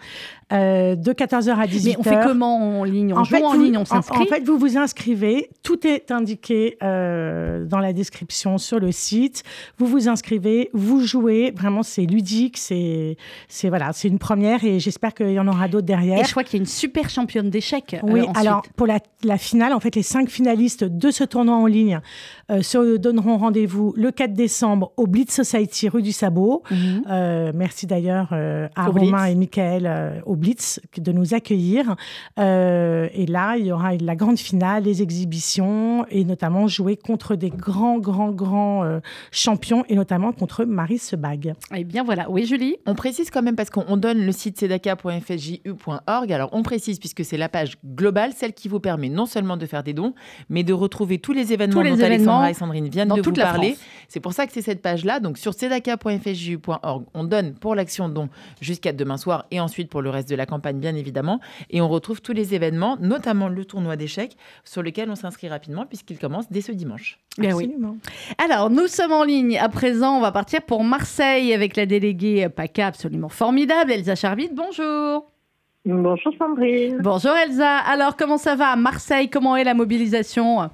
euh, 0.54 0.96
de 0.96 1.12
14h 1.12 1.50
à 1.56 1.66
18h. 1.68 1.86
Mais 1.86 1.96
on 2.00 2.04
fait 2.04 2.20
comment 2.24 2.80
en 2.80 2.84
ligne? 2.86 3.14
On 3.14 3.18
en 3.18 3.24
joue 3.26 3.36
fait, 3.36 3.44
en 3.44 3.54
vous- 3.54 3.62
ligne, 3.64 3.78
on 3.78 3.86
s'inscrit 3.86 4.24
En, 4.24 4.26
fait, 4.26 4.44
vous 4.46 4.58
vous 4.58 4.78
inscrivez. 4.78 5.50
Tout 5.64 5.86
est 5.86 6.10
indiqué 6.12 6.78
euh, 6.84 7.66
dans 7.66 7.80
la 7.80 7.92
description 7.94 8.58
sur 8.58 8.80
le 8.80 8.92
site. 8.94 9.44
Vous 9.78 9.86
vous 9.88 10.08
inscrivez, 10.08 10.70
vous 10.74 11.02
jouez. 11.06 11.52
Vraiment, 11.52 11.84
c'est 11.84 12.04
ludique. 12.06 12.58
C'est, 12.58 13.18
c'est 13.50 13.68
voilà, 13.68 13.92
c'est 13.94 14.08
une 14.08 14.20
première 14.20 14.64
et 14.64 14.80
j'espère 14.80 15.14
qu'il 15.14 15.32
y 15.32 15.40
en 15.40 15.48
aura 15.50 15.68
d'autres 15.68 15.86
derrière. 15.86 16.20
Et 16.22 16.24
je 16.24 16.32
crois 16.32 16.44
qu'il 16.46 16.58
y 16.58 16.60
a 16.60 16.64
une 16.64 16.66
super 16.66 17.10
championne 17.10 17.50
d'échecs. 17.50 17.96
euh, 17.96 18.00
Oui, 18.04 18.22
alors 18.36 18.62
pour 18.78 18.88
la, 18.88 19.00
la 19.24 19.38
finale, 19.38 19.74
en 19.74 19.80
fait, 19.82 19.97
les 19.98 20.04
cinq 20.04 20.30
finalistes 20.30 20.84
de 20.84 21.10
ce 21.10 21.24
tournoi 21.24 21.56
en 21.56 21.66
ligne 21.66 22.02
se 22.62 22.98
donneront 22.98 23.38
rendez-vous 23.38 23.94
le 23.98 24.12
4 24.12 24.34
décembre 24.34 24.92
au 24.98 25.08
Blitz 25.08 25.32
Society 25.34 25.90
rue 25.90 26.02
du 26.02 26.12
Sabot. 26.12 26.64
Mhm. 26.72 27.04
Euh, 27.10 27.52
merci 27.54 27.88
d'ailleurs 27.88 28.30
euh, 28.32 28.68
à 28.76 28.90
Au 28.90 28.94
Romain 28.94 29.24
Blitz. 29.24 29.32
et 29.32 29.36
Michael 29.36 29.86
euh, 29.86 30.20
au 30.26 30.36
Blitz 30.36 30.80
de 30.98 31.12
nous 31.12 31.34
accueillir. 31.34 31.96
Euh, 32.40 33.08
et 33.14 33.26
là, 33.26 33.58
il 33.58 33.66
y 33.66 33.72
aura 33.72 33.96
la 33.96 34.16
grande 34.16 34.38
finale, 34.38 34.84
les 34.84 35.02
exhibitions 35.02 36.06
et 36.10 36.24
notamment 36.24 36.68
jouer 36.68 36.96
contre 36.96 37.36
des 37.36 37.50
grands, 37.50 38.00
grands, 38.00 38.32
grands 38.32 38.84
euh, 38.84 39.00
champions 39.32 39.84
et 39.90 39.96
notamment 39.96 40.32
contre 40.32 40.66
Marie 40.66 40.98
Sebag. 40.98 41.54
Eh 41.76 41.84
bien 41.84 42.04
voilà. 42.04 42.30
Oui, 42.30 42.46
Julie? 42.46 42.78
On 42.86 42.96
précise 42.96 43.30
quand 43.30 43.42
même 43.42 43.56
parce 43.56 43.70
qu'on 43.70 43.86
on 43.88 43.98
donne 43.98 44.26
le 44.26 44.32
site 44.32 44.60
sedaka.fsju.org. 44.60 46.32
Alors 46.32 46.50
on 46.52 46.64
précise 46.64 47.00
puisque 47.00 47.24
c'est 47.26 47.38
la 47.38 47.50
page 47.50 47.78
globale, 47.86 48.32
celle 48.36 48.54
qui 48.54 48.68
vous 48.68 48.80
permet 48.80 49.10
non 49.10 49.26
seulement 49.26 49.58
de 49.58 49.66
faire 49.66 49.84
des 49.84 49.94
dons, 49.94 50.14
mais 50.50 50.64
de 50.64 50.74
retrouver 50.74 51.20
tous 51.20 51.34
les 51.34 51.54
événements 51.54 51.82
Tous 51.82 51.84
les 51.86 51.92
dont 51.92 51.98
événements 51.98 52.37
Et 52.46 52.54
Sandrine 52.54 52.88
viennent 52.88 53.10
de 53.10 53.22
toute 53.22 53.38
vous 53.38 53.44
parler. 53.44 53.78
C'est 54.08 54.20
pour 54.20 54.34
ça 54.34 54.48
que 54.48 54.54
c'est 54.54 54.62
cette 54.62 54.82
page-là. 54.82 55.20
Donc 55.20 55.38
sur 55.38 55.54
sedaka.fsju.org, 55.54 57.06
on 57.14 57.24
donne 57.24 57.54
pour 57.54 57.76
l'action 57.76 58.10
don 58.10 58.30
jusqu'à 58.62 58.94
demain 58.94 59.18
soir 59.18 59.46
et 59.52 59.60
ensuite 59.60 59.90
pour 59.90 60.02
le 60.02 60.10
reste 60.10 60.30
de 60.30 60.36
la 60.36 60.46
campagne, 60.46 60.80
bien 60.80 60.96
évidemment. 60.96 61.40
Et 61.70 61.82
on 61.82 61.90
retrouve 61.90 62.22
tous 62.22 62.34
les 62.34 62.56
événements, 62.56 62.98
notamment 63.00 63.50
le 63.50 63.66
tournoi 63.66 63.96
d'échecs, 63.96 64.38
sur 64.64 64.82
lequel 64.82 65.10
on 65.10 65.16
s'inscrit 65.16 65.50
rapidement 65.50 65.86
puisqu'il 65.86 66.18
commence 66.18 66.50
dès 66.52 66.62
ce 66.62 66.72
dimanche. 66.72 67.20
Bien 67.38 67.54
oui. 67.54 67.66
Absolument. 67.66 67.98
Alors, 68.38 68.70
nous 68.70 68.88
sommes 68.88 69.12
en 69.12 69.24
ligne. 69.24 69.58
À 69.58 69.70
présent, 69.70 70.18
on 70.18 70.22
va 70.22 70.32
partir 70.32 70.62
pour 70.62 70.84
Marseille 70.84 71.54
avec 71.54 71.76
la 71.76 71.86
déléguée 71.86 72.48
PACA 72.50 72.88
absolument 72.88 73.30
formidable, 73.30 73.92
Elsa 73.92 74.16
Charbit. 74.16 74.50
Bonjour. 74.54 75.32
Bonjour 75.86 76.34
Sandrine. 76.38 76.98
Bonjour 77.02 77.32
Elsa. 77.32 77.78
Alors, 77.78 78.18
comment 78.18 78.38
ça 78.38 78.56
va 78.56 78.70
à 78.70 78.76
Marseille? 78.76 79.30
Comment 79.30 79.56
est 79.56 79.64
la 79.64 79.74
mobilisation? 79.74 80.70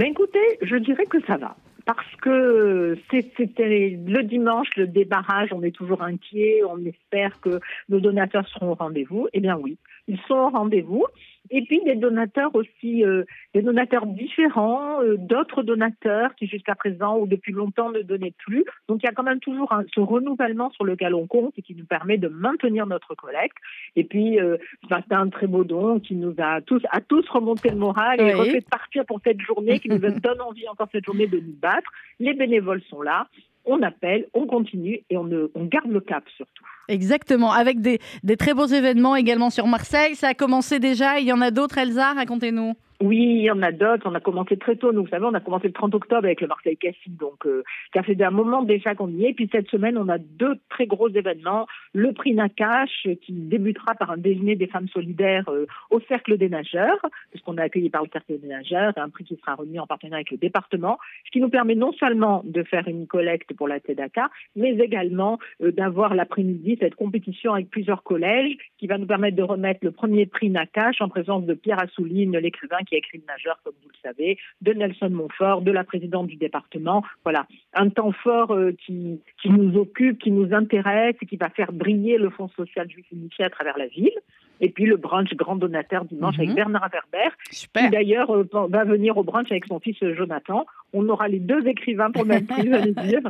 Ben 0.00 0.12
écoutez, 0.12 0.58
je 0.62 0.76
dirais 0.76 1.04
que 1.04 1.20
ça 1.26 1.36
va. 1.36 1.56
Parce 1.84 2.16
que 2.22 2.96
c'était 3.10 3.98
le 4.02 4.22
dimanche, 4.22 4.68
le 4.76 4.86
débarrage, 4.86 5.50
on 5.52 5.62
est 5.62 5.72
toujours 5.72 6.00
inquiet, 6.00 6.62
on 6.66 6.82
espère 6.86 7.38
que 7.42 7.60
nos 7.90 8.00
donateurs 8.00 8.48
seront 8.48 8.70
au 8.70 8.74
rendez-vous. 8.74 9.28
Eh 9.34 9.40
bien 9.40 9.58
oui, 9.58 9.76
ils 10.08 10.18
sont 10.26 10.36
au 10.36 10.48
rendez-vous. 10.48 11.04
Et 11.50 11.62
puis 11.62 11.80
des 11.84 11.96
donateurs 11.96 12.54
aussi, 12.54 13.04
euh, 13.04 13.24
des 13.54 13.62
donateurs 13.62 14.06
différents, 14.06 15.02
euh, 15.02 15.16
d'autres 15.18 15.62
donateurs 15.62 16.34
qui 16.36 16.46
jusqu'à 16.46 16.74
présent 16.74 17.18
ou 17.18 17.26
depuis 17.26 17.52
longtemps 17.52 17.90
ne 17.90 18.02
donnaient 18.02 18.34
plus. 18.38 18.64
Donc 18.88 19.02
il 19.02 19.06
y 19.06 19.08
a 19.08 19.12
quand 19.12 19.22
même 19.22 19.40
toujours 19.40 19.72
un, 19.72 19.84
ce 19.92 20.00
renouvellement 20.00 20.70
sur 20.70 20.84
lequel 20.84 21.14
on 21.14 21.26
compte 21.26 21.54
et 21.58 21.62
qui 21.62 21.74
nous 21.74 21.84
permet 21.84 22.18
de 22.18 22.28
maintenir 22.28 22.86
notre 22.86 23.14
collecte. 23.14 23.56
Et 23.96 24.04
puis 24.04 24.38
euh, 24.40 24.56
c'est 24.88 25.12
un 25.12 25.28
très 25.28 25.46
beau 25.46 25.64
don 25.64 25.98
qui 26.00 26.14
nous 26.14 26.34
a 26.38 26.60
tous, 26.60 26.82
à 26.90 27.00
tous 27.00 27.28
remonté 27.28 27.70
le 27.70 27.76
moral 27.76 28.20
et 28.20 28.34
Oui. 28.34 28.40
refait 28.40 28.60
partir 28.60 29.04
pour 29.06 29.20
cette 29.24 29.40
journée, 29.40 29.80
qui 29.80 29.88
nous 29.88 29.98
donne 30.20 30.40
envie 30.40 30.68
encore 30.68 30.88
cette 30.92 31.04
journée 31.04 31.26
de 31.26 31.38
nous 31.38 31.56
battre. 31.60 31.90
Les 32.18 32.34
bénévoles 32.34 32.82
sont 32.82 33.02
là. 33.02 33.26
On 33.64 33.82
appelle, 33.82 34.26
on 34.34 34.46
continue 34.46 35.02
et 35.10 35.16
on, 35.16 35.26
garde 35.66 35.90
le 35.90 36.00
cap 36.00 36.24
surtout. 36.36 36.64
Exactement. 36.88 37.52
Avec 37.52 37.80
des, 37.80 37.98
des 38.22 38.36
très 38.36 38.54
beaux 38.54 38.66
événements 38.66 39.16
également 39.16 39.50
sur 39.50 39.66
Marseille. 39.66 40.14
Ça 40.14 40.28
a 40.28 40.34
commencé 40.34 40.80
déjà. 40.80 41.20
Il 41.20 41.26
y 41.26 41.32
en 41.32 41.40
a 41.40 41.50
d'autres, 41.50 41.78
Elsa 41.78 42.14
Racontez-nous. 42.14 42.74
Oui, 43.02 43.16
il 43.16 43.42
y 43.44 43.50
en 43.50 43.62
a 43.62 43.72
d'autres. 43.72 44.06
On 44.06 44.14
a 44.14 44.20
commencé 44.20 44.58
très 44.58 44.76
tôt. 44.76 44.92
Nous, 44.92 45.02
vous 45.02 45.08
savez, 45.08 45.24
on 45.24 45.32
a 45.32 45.40
commencé 45.40 45.66
le 45.66 45.72
30 45.72 45.94
octobre 45.94 46.26
avec 46.26 46.42
le 46.42 46.48
Marseille 46.48 46.76
Cassis. 46.76 47.16
Donc, 47.16 47.46
euh, 47.46 47.62
ça 47.94 48.02
fait 48.02 48.20
un 48.22 48.30
moment 48.30 48.62
déjà 48.62 48.94
qu'on 48.94 49.08
y 49.08 49.24
est. 49.24 49.32
Puis 49.32 49.48
cette 49.50 49.68
semaine, 49.68 49.96
on 49.96 50.08
a 50.10 50.18
deux 50.18 50.56
très 50.68 50.86
gros 50.86 51.08
événements. 51.08 51.66
Le 51.94 52.12
prix 52.12 52.34
Nakash, 52.34 53.06
euh, 53.06 53.14
qui 53.14 53.32
débutera 53.32 53.94
par 53.94 54.10
un 54.10 54.18
déjeuner 54.18 54.54
des 54.54 54.66
femmes 54.66 54.88
solidaires 54.88 55.48
euh, 55.48 55.66
au 55.90 56.00
Cercle 56.00 56.36
des 56.36 56.50
Nageurs, 56.50 57.00
puisqu'on 57.30 57.56
est 57.56 57.62
accueilli 57.62 57.88
par 57.88 58.02
le 58.02 58.10
Cercle 58.12 58.38
des 58.38 58.48
Nageurs, 58.48 58.92
un 58.96 59.08
prix 59.08 59.24
qui 59.24 59.36
sera 59.36 59.54
remis 59.54 59.78
en 59.78 59.86
partenariat 59.86 60.18
avec 60.18 60.30
le 60.30 60.36
département, 60.36 60.98
ce 61.24 61.30
qui 61.30 61.40
nous 61.40 61.48
permet 61.48 61.76
non 61.76 61.92
seulement 61.92 62.42
de 62.44 62.62
faire 62.64 62.86
une 62.86 63.06
collecte 63.06 63.54
pour 63.54 63.66
la 63.66 63.80
TEDACA, 63.80 64.28
mais 64.56 64.76
également 64.76 65.38
euh, 65.62 65.72
d'avoir 65.72 66.14
l'après-midi 66.14 66.76
cette 66.78 66.96
compétition 66.96 67.54
avec 67.54 67.70
plusieurs 67.70 68.02
collèges 68.02 68.56
qui 68.76 68.86
va 68.86 68.98
nous 68.98 69.06
permettre 69.06 69.36
de 69.36 69.42
remettre 69.42 69.80
le 69.82 69.90
premier 69.90 70.26
prix 70.26 70.50
Nakash 70.50 71.00
en 71.00 71.08
présence 71.08 71.46
de 71.46 71.54
Pierre 71.54 71.80
Assouline, 71.80 72.36
l'écrivain 72.36 72.78
qui 72.90 72.96
a 72.96 72.98
écrit 72.98 73.18
le 73.18 73.24
nageur, 73.26 73.58
comme 73.64 73.74
vous 73.82 73.88
le 73.88 73.98
savez, 74.02 74.38
de 74.60 74.72
Nelson 74.72 75.10
Montfort, 75.10 75.62
de 75.62 75.70
la 75.70 75.84
présidente 75.84 76.26
du 76.26 76.36
département. 76.36 77.02
Voilà, 77.24 77.46
un 77.72 77.88
temps 77.88 78.12
fort 78.12 78.52
euh, 78.52 78.72
qui, 78.84 79.20
nous 79.44 79.76
occupe, 79.76 80.18
qui 80.18 80.30
nous 80.30 80.52
intéresse 80.52 81.16
et 81.22 81.26
qui 81.26 81.36
va 81.36 81.48
faire 81.48 81.72
briller 81.72 82.18
le 82.18 82.30
Fonds 82.30 82.48
social 82.48 82.90
juif 82.90 83.06
unifié 83.12 83.44
à 83.44 83.50
travers 83.50 83.78
la 83.78 83.86
ville. 83.86 84.18
Et 84.60 84.68
puis 84.70 84.84
le 84.86 84.96
brunch 84.96 85.34
grand 85.34 85.56
donateur 85.56 86.04
dimanche 86.04 86.36
Mhm. 86.36 86.42
avec 86.44 86.54
Bernard 86.54 86.88
Werber, 86.92 87.34
Super. 87.50 87.84
qui 87.84 87.90
d'ailleurs 87.90 88.30
euh, 88.34 88.48
va 88.68 88.84
venir 88.84 89.16
au 89.16 89.22
brunch 89.24 89.50
avec 89.50 89.66
son 89.66 89.80
fils 89.80 89.96
euh, 90.02 90.14
Jonathan. 90.14 90.66
On 90.92 91.08
aura 91.08 91.28
les 91.28 91.38
deux 91.38 91.66
écrivains 91.68 92.10
pour 92.10 92.24
le 92.24 92.28
même 92.30 92.46
prix, 92.46 92.68
j'allais 92.70 92.92
dire. 92.92 93.20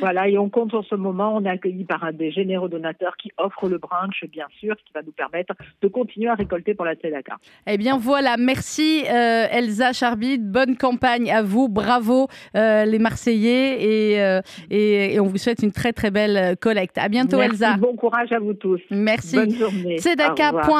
Voilà, 0.00 0.28
et 0.28 0.38
on 0.38 0.48
compte 0.48 0.70
sur 0.70 0.84
ce 0.84 0.94
moment. 0.94 1.36
On 1.36 1.44
est 1.44 1.50
accueilli 1.50 1.84
par 1.84 2.02
un 2.04 2.12
des 2.12 2.30
généreux 2.30 2.68
donateurs 2.68 3.16
qui 3.18 3.30
offre 3.38 3.68
le 3.68 3.78
brunch, 3.78 4.24
bien 4.32 4.46
sûr, 4.58 4.74
qui 4.76 4.92
va 4.94 5.02
nous 5.02 5.12
permettre 5.12 5.54
de 5.82 5.88
continuer 5.88 6.28
à 6.28 6.34
récolter 6.34 6.74
pour 6.74 6.84
la 6.86 6.94
Tzedaka. 6.94 7.36
Eh 7.66 7.76
bien 7.76 7.96
voilà, 7.98 8.36
merci 8.38 9.02
euh, 9.10 9.46
Elsa 9.50 9.92
Charbit, 9.92 10.38
bonne 10.38 10.76
campagne 10.76 11.30
à 11.30 11.42
vous, 11.42 11.68
bravo 11.68 12.26
euh, 12.56 12.84
les 12.84 12.98
Marseillais 12.98 13.82
et, 13.82 14.40
et, 14.70 15.14
et 15.14 15.20
on 15.20 15.26
vous 15.26 15.36
souhaite 15.38 15.62
une 15.62 15.72
très 15.72 15.92
très 15.92 16.10
belle 16.10 16.56
collecte. 16.58 16.98
À 16.98 17.08
bientôt 17.08 17.36
Merci, 17.38 17.62
Elsa. 17.62 17.76
bon 17.76 17.94
courage 17.96 18.32
à 18.32 18.38
vous 18.38 18.54
tous. 18.54 18.80
Merci. 18.90 19.36
Bonne 19.36 19.54
journée. 19.54 19.98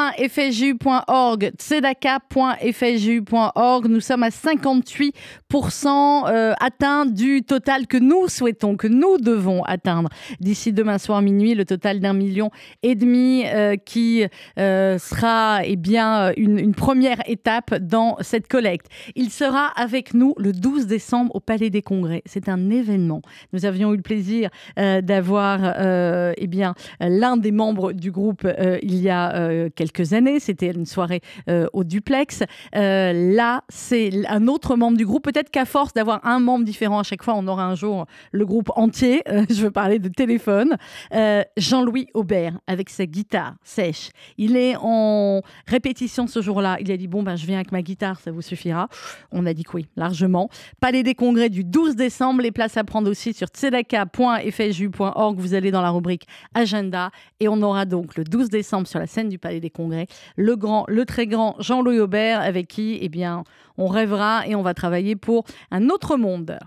Revoir. 0.00 1.38
tzedaka.fju.org. 1.56 3.88
Nous 3.88 4.00
sommes 4.00 4.22
à 4.22 4.28
58% 4.30 5.12
euh, 6.28 6.52
atteints 6.60 7.06
du 7.06 7.42
total 7.42 7.86
que 7.86 7.96
nous 7.96 8.28
souhaitons, 8.28 8.76
que 8.76 8.86
nous 8.86 9.16
devons 9.18 9.62
atteindre 9.64 10.10
d'ici 10.40 10.72
demain 10.72 10.98
soir 10.98 11.22
minuit, 11.22 11.54
le 11.54 11.64
total 11.64 12.00
d'un 12.00 12.12
million 12.12 12.50
et 12.82 12.94
demi 12.94 13.44
euh, 13.46 13.76
qui 13.76 14.26
euh, 14.58 14.98
sera 14.98 15.60
eh 15.64 15.76
bien, 15.76 16.32
une, 16.36 16.74
première 16.74 17.22
étape 17.28 17.74
dans 17.76 18.16
cette 18.20 18.48
collecte. 18.48 18.86
Il 19.14 19.30
sera 19.30 19.68
avec 19.76 20.12
nous 20.14 20.34
le 20.38 20.52
12 20.52 20.86
décembre 20.86 21.34
au 21.34 21.40
Palais 21.40 21.70
des 21.70 21.82
Congrès. 21.82 22.22
C'est 22.26 22.48
un 22.48 22.70
événement. 22.70 23.22
Nous 23.52 23.66
avions 23.66 23.92
eu 23.92 23.96
le 23.96 24.02
plaisir 24.02 24.50
d'avoir 24.76 25.60
eh 26.36 26.48
l'un 27.00 27.36
des 27.36 27.52
membres 27.52 27.92
du 27.92 28.10
groupe 28.10 28.46
il 28.82 28.96
y 28.96 29.10
a 29.10 29.34
euh, 29.34 29.68
quelques 29.90 30.12
années. 30.12 30.40
C'était 30.40 30.70
une 30.70 30.86
soirée 30.86 31.20
euh, 31.48 31.66
au 31.72 31.84
duplex. 31.84 32.42
Euh, 32.74 33.34
là, 33.34 33.62
c'est 33.68 34.10
un 34.28 34.46
autre 34.46 34.76
membre 34.76 34.96
du 34.96 35.06
groupe. 35.06 35.24
Peut-être 35.24 35.50
qu'à 35.50 35.64
force 35.64 35.92
d'avoir 35.92 36.24
un 36.26 36.38
membre 36.38 36.64
différent 36.64 37.00
à 37.00 37.02
chaque 37.02 37.22
fois, 37.22 37.34
on 37.36 37.46
aura 37.46 37.64
un 37.64 37.74
jour 37.74 38.06
le 38.32 38.46
groupe 38.46 38.70
entier. 38.76 39.22
Euh, 39.28 39.44
je 39.50 39.62
veux 39.62 39.70
parler 39.70 39.98
de 39.98 40.08
téléphone. 40.08 40.76
Jean-Louis 41.56 42.08
Aubert 42.14 42.58
avec 42.66 42.90
sa 42.90 43.06
guitare 43.06 43.54
sèche. 43.62 44.10
Il 44.38 44.56
est 44.56 44.76
en 44.80 45.42
répétition 45.66 46.26
ce 46.26 46.42
jour-là. 46.42 46.78
Il 46.80 46.90
a 46.90 46.96
dit 46.96 47.08
bon 47.08 47.22
ben 47.22 47.36
je 47.36 47.46
viens 47.46 47.56
avec 47.56 47.72
ma 47.72 47.82
guitare, 47.82 48.18
ça 48.20 48.30
vous 48.30 48.42
suffira. 48.42 48.88
On 49.32 49.46
a 49.46 49.54
dit 49.54 49.64
que 49.64 49.72
oui, 49.74 49.86
largement. 49.96 50.48
Palais 50.80 51.02
des 51.02 51.14
Congrès 51.14 51.48
du 51.48 51.64
12 51.64 51.96
décembre. 51.96 52.42
Les 52.42 52.52
places 52.52 52.76
à 52.76 52.84
prendre 52.84 53.10
aussi 53.10 53.32
sur 53.32 53.48
tzedaka.fju.org. 53.48 55.38
Vous 55.38 55.54
allez 55.54 55.70
dans 55.70 55.82
la 55.82 55.90
rubrique 55.90 56.26
agenda 56.54 57.10
et 57.40 57.48
on 57.48 57.60
aura 57.62 57.84
donc 57.84 58.16
le 58.16 58.24
12 58.24 58.48
décembre 58.48 58.86
sur 58.86 58.98
la 58.98 59.06
scène 59.06 59.28
du 59.28 59.38
Palais 59.38 59.60
des 59.60 59.69
Congrès 59.70 60.06
le 60.36 60.56
grand, 60.56 60.84
le 60.88 61.04
très 61.04 61.26
grand 61.26 61.56
Jean-Louis 61.60 62.00
Aubert 62.00 62.40
avec 62.40 62.68
qui 62.68 62.98
eh 63.00 63.08
bien 63.08 63.44
on 63.78 63.86
rêvera 63.86 64.46
et 64.46 64.54
on 64.54 64.62
va 64.62 64.74
travailler 64.74 65.16
pour 65.16 65.44
un 65.70 65.88
autre 65.88 66.16
monde. 66.16 66.58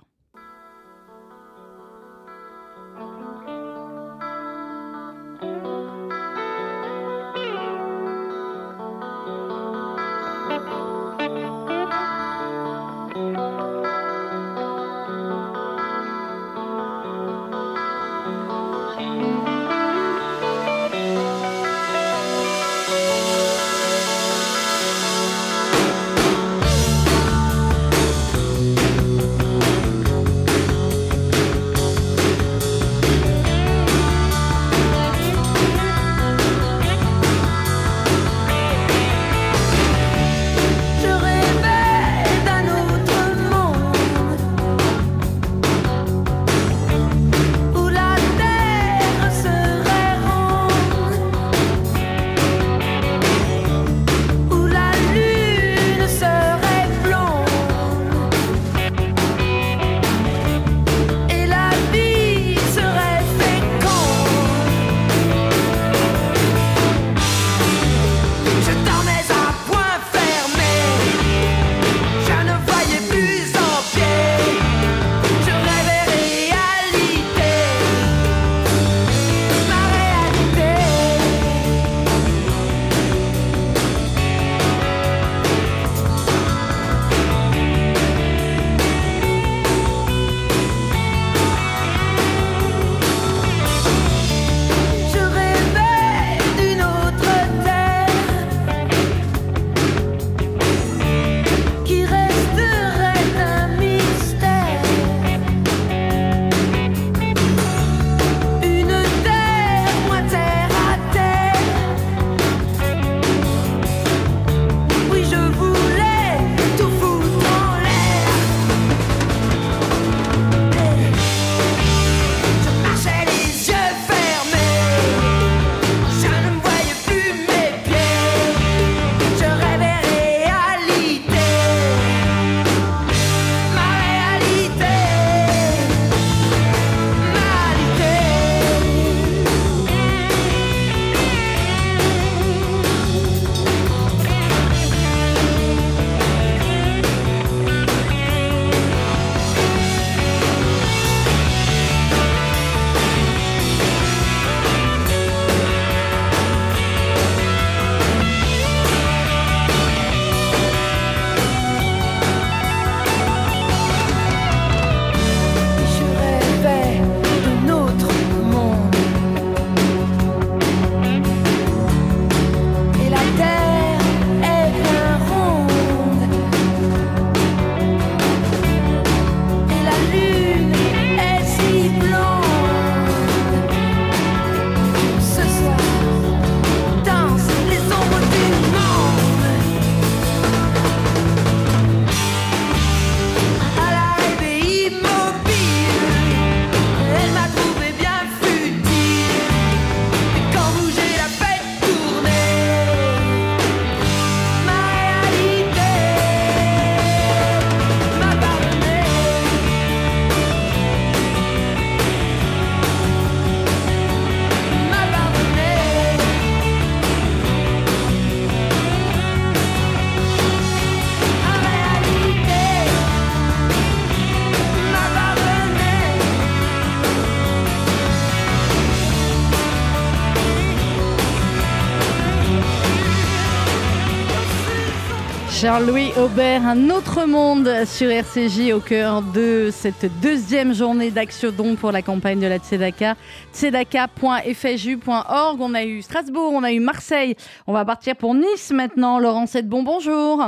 Jean-Louis 235.73 236.11
Aubert, 236.19 236.67
un 236.67 236.91
autre 236.91 237.25
monde 237.25 237.67
sur 237.85 238.07
RCJ 238.07 238.73
au 238.73 238.79
cœur 238.79 239.23
de 239.23 239.69
cette 239.71 240.05
deuxième 240.21 240.71
journée 240.71 241.09
d'action 241.09 241.49
don 241.49 241.75
pour 241.75 241.91
la 241.91 242.03
campagne 242.03 242.39
de 242.39 242.45
la 242.45 242.59
Tzedaka. 242.59 243.15
tzedaka.fju.org. 243.51 245.61
On 245.61 245.73
a 245.73 245.83
eu 245.83 246.03
Strasbourg, 246.03 246.53
on 246.53 246.61
a 246.61 246.71
eu 246.71 246.79
Marseille. 246.79 247.33
On 247.65 247.73
va 247.73 247.85
partir 247.85 248.15
pour 248.15 248.35
Nice 248.35 248.71
maintenant. 248.71 249.17
Laurent 249.17 249.47
Sedbon, 249.47 249.81
bonjour. 249.81 250.43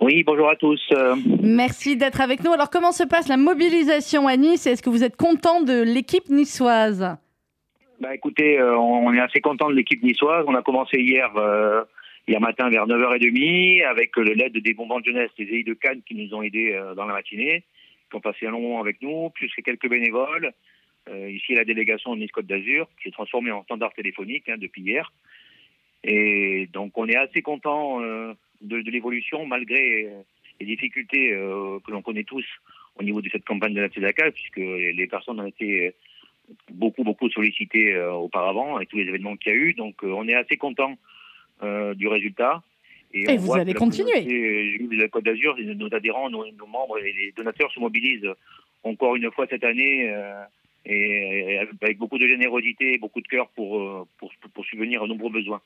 Oui, 0.00 0.24
bonjour 0.24 0.50
à 0.50 0.56
tous. 0.56 0.82
Merci 1.40 1.96
d'être 1.96 2.20
avec 2.20 2.42
nous. 2.42 2.52
Alors, 2.52 2.70
comment 2.70 2.90
se 2.90 3.04
passe 3.04 3.28
la 3.28 3.36
mobilisation 3.36 4.26
à 4.26 4.36
Nice? 4.36 4.66
Est-ce 4.66 4.82
que 4.82 4.90
vous 4.90 5.04
êtes 5.04 5.16
content 5.16 5.60
de 5.60 5.80
l'équipe 5.80 6.28
niçoise? 6.28 7.16
Bah, 8.00 8.12
Écoutez, 8.12 8.58
euh, 8.58 8.76
on 8.76 9.14
est 9.14 9.20
assez 9.20 9.40
content 9.40 9.68
de 9.68 9.74
l'équipe 9.74 10.02
niçoise. 10.02 10.44
On 10.48 10.56
a 10.56 10.62
commencé 10.62 10.98
hier, 10.98 11.30
euh, 11.36 11.84
hier 12.26 12.40
matin 12.40 12.68
vers 12.70 12.86
9h30 12.86 13.84
avec 13.84 14.16
l'aide 14.16 14.56
des 14.56 14.74
bonbons 14.74 15.00
de 15.00 15.06
jeunesse, 15.06 15.30
des 15.38 15.44
EI 15.44 15.62
de 15.62 15.74
Cannes 15.74 16.02
qui 16.06 16.14
nous 16.14 16.34
ont 16.34 16.42
aidés 16.42 16.72
euh, 16.72 16.94
dans 16.94 17.06
la 17.06 17.14
matinée, 17.14 17.64
qui 18.10 18.16
ont 18.16 18.20
passé 18.20 18.46
un 18.46 18.50
long 18.50 18.60
moment 18.60 18.80
avec 18.80 19.02
nous, 19.02 19.30
plus 19.30 19.50
que 19.54 19.60
quelques 19.60 19.88
bénévoles. 19.88 20.52
Euh, 21.08 21.30
ici, 21.30 21.54
la 21.54 21.64
délégation 21.64 22.14
de 22.14 22.20
Nice-Côte 22.20 22.46
d'Azur, 22.46 22.88
qui 23.02 23.08
est 23.08 23.12
transformée 23.12 23.50
en 23.50 23.62
standard 23.64 23.92
téléphonique 23.92 24.48
hein, 24.48 24.56
depuis 24.58 24.82
hier. 24.82 25.12
Et 26.02 26.68
donc, 26.72 26.96
on 26.96 27.08
est 27.08 27.16
assez 27.16 27.42
content 27.42 28.02
euh, 28.02 28.34
de, 28.60 28.80
de 28.80 28.90
l'évolution, 28.90 29.46
malgré 29.46 30.06
euh, 30.06 30.22
les 30.60 30.66
difficultés 30.66 31.32
euh, 31.32 31.78
que 31.80 31.90
l'on 31.90 32.02
connaît 32.02 32.24
tous 32.24 32.44
au 32.96 33.02
niveau 33.02 33.20
de 33.20 33.28
cette 33.30 33.44
campagne 33.44 33.74
de 33.74 33.80
la 33.80 33.88
Tzedaka, 33.88 34.30
puisque 34.32 34.56
les 34.56 35.06
personnes 35.06 35.40
ont 35.40 35.46
été 35.46 35.86
euh, 35.86 35.90
beaucoup, 36.72 37.04
beaucoup 37.04 37.28
sollicitées 37.30 37.98
auparavant, 37.98 38.76
avec 38.76 38.90
tous 38.90 38.98
les 38.98 39.08
événements 39.08 39.36
qu'il 39.36 39.52
y 39.52 39.54
a 39.54 39.58
eu. 39.58 39.74
Donc, 39.74 39.96
on 40.02 40.28
est 40.28 40.34
assez 40.34 40.56
content 40.56 40.96
euh, 41.62 41.94
du 41.94 42.08
résultat. 42.08 42.62
Et 43.12 43.36
vous 43.36 43.54
allez 43.54 43.74
continuer. 43.74 44.22
de 44.22 45.00
la 45.00 45.08
Côte 45.08 45.24
d'Azur, 45.24 45.56
nos 45.58 45.94
adhérents, 45.94 46.30
nos, 46.30 46.44
nos 46.50 46.66
membres 46.66 46.98
et 46.98 47.12
les 47.12 47.32
donateurs 47.36 47.70
se 47.72 47.78
mobilisent 47.78 48.28
encore 48.82 49.14
une 49.14 49.30
fois 49.30 49.46
cette 49.48 49.62
année 49.62 50.10
euh, 50.12 50.42
et, 50.84 51.54
et 51.54 51.58
avec 51.80 51.96
beaucoup 51.96 52.18
de 52.18 52.26
générosité 52.26 52.94
et 52.94 52.98
beaucoup 52.98 53.20
de 53.20 53.28
cœur 53.28 53.48
pour, 53.54 53.78
euh, 53.78 54.04
pour, 54.18 54.32
pour 54.52 54.64
subvenir 54.66 55.02
à 55.02 55.06
nombreux 55.06 55.30
besoins. 55.30 55.60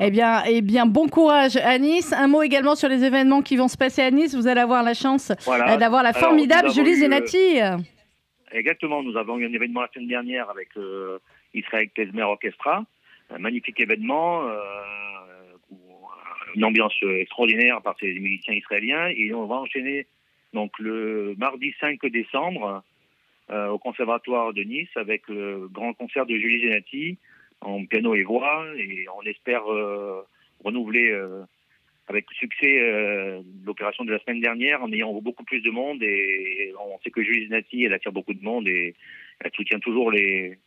Eh 0.00 0.10
bien, 0.10 0.42
eh 0.50 0.60
bien, 0.60 0.86
bon 0.86 1.08
courage 1.08 1.56
à 1.56 1.78
Nice. 1.78 2.12
Un 2.12 2.26
mot 2.26 2.42
également 2.42 2.74
sur 2.74 2.88
les 2.88 3.04
événements 3.04 3.42
qui 3.42 3.56
vont 3.56 3.68
se 3.68 3.76
passer 3.76 4.02
à 4.02 4.10
Nice. 4.10 4.34
Vous 4.34 4.48
allez 4.48 4.60
avoir 4.60 4.82
la 4.82 4.94
chance 4.94 5.32
Voilà. 5.44 5.76
d'avoir 5.76 6.02
la 6.02 6.12
formidable 6.12 6.70
Julie 6.72 6.90
euh, 6.92 7.06
Zenati. 7.06 7.60
Exactement, 8.50 9.02
nous 9.04 9.16
avons 9.16 9.38
eu 9.38 9.46
un 9.46 9.52
événement 9.52 9.82
la 9.82 9.88
semaine 9.94 10.08
dernière 10.08 10.50
avec 10.50 10.70
Israël 11.54 11.88
Klezmer 11.94 12.22
Orchestra, 12.22 12.84
un 13.30 13.38
magnifique 13.38 13.78
événement, 13.80 14.42
euh, 14.44 14.56
une 16.54 16.64
ambiance 16.64 16.94
extraordinaire 17.02 17.82
par 17.82 17.96
ces 17.98 18.12
musiciens 18.14 18.54
israéliens, 18.54 19.08
et 19.08 19.32
on 19.34 19.46
va 19.46 19.56
enchaîner 19.56 20.06
donc 20.52 20.78
le 20.78 21.34
mardi 21.38 21.74
5 21.80 22.04
décembre 22.06 22.82
euh, 23.50 23.68
au 23.68 23.78
Conservatoire 23.78 24.52
de 24.52 24.62
Nice 24.62 24.88
avec 24.96 25.28
le 25.28 25.68
grand 25.68 25.92
concert 25.94 26.26
de 26.26 26.36
Julie 26.36 26.66
Zenati 26.66 27.18
en 27.60 27.84
piano 27.86 28.14
et 28.14 28.22
voix, 28.22 28.66
et 28.76 29.06
on 29.16 29.22
espère 29.22 29.70
euh, 29.70 30.22
renouveler 30.64 31.10
euh, 31.10 31.42
avec 32.08 32.26
succès 32.32 32.78
euh, 32.80 33.42
l'opération 33.64 34.04
de 34.04 34.12
la 34.12 34.18
semaine 34.20 34.40
dernière 34.40 34.82
en 34.82 34.92
ayant 34.92 35.12
beaucoup 35.20 35.44
plus 35.44 35.60
de 35.60 35.70
monde. 35.70 36.02
Et 36.02 36.72
on 36.80 36.98
sait 37.00 37.10
que 37.10 37.22
Julie 37.22 37.46
Zenati 37.46 37.84
elle 37.84 37.92
attire 37.92 38.12
beaucoup 38.12 38.34
de 38.34 38.42
monde 38.42 38.68
et 38.68 38.94
elle 39.40 39.50
soutient 39.54 39.78
toujours 39.80 40.10
les 40.10 40.58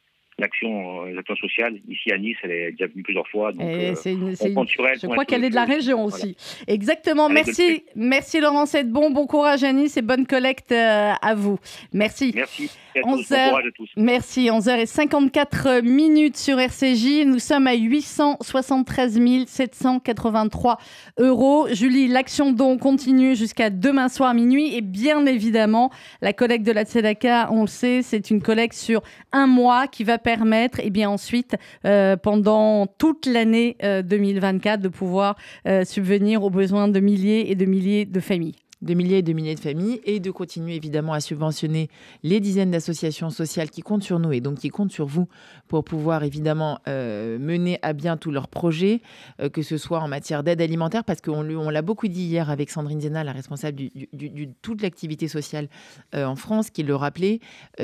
l'action 0.41 1.03
euh, 1.03 1.11
les 1.11 1.17
actions 1.17 1.35
sociales 1.35 1.75
ici 1.87 2.11
à 2.11 2.17
Nice 2.17 2.37
elle 2.43 2.51
est 2.51 2.71
déjà 2.71 2.87
venue 2.87 3.03
plusieurs 3.03 3.27
fois 3.27 3.51
donc 3.53 3.61
Et 3.69 3.89
euh, 3.91 3.95
une- 4.05 4.35
on 4.41 4.53
compte 4.53 4.69
sur 4.69 4.85
elle 4.87 4.99
je 4.99 5.07
crois 5.07 5.23
qu'elle 5.25 5.43
est 5.43 5.49
de 5.49 5.55
la 5.55 5.65
région 5.65 6.05
Voilà. 6.07 6.15
aussi. 6.15 6.35
Exactement. 6.67 7.29
Merci, 7.29 7.83
merci 7.95 8.39
Laurent 8.39 8.65
Sedbon. 8.65 9.09
Bon 9.11 9.25
courage 9.27 9.63
à 9.63 9.71
Nice 9.73 9.95
et 9.97 10.01
bonne 10.01 10.25
collecte 10.27 10.71
euh, 10.71 11.11
à 11.21 11.35
vous. 11.35 11.57
Merci. 11.93 12.31
Merci 12.35 12.69
à 12.95 13.01
tous. 13.01 13.07
11 13.07 13.29
Bon 13.29 13.35
heures. 13.35 13.49
courage 13.49 13.65
à 13.67 13.71
tous 13.75 13.89
Merci, 13.95 14.49
11h54 14.49 15.81
minutes 15.83 16.37
sur 16.37 16.59
RCJ. 16.59 17.25
Nous 17.25 17.39
sommes 17.39 17.67
à 17.67 17.75
873 17.75 19.45
783 19.47 20.77
euros. 21.19 21.67
Julie, 21.71 22.07
l'action 22.07 22.51
don 22.51 22.77
continue 22.77 23.35
jusqu'à 23.35 23.69
demain 23.69 24.09
soir 24.09 24.33
minuit. 24.33 24.75
Et 24.75 24.81
bien 24.81 25.25
évidemment, 25.25 25.89
la 26.21 26.33
collecte 26.33 26.65
de 26.65 26.71
la 26.71 26.83
Tzedaka, 26.83 27.49
on 27.51 27.61
le 27.61 27.67
sait, 27.67 28.01
c'est 28.01 28.29
une 28.29 28.41
collecte 28.41 28.73
sur 28.75 29.01
un 29.31 29.47
mois 29.47 29.87
qui 29.87 30.03
va 30.03 30.17
permettre, 30.17 30.30
et 30.79 30.89
bien 30.89 31.09
ensuite, 31.09 31.55
euh, 31.85 32.15
pendant 32.15 32.87
toute 32.87 33.25
l'année 33.25 33.77
euh, 33.83 34.01
2024, 34.01 34.81
de 34.81 34.87
pouvoir 34.87 35.35
euh, 35.67 35.83
subvenir 35.85 36.43
aux 36.43 36.49
besoins 36.49 36.87
de 36.87 36.99
milliers 36.99 37.51
et 37.51 37.55
de 37.55 37.65
milliers 37.65 38.05
de 38.05 38.19
familles. 38.19 38.55
De 38.81 38.93
milliers 38.93 39.19
et 39.19 39.21
de 39.21 39.33
milliers 39.33 39.55
de 39.55 39.59
familles 39.59 40.01
et 40.05 40.19
de 40.19 40.31
continuer 40.31 40.75
évidemment 40.75 41.13
à 41.13 41.19
subventionner 41.19 41.89
les 42.23 42.39
dizaines 42.39 42.71
d'associations 42.71 43.29
sociales 43.29 43.69
qui 43.69 43.81
comptent 43.81 44.03
sur 44.03 44.19
nous 44.19 44.31
et 44.31 44.41
donc 44.41 44.57
qui 44.59 44.69
comptent 44.69 44.91
sur 44.91 45.05
vous 45.05 45.27
pour 45.67 45.83
pouvoir 45.83 46.23
évidemment 46.23 46.79
euh, 46.87 47.37
mener 47.37 47.77
à 47.81 47.93
bien 47.93 48.17
tous 48.17 48.31
leurs 48.31 48.47
projets, 48.47 49.01
euh, 49.39 49.49
que 49.49 49.61
ce 49.61 49.77
soit 49.77 49.99
en 49.99 50.07
matière 50.07 50.43
d'aide 50.43 50.61
alimentaire, 50.61 51.03
parce 51.03 51.21
qu'on 51.21 51.47
on 51.49 51.69
l'a 51.69 51.81
beaucoup 51.81 52.07
dit 52.07 52.23
hier 52.23 52.49
avec 52.49 52.69
Sandrine 52.69 52.99
Zena, 53.01 53.23
la 53.23 53.31
responsable 53.31 53.77
du, 53.77 53.89
du- 53.89 54.09
du- 54.13 54.29
du- 54.29 54.49
toute 54.61 54.81
l'activité 54.81 55.27
sociale 55.27 55.67
euh, 56.15 56.25
en 56.25 56.35
France, 56.35 56.69
qui 56.71 56.83
le 56.83 56.95
rappelait, 56.95 57.39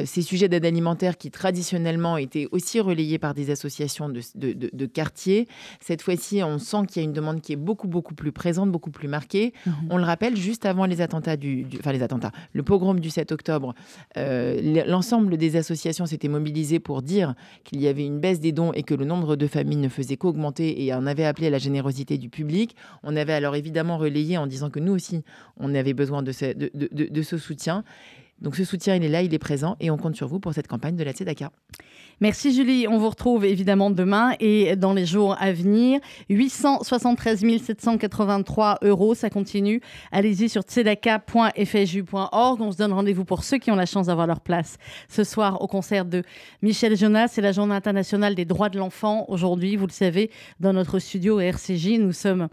ces 0.05 0.21
sujets 0.21 0.49
d'aide 0.49 0.65
alimentaire 0.65 1.17
qui 1.17 1.29
traditionnellement 1.31 2.17
étaient 2.17 2.47
aussi 2.51 2.79
relayés 2.79 3.19
par 3.19 3.33
des 3.33 3.49
associations 3.51 4.09
de, 4.09 4.21
de, 4.35 4.53
de- 4.53 4.69
de 4.73 4.85
quartier, 4.87 5.47
cette 5.79 6.01
fois-ci 6.01 6.41
on 6.43 6.57
sent 6.59 6.85
qu'il 6.87 7.01
y 7.01 7.05
a 7.05 7.07
une 7.07 7.13
demande 7.13 7.41
qui 7.41 7.53
est 7.53 7.57
beaucoup 7.57 7.87
beaucoup 7.87 8.15
plus 8.15 8.31
présente, 8.31 8.71
beaucoup 8.71 8.91
plus 8.91 9.07
marquée. 9.07 9.53
On 9.89 9.97
le 9.97 10.03
rappelle, 10.03 10.35
juste 10.35 10.65
avant 10.65 10.85
les 10.88 11.01
attentats 11.01 11.38
du, 11.38 11.63
du- 11.63 11.77
enfin 11.79 11.91
les 11.91 12.01
attentats, 12.01 12.31
le 12.53 12.63
pogrom 12.63 12.99
du 12.99 13.09
7 13.09 13.31
octobre, 13.31 13.75
euh, 14.17 14.83
l'ensemble 14.88 15.38
des 15.38 15.55
associations 15.55 16.05
s'étaient 16.05 16.27
mobilisées 16.27 16.79
pour 16.79 17.01
dire 17.01 17.35
qu'il 17.63 17.79
y 17.81 17.88
avait 17.88 18.05
une 18.05 18.19
baisse 18.19 18.39
des 18.39 18.51
dons 18.51 18.71
et 18.73 18.83
que 18.83 18.93
le 18.95 19.05
nombre 19.05 19.35
de 19.35 19.47
familles 19.47 19.77
ne 19.77 19.89
faisait 19.89 20.17
qu'augmenter 20.17 20.83
et 20.85 20.93
on 20.93 21.05
avait 21.05 21.25
appelé 21.25 21.47
à 21.47 21.51
la 21.51 21.57
générosité 21.59 22.17
du 22.17 22.29
public. 22.29 22.75
On 23.03 23.15
avait 23.15 23.33
alors 23.33 23.55
évidemment 23.55 23.97
relayé 23.97 24.38
en 24.38 24.47
disant 24.47 24.69
que 24.69 24.79
nous 24.79 24.93
aussi, 24.93 25.23
on 25.57 25.75
avait 25.75 25.93
besoin 25.93 26.23
de 26.23 26.31
ce, 26.31 26.53
de- 26.53 27.21
ce 27.21 27.38
soutien. 27.38 27.83
Donc 28.41 28.55
ce 28.55 28.63
soutien, 28.63 28.95
il 28.95 29.03
est 29.03 29.09
là, 29.09 29.21
il 29.21 29.33
est 29.33 29.39
présent 29.39 29.75
et 29.79 29.89
on 29.89 29.97
compte 29.97 30.15
sur 30.15 30.27
vous 30.27 30.39
pour 30.39 30.53
cette 30.53 30.67
campagne 30.67 30.95
de 30.95 31.03
la 31.03 31.11
Tzedaka. 31.11 31.51
Merci 32.19 32.51
Julie, 32.51 32.88
on 32.88 32.97
vous 32.97 33.09
retrouve 33.09 33.45
évidemment 33.45 33.91
demain 33.91 34.33
et 34.39 34.75
dans 34.75 34.93
les 34.93 35.05
jours 35.05 35.35
à 35.39 35.51
venir. 35.51 35.99
873 36.29 37.45
783 37.63 38.79
euros, 38.81 39.13
ça 39.13 39.29
continue. 39.29 39.81
Allez-y 40.11 40.49
sur 40.49 40.63
tzedaka.fju.org. 40.63 42.61
On 42.61 42.71
se 42.71 42.77
donne 42.77 42.93
rendez-vous 42.93 43.23
pour 43.23 43.43
ceux 43.43 43.59
qui 43.59 43.69
ont 43.69 43.75
la 43.75 43.85
chance 43.85 44.07
d'avoir 44.07 44.25
leur 44.25 44.39
place 44.39 44.77
ce 45.09 45.23
soir 45.23 45.61
au 45.61 45.67
concert 45.67 46.05
de 46.05 46.23
Michel 46.63 46.97
Jonas. 46.97 47.27
C'est 47.27 47.41
la 47.41 47.51
journée 47.51 47.75
internationale 47.75 48.33
des 48.33 48.45
droits 48.45 48.69
de 48.69 48.79
l'enfant. 48.79 49.25
Aujourd'hui, 49.27 49.75
vous 49.75 49.85
le 49.85 49.91
savez, 49.91 50.31
dans 50.59 50.73
notre 50.73 50.97
studio 50.97 51.39
RCJ, 51.39 51.99
nous 51.99 52.13
sommes 52.13 52.47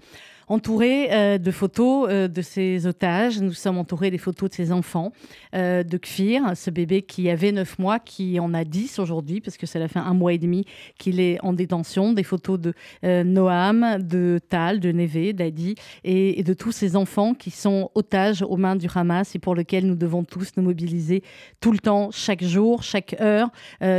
entourés 0.48 1.12
euh, 1.12 1.38
de 1.38 1.50
photos 1.50 2.08
euh, 2.10 2.28
de 2.28 2.42
ces 2.42 2.86
otages. 2.86 3.40
Nous 3.40 3.52
sommes 3.52 3.78
entourés 3.78 4.10
des 4.10 4.18
photos 4.18 4.50
de 4.50 4.54
ces 4.54 4.72
enfants, 4.72 5.12
euh, 5.54 5.82
de 5.82 5.96
Kfir, 5.96 6.56
ce 6.56 6.70
bébé 6.70 7.02
qui 7.02 7.30
avait 7.30 7.52
9 7.52 7.78
mois, 7.78 7.98
qui 7.98 8.38
en 8.40 8.54
a 8.54 8.64
10 8.64 8.98
aujourd'hui, 8.98 9.40
parce 9.40 9.56
que 9.56 9.66
cela 9.66 9.88
fait 9.88 9.98
un 9.98 10.14
mois 10.14 10.32
et 10.32 10.38
demi 10.38 10.64
qu'il 10.98 11.20
est 11.20 11.38
en 11.42 11.52
détention. 11.52 12.12
Des 12.12 12.22
photos 12.22 12.60
de 12.60 12.74
Noam, 13.02 13.98
de 14.00 14.40
Tal, 14.48 14.80
de 14.80 14.92
Neve, 14.92 15.32
d'Adi, 15.32 15.74
et, 16.04 16.42
de 16.42 16.54
tous 16.54 16.72
ces 16.72 16.96
enfants 16.96 17.34
qui 17.34 17.50
sont 17.50 17.90
otages 17.94 18.42
aux 18.42 18.56
mains 18.56 18.76
du 18.76 18.88
Hamas 18.94 19.34
et 19.34 19.38
pour 19.38 19.54
lesquels 19.54 19.86
nous 19.86 19.94
devons 19.94 20.24
tous 20.24 20.52
nous 20.56 20.62
mobiliser 20.62 21.22
tout 21.60 21.72
le 21.72 21.78
temps, 21.78 22.10
chaque 22.10 22.44
jour, 22.44 22.82
chaque 22.82 23.16
heure, 23.20 23.50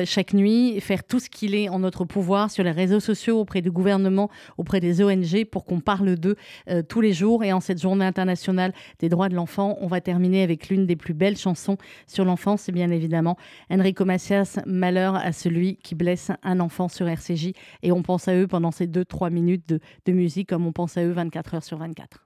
chaque 0.05 0.33
nuit, 0.33 0.75
et 0.75 0.79
faire 0.79 1.03
tout 1.03 1.19
ce 1.19 1.29
qu'il 1.29 1.55
est 1.55 1.69
en 1.69 1.79
notre 1.79 2.05
pouvoir 2.05 2.51
sur 2.51 2.63
les 2.63 2.71
réseaux 2.71 2.99
sociaux, 2.99 3.39
auprès 3.39 3.61
du 3.61 3.71
gouvernement, 3.71 4.29
auprès 4.57 4.79
des 4.79 5.01
ONG, 5.01 5.45
pour 5.45 5.65
qu'on 5.65 5.79
parle 5.79 6.15
d'eux 6.15 6.34
euh, 6.69 6.81
tous 6.81 7.01
les 7.01 7.13
jours. 7.13 7.43
Et 7.43 7.53
en 7.53 7.59
cette 7.59 7.81
journée 7.81 8.05
internationale 8.05 8.73
des 8.99 9.09
droits 9.09 9.29
de 9.29 9.35
l'enfant, 9.35 9.77
on 9.81 9.87
va 9.87 10.01
terminer 10.01 10.43
avec 10.43 10.69
l'une 10.69 10.85
des 10.85 10.95
plus 10.95 11.13
belles 11.13 11.37
chansons 11.37 11.77
sur 12.07 12.25
l'enfance, 12.25 12.61
c'est 12.61 12.71
bien 12.71 12.91
évidemment 12.91 13.37
Enrico 13.69 14.05
Macias, 14.05 14.59
Malheur 14.65 15.15
à 15.15 15.31
celui 15.31 15.77
qui 15.77 15.95
blesse 15.95 16.31
un 16.43 16.59
enfant 16.59 16.87
sur 16.87 17.07
RCJ. 17.07 17.53
Et 17.83 17.91
on 17.91 18.01
pense 18.01 18.27
à 18.27 18.35
eux 18.35 18.47
pendant 18.47 18.71
ces 18.71 18.87
2-3 18.87 19.31
minutes 19.31 19.67
de, 19.67 19.79
de 20.05 20.11
musique, 20.11 20.49
comme 20.49 20.65
on 20.65 20.71
pense 20.71 20.97
à 20.97 21.03
eux 21.03 21.11
24 21.11 21.55
heures 21.55 21.63
sur 21.63 21.77
24. 21.77 22.24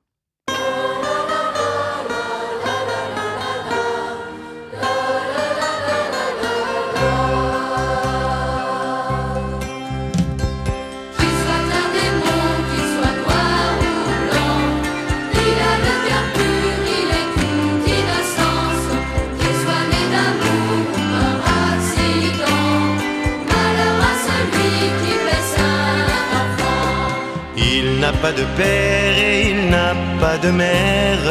Pas 28.22 28.32
de 28.32 28.44
père 28.58 29.18
et 29.18 29.50
il 29.52 29.70
n'a 29.70 29.94
pas 30.20 30.38
de 30.38 30.50
mère. 30.52 31.26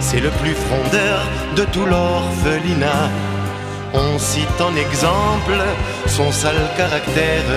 C'est 0.00 0.20
le 0.20 0.30
plus 0.40 0.54
frondeur 0.54 1.18
de 1.56 1.64
tout 1.64 1.86
l'orphelinat. 1.86 3.10
On 3.92 4.18
cite 4.18 4.60
en 4.60 4.74
exemple 4.76 5.58
son 6.06 6.30
sale 6.32 6.64
caractère 6.76 7.50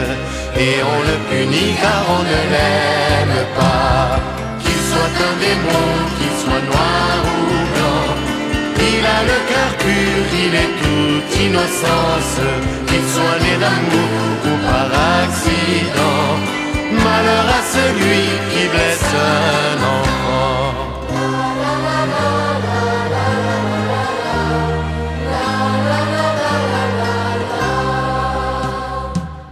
et 0.56 0.76
on 0.96 1.00
le 1.10 1.18
punit 1.30 1.74
car 1.82 2.04
on 2.18 2.22
ne 2.34 2.40
l'aime 2.54 3.40
pas. 3.56 4.20
Qu'il 4.62 4.82
soit 4.90 5.16
un 5.30 5.36
démon, 5.46 5.88
qu'il 6.18 6.36
soit 6.44 6.66
noir 6.72 7.18
ou 7.34 7.58
blanc, 7.74 8.08
il 8.90 9.04
a 9.18 9.20
le 9.32 9.38
cœur 9.50 9.72
pur, 9.84 10.22
il 10.46 10.54
est 10.64 10.74
toute 10.82 11.42
innocence, 11.46 12.38
qu'il 12.88 13.06
soit 13.14 13.40
né 13.46 13.54
d'amour 13.64 14.20
ou 14.50 14.54
par 14.68 14.90
accident. 15.24 16.57
Malheur 17.08 17.46
à 17.60 17.62
celui 17.76 18.22
qui 18.52 18.64
blesse 18.74 19.12
un 19.36 19.78
enfant. 19.98 20.74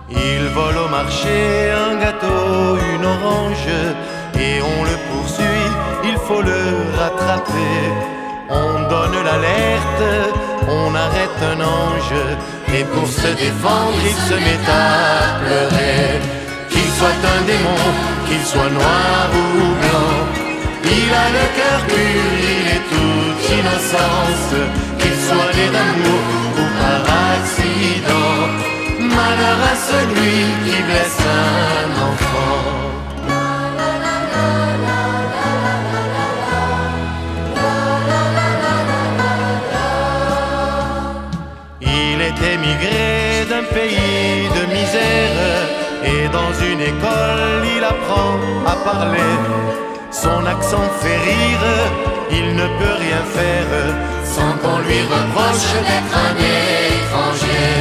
Il 0.10 0.42
vole 0.58 0.78
au 0.86 0.90
marché 0.90 1.38
un 1.86 1.94
gâteau, 2.04 2.78
une 2.94 3.06
orange, 3.16 3.72
et 4.46 4.56
on 4.74 4.80
le 4.92 4.98
poursuit, 5.08 5.70
il 6.04 6.18
faut 6.26 6.44
le 6.52 6.62
rattraper. 7.00 7.80
On 8.50 8.74
donne 8.94 9.18
l'alerte, 9.28 10.06
on 10.68 10.90
arrête 11.06 11.40
un 11.54 11.60
ange, 11.62 12.20
et 12.78 12.84
pour 12.94 13.08
se 13.08 13.30
défendre, 13.46 14.00
il 14.12 14.18
se 14.30 14.36
met 14.46 14.62
à 14.68 15.40
pleurer. 15.40 16.35
Soit 16.98 17.10
un 17.10 17.42
démon, 17.46 17.84
qu'il 18.26 18.44
soit 18.46 18.70
noir 18.70 19.28
ou 19.34 19.76
blanc, 19.82 20.18
il 20.86 21.10
a 21.24 21.28
le 21.38 21.46
cœur 21.58 21.80
pur, 21.90 22.28
il 22.54 22.66
est 22.76 22.86
toute 22.94 23.42
innocence, 23.58 24.54
qu'il 24.98 25.18
soit 25.28 25.52
né 25.58 25.68
d'amour 25.76 26.26
ou 26.62 26.66
par 26.80 27.02
accident. 27.36 28.38
Malheur 29.18 29.60
à 29.72 29.76
celui 29.90 30.38
qui 30.64 30.78
blesse 30.84 31.22
un 31.44 31.90
enfant. 32.10 32.66
Il 41.82 42.22
est 42.22 42.40
émigré 42.54 43.46
d'un 43.50 43.66
pays 43.74 44.48
de 44.56 44.64
misère 44.74 45.85
et 46.06 46.28
dans 46.30 46.54
une 46.70 46.82
école, 46.82 47.64
il 47.76 47.84
apprend 47.84 48.34
à 48.66 48.76
parler. 48.92 49.34
Son 50.12 50.46
accent 50.46 50.88
fait 51.02 51.20
rire, 51.30 51.66
il 52.32 52.56
ne 52.56 52.68
peut 52.80 52.98
rien 53.06 53.24
faire 53.38 54.16
sans 54.36 54.52
qu'on 54.62 54.80
lui 54.88 55.02
reproche 55.14 55.72
d'être 55.88 56.16
un 56.28 56.34
étranger. 56.36 57.72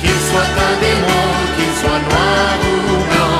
Qu'il 0.00 0.18
soit 0.28 0.52
un 0.68 0.74
démon, 0.86 1.26
qu'il 1.56 1.72
soit 1.80 2.02
noir 2.08 2.52
ou 2.72 2.96
blanc, 3.10 3.38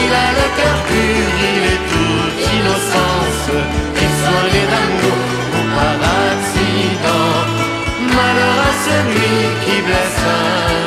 il 0.00 0.10
a 0.26 0.28
le 0.38 0.46
cœur 0.58 0.78
pur, 0.88 1.28
il 1.50 1.62
est 1.72 1.82
toute 1.92 2.38
innocence, 2.56 3.48
qu'il 3.96 4.14
soit 4.20 4.48
né 4.54 4.62
d'amour 4.72 5.22
ou 5.56 5.62
par 5.76 5.98
accident. 6.30 7.36
Malheur 8.16 8.58
à 8.70 8.72
celui 8.86 9.34
qui 9.64 9.76
blesse 9.86 10.20
un 10.36 10.81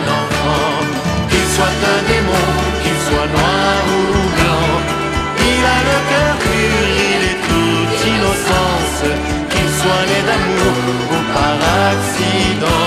Сидон. 11.94 12.85